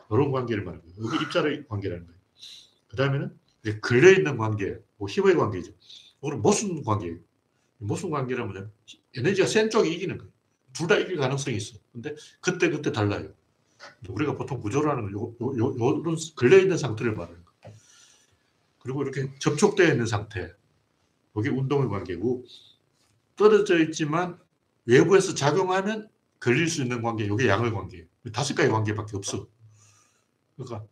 이런 0.09 0.31
관계를 0.31 0.63
말하는 0.63 0.85
거예요. 0.85 1.05
여기 1.05 1.23
입자의 1.23 1.67
관계라는 1.67 2.05
거예요. 2.05 2.19
그 2.87 2.95
다음에는 2.97 3.37
이제 3.61 3.79
걸려있는 3.79 4.37
관계, 4.37 4.77
뭐 4.97 5.07
힘의 5.07 5.35
관계죠. 5.35 5.71
오늘 6.21 6.37
모순 6.37 6.83
관계예요. 6.83 7.17
모순 7.77 8.09
관계라면? 8.09 8.71
에너지가 9.15 9.47
센 9.47 9.69
쪽이 9.69 9.91
이기는 9.93 10.17
거예요. 10.17 10.30
둘 10.73 10.87
다 10.87 10.97
이길 10.97 11.17
가능성이 11.17 11.57
있어. 11.57 11.77
근데 11.91 12.15
그때 12.39 12.69
그때 12.69 12.91
달라요. 12.91 13.33
우리가 14.07 14.35
보통 14.35 14.61
구조라는 14.61 15.11
요런 15.11 16.15
걸려 16.35 16.57
있는 16.59 16.77
상태를 16.77 17.13
말하는 17.13 17.43
거예요. 17.43 17.77
그리고 18.79 19.03
이렇게 19.03 19.33
접촉되어 19.39 19.91
있는 19.91 20.05
상태. 20.05 20.53
이게 21.37 21.49
운동의 21.49 21.89
관계고 21.89 22.45
떨어져 23.35 23.79
있지만 23.79 24.39
외부에서 24.85 25.33
작용하면 25.33 26.09
걸릴 26.39 26.67
수 26.67 26.81
있는 26.81 27.01
관계, 27.01 27.25
이게 27.25 27.47
양의 27.47 27.71
관계예요. 27.71 28.05
다섯 28.33 28.55
가지 28.55 28.69
관계밖에 28.69 29.15
없어. 29.17 29.47
그러니까 30.55 30.85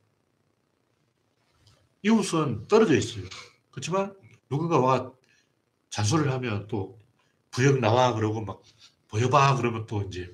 이웃은 2.02 2.68
떨어져 2.68 2.96
있어요. 2.96 3.26
그렇지만 3.72 4.16
누군가 4.50 4.80
와 4.80 5.12
잔소리를 5.90 6.32
하면 6.32 6.68
또 6.68 6.98
부역 7.52 7.80
나와 7.80 8.14
그러고 8.14 8.42
막 8.42 8.62
보여봐 9.10 9.58
그러면 9.58 9.86
또 9.86 10.02
이제 10.04 10.34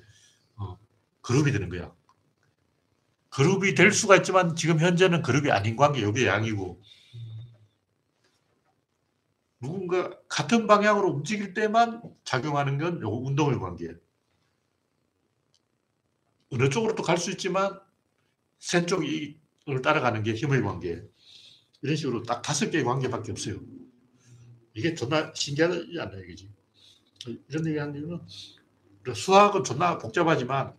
어, 0.56 0.78
그룹이 1.20 1.52
되는 1.52 1.68
거야. 1.68 1.94
그룹이 3.30 3.74
될 3.74 3.92
수가 3.92 4.16
있지만 4.16 4.56
지금 4.56 4.80
현재는 4.80 5.22
그룹이 5.22 5.50
아닌 5.50 5.76
관계, 5.76 6.00
이게 6.00 6.26
양이고 6.26 6.80
누군가 9.60 10.18
같은 10.28 10.66
방향으로 10.66 11.10
움직일 11.10 11.52
때만 11.54 12.02
작용하는 12.24 12.78
건 12.78 13.00
요거 13.00 13.16
운동의 13.16 13.58
관계예요. 13.58 13.94
어느 16.52 16.68
쪽으로 16.70 16.94
또갈수 16.94 17.30
있지만 17.32 17.78
센 18.58 18.86
쪽을 18.86 19.82
따라가는 19.82 20.22
게 20.22 20.34
힘의 20.34 20.62
관계예요. 20.62 21.02
이런 21.82 21.96
식으로 21.96 22.22
딱 22.22 22.42
다섯 22.42 22.70
개의 22.70 22.84
관계밖에 22.84 23.32
없어요. 23.32 23.60
이게 24.74 24.94
존나 24.94 25.32
신기하지 25.34 25.98
않나 26.00 26.18
이거지. 26.18 26.50
이런 27.48 27.66
얘기 27.66 27.78
하는 27.78 27.94
이유는 27.96 28.20
수학은 29.14 29.64
존나 29.64 29.98
복잡하지만 29.98 30.74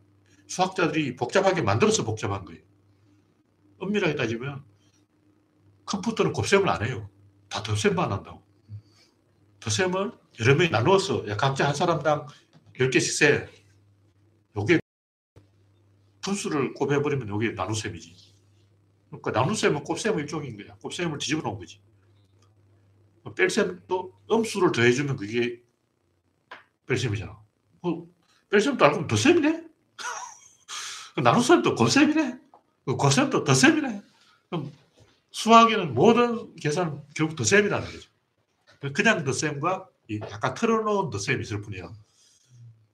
수학자들이 0.47 1.15
복잡하게 1.15 1.61
만들어서 1.61 2.03
복잡한 2.03 2.45
거예요. 2.45 2.61
엄밀하게 3.79 4.15
따지면 4.15 4.63
컴퓨터는 5.85 6.33
곱셈을 6.33 6.67
안 6.69 6.85
해요. 6.85 7.09
다 7.49 7.63
덧셈만 7.63 8.11
한다고. 8.11 8.43
덧셈을 9.59 10.11
여러 10.39 10.55
명이 10.55 10.69
나누었어. 10.69 11.27
야, 11.27 11.37
각자 11.37 11.67
한 11.67 11.75
사람당 11.75 12.27
10개씩 12.75 13.17
세. 13.17 13.49
요게 14.55 14.79
분수를 16.21 16.73
곱해버리면 16.73 17.29
요게 17.29 17.51
나눗셈이지. 17.51 18.35
그러니까 19.09 19.31
나눗셈은 19.31 19.83
곱셈의 19.83 20.19
일종인 20.21 20.57
거야. 20.57 20.75
곱셈을 20.75 21.17
뒤집어 21.19 21.41
놓은 21.41 21.59
거지. 21.59 21.79
뺄셈도 23.35 24.13
음수를 24.31 24.71
더해주면 24.71 25.15
그게 25.17 25.61
뺄셈이잖아. 26.87 27.31
어, 27.81 28.07
뺄셈도 28.49 28.85
알고 28.85 29.07
더셈이네? 29.07 29.65
나눗셈도 31.21 31.75
곱셈이네? 31.75 32.39
곱셈도 32.85 33.43
더셈이네? 33.43 34.01
그럼 34.49 34.71
수학에는 35.31 35.93
모든 35.93 36.55
계산은 36.55 37.01
결국 37.15 37.35
더셈이라는 37.35 37.85
거죠. 37.85 38.09
그냥 38.93 39.23
더셈과 39.23 39.89
약간 40.31 40.53
틀어놓은 40.53 41.09
더셈이 41.09 41.41
있을 41.41 41.61
뿐이야. 41.61 41.91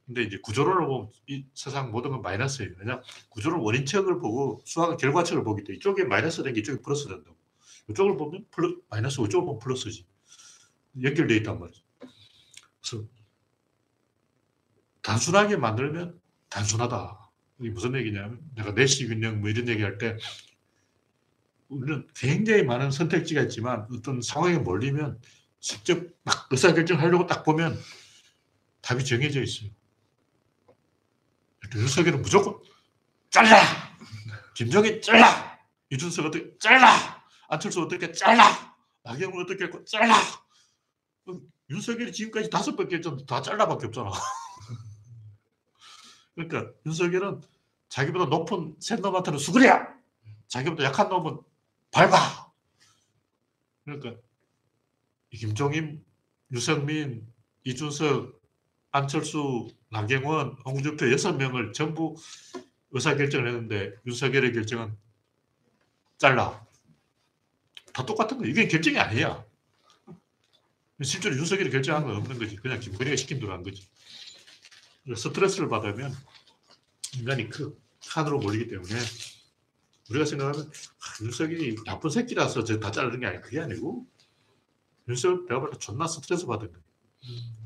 근데 0.06 0.24
이제 0.24 0.38
구조론을 0.42 0.88
보면 0.88 1.10
이 1.28 1.46
세상 1.54 1.92
모든 1.92 2.12
건 2.12 2.22
마이너스예요. 2.22 2.72
왜냐 2.78 3.02
구조론 3.30 3.62
원인책을 3.62 4.20
보고 4.20 4.62
수학은 4.66 4.98
결과책을 4.98 5.44
보기 5.44 5.64
때문에 5.64 5.78
이쪽에 5.78 6.04
마이너스 6.04 6.44
된게 6.44 6.60
이쪽에 6.60 6.82
플러스 6.82 7.08
된다고. 7.08 7.38
이쪽을 7.90 8.18
보면 8.18 8.46
플러, 8.52 8.76
마이너스, 8.90 9.22
이쪽을 9.22 9.46
보면 9.46 9.60
플러스지. 9.60 10.06
연결되어 11.02 11.38
있단 11.38 11.60
말이죠. 11.60 11.82
그래서 12.82 13.06
단순하게 15.04 15.58
만들면 15.58 16.20
단순하다. 16.50 17.20
이게 17.60 17.70
무슨 17.70 17.96
얘기냐면 17.96 18.40
내가 18.56 18.74
내시 18.74 19.08
균형 19.08 19.42
뭐 19.42 19.50
이런 19.50 19.68
얘기할 19.68 19.98
때 19.98 20.18
우리는 21.70 22.08
굉장히 22.16 22.64
많은 22.64 22.92
선택지가 22.92 23.42
있지만 23.44 23.88
어떤 23.92 24.22
상황에 24.22 24.58
몰리면 24.58 25.22
직접 25.60 26.04
막 26.24 26.48
의사결정하려고 26.52 27.28
딱 27.28 27.44
보면 27.44 27.80
답이 28.82 29.06
정해져 29.06 29.42
있어요. 29.42 29.70
윤석열은 31.76 32.22
무조건 32.22 32.60
잘라! 33.30 33.62
김정인 34.54 35.02
잘라! 35.02 35.60
이준석 35.90 36.26
어떻게 36.26 36.58
잘라! 36.60 37.24
안철수 37.48 37.82
어떻게 37.82 38.12
잘라! 38.12 38.76
나경원 39.04 39.44
어떻게 39.44 39.70
잘라! 39.86 40.16
윤석열이 41.70 42.12
지금까지 42.12 42.50
다섯 42.50 42.76
번 42.76 42.88
결정 42.90 43.26
다 43.26 43.42
잘라밖에 43.42 43.88
없잖아. 43.88 44.12
그러니까 46.36 46.72
윤석열은 46.86 47.42
자기보다 47.90 48.26
높은 48.26 48.76
센 48.80 49.02
놈한테는 49.02 49.40
수그려! 49.40 49.88
자기보다 50.48 50.84
약한 50.84 51.10
놈은 51.10 51.40
밟아! 51.92 52.52
그러니까 53.84 54.16
김종인, 55.32 56.04
유승민, 56.52 57.28
이준석, 57.64 58.42
안철수, 58.92 59.70
나경원, 59.90 60.58
홍준표 60.66 61.12
여섯 61.12 61.34
명을 61.34 61.74
전부 61.74 62.16
의사결정을 62.92 63.48
했는데 63.48 63.94
윤석열의 64.06 64.54
결정은 64.54 64.96
잘라. 66.18 66.66
다 67.92 68.06
똑같은 68.06 68.38
거예요. 68.38 68.52
이게 68.52 68.68
결정이 68.68 68.98
아니야. 68.98 69.44
실제로 71.02 71.36
윤석열이 71.36 71.70
결정한 71.70 72.04
건 72.04 72.16
없는 72.18 72.38
거지. 72.40 72.56
그냥 72.56 72.80
김건희가 72.80 73.16
시킨 73.16 73.40
대로 73.40 73.52
한 73.52 73.64
거지. 73.64 73.88
스트레스를 75.16 75.68
받으면 75.68 76.14
인간이 77.18 77.50
그 77.50 77.78
칸으로 78.10 78.40
몰리기 78.40 78.68
때문에 78.68 78.96
우리가 80.10 80.26
생각하면 80.26 80.68
아, 80.68 81.24
윤석열이 81.24 81.76
나쁜 81.86 82.10
새끼라서 82.10 82.64
저다 82.64 82.92
자르는 82.92 83.20
게 83.20 83.28
아니 83.28 83.42
그게 83.42 83.60
아니고 83.60 84.06
윤석열 85.08 85.46
내가 85.46 85.60
볼때 85.60 85.78
존나 85.80 86.08
스트레스 86.08 86.46
받은 86.46 86.72
거예요. 86.72 86.84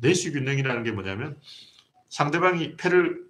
내시 0.01 0.31
균형이라는 0.31 0.83
게 0.83 0.91
뭐냐면 0.91 1.39
상대방이 2.09 2.77
패를 2.77 3.27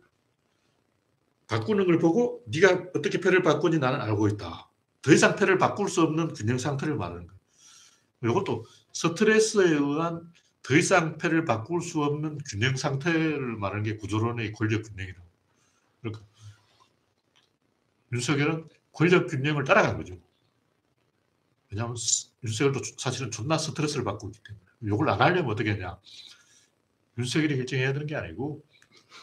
바꾸는 1.48 1.86
걸 1.86 2.00
보고 2.00 2.44
네가 2.48 2.90
어떻게 2.96 3.20
패를 3.20 3.42
바꾸니 3.42 3.80
나는 3.80 4.02
알고 4.02 4.28
있다. 4.30 4.70
더 5.02 5.14
이상 5.14 5.36
패를 5.36 5.58
바꿀 5.58 5.88
수 5.90 6.02
없는 6.02 6.34
균형 6.34 6.58
상태를 6.58 6.96
말하는 6.96 7.28
거예요. 7.28 7.40
이것도 8.24 8.66
스트레스에 8.92 9.70
의한 9.70 10.30
더 10.68 10.76
이상 10.76 11.18
패를 11.18 11.46
바꿀 11.46 11.82
수 11.82 12.04
없는 12.04 12.40
균형 12.50 12.76
상태를 12.76 13.56
말하는 13.56 13.84
게 13.84 13.96
구조론의 13.96 14.52
권력 14.54 14.84
균형이라고. 14.84 15.26
그러니까 16.02 16.26
윤석열은 18.12 18.68
권력 18.92 19.28
균형을 19.28 19.64
따라간 19.64 19.98
거죠. 19.98 20.20
왜냐하면 21.72 21.96
스- 21.96 22.32
윤석열도 22.44 22.82
사실은 22.98 23.32
존나 23.32 23.58
스트레스를 23.58 24.04
받고 24.04 24.30
있기 24.30 24.40
때문에. 24.46 24.66
이걸 24.84 25.10
안 25.10 25.22
하려면 25.22 25.52
어떻게 25.52 25.72
하냐. 25.72 26.00
윤석열이 27.18 27.58
결정해야 27.58 27.94
되는 27.94 28.06
게 28.08 28.16
아니고 28.16 28.64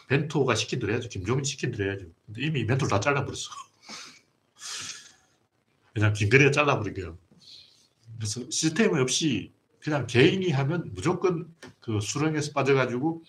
벤토가 0.09 0.55
시킨 0.55 0.81
대로 0.81 0.93
해야죠. 0.93 1.09
김종인 1.09 1.45
시킨 1.45 1.71
대로 1.73 1.91
해야죠. 1.91 2.07
근데 2.27 2.43
이미 2.43 2.65
멘토를 2.65 2.91
다 2.91 3.01
잘라버렸어. 3.01 3.51
그냥 5.95 6.13
김건희가 6.13 6.51
잘라버린 6.51 6.95
거예요. 6.95 7.19
그래서 8.17 8.49
시스템 8.51 8.95
없이 8.95 9.53
그냥 9.85 10.07
개인이 10.07 10.51
하면 10.51 10.91
무조건 10.95 11.55
그 11.81 12.01
수렁에서 12.01 12.53
빠져가지고 12.53 13.23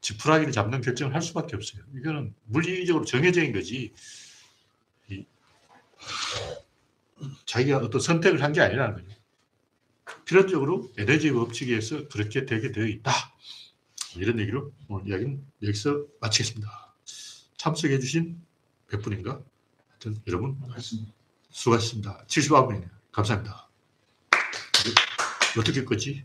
지푸라기를 0.00 0.52
잡는 0.54 0.80
결정을 0.80 1.14
할 1.14 1.20
수밖에 1.20 1.54
없어요. 1.54 1.82
이거는 1.94 2.34
물리적으로 2.44 3.04
정해져 3.04 3.42
있는 3.42 3.60
거지. 3.60 3.92
이 5.10 5.26
자기가 7.44 7.78
어떤 7.78 8.00
선택을 8.00 8.42
한 8.42 8.54
게 8.54 8.62
아니라는 8.62 8.94
거죠. 9.04 9.18
필연적으로 10.24 10.90
에너지 10.96 11.30
법칙에서 11.30 12.08
그렇게 12.08 12.46
되게 12.46 12.72
되어 12.72 12.86
있다. 12.86 13.12
이런 14.16 14.38
얘기로 14.40 14.72
오늘 14.88 15.08
이야기는 15.08 15.44
여기서 15.62 16.06
마치겠습니다. 16.20 16.94
참석해주신 17.58 18.40
몇 18.90 19.02
분인가? 19.02 19.42
하여튼 19.88 20.16
여러분 20.26 20.56
수고하셨습니다. 21.50 22.24
79분이네요. 22.26 22.88
감사합니다. 23.12 23.67
어떻게 25.56 25.84
끄지? 25.84 26.24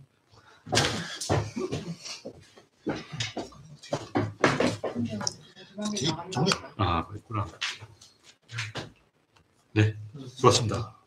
정리. 6.31 6.51
아, 6.77 7.05
그랬구나. 7.07 7.45
네, 9.73 9.95
수고하셨습니다. 10.27 11.02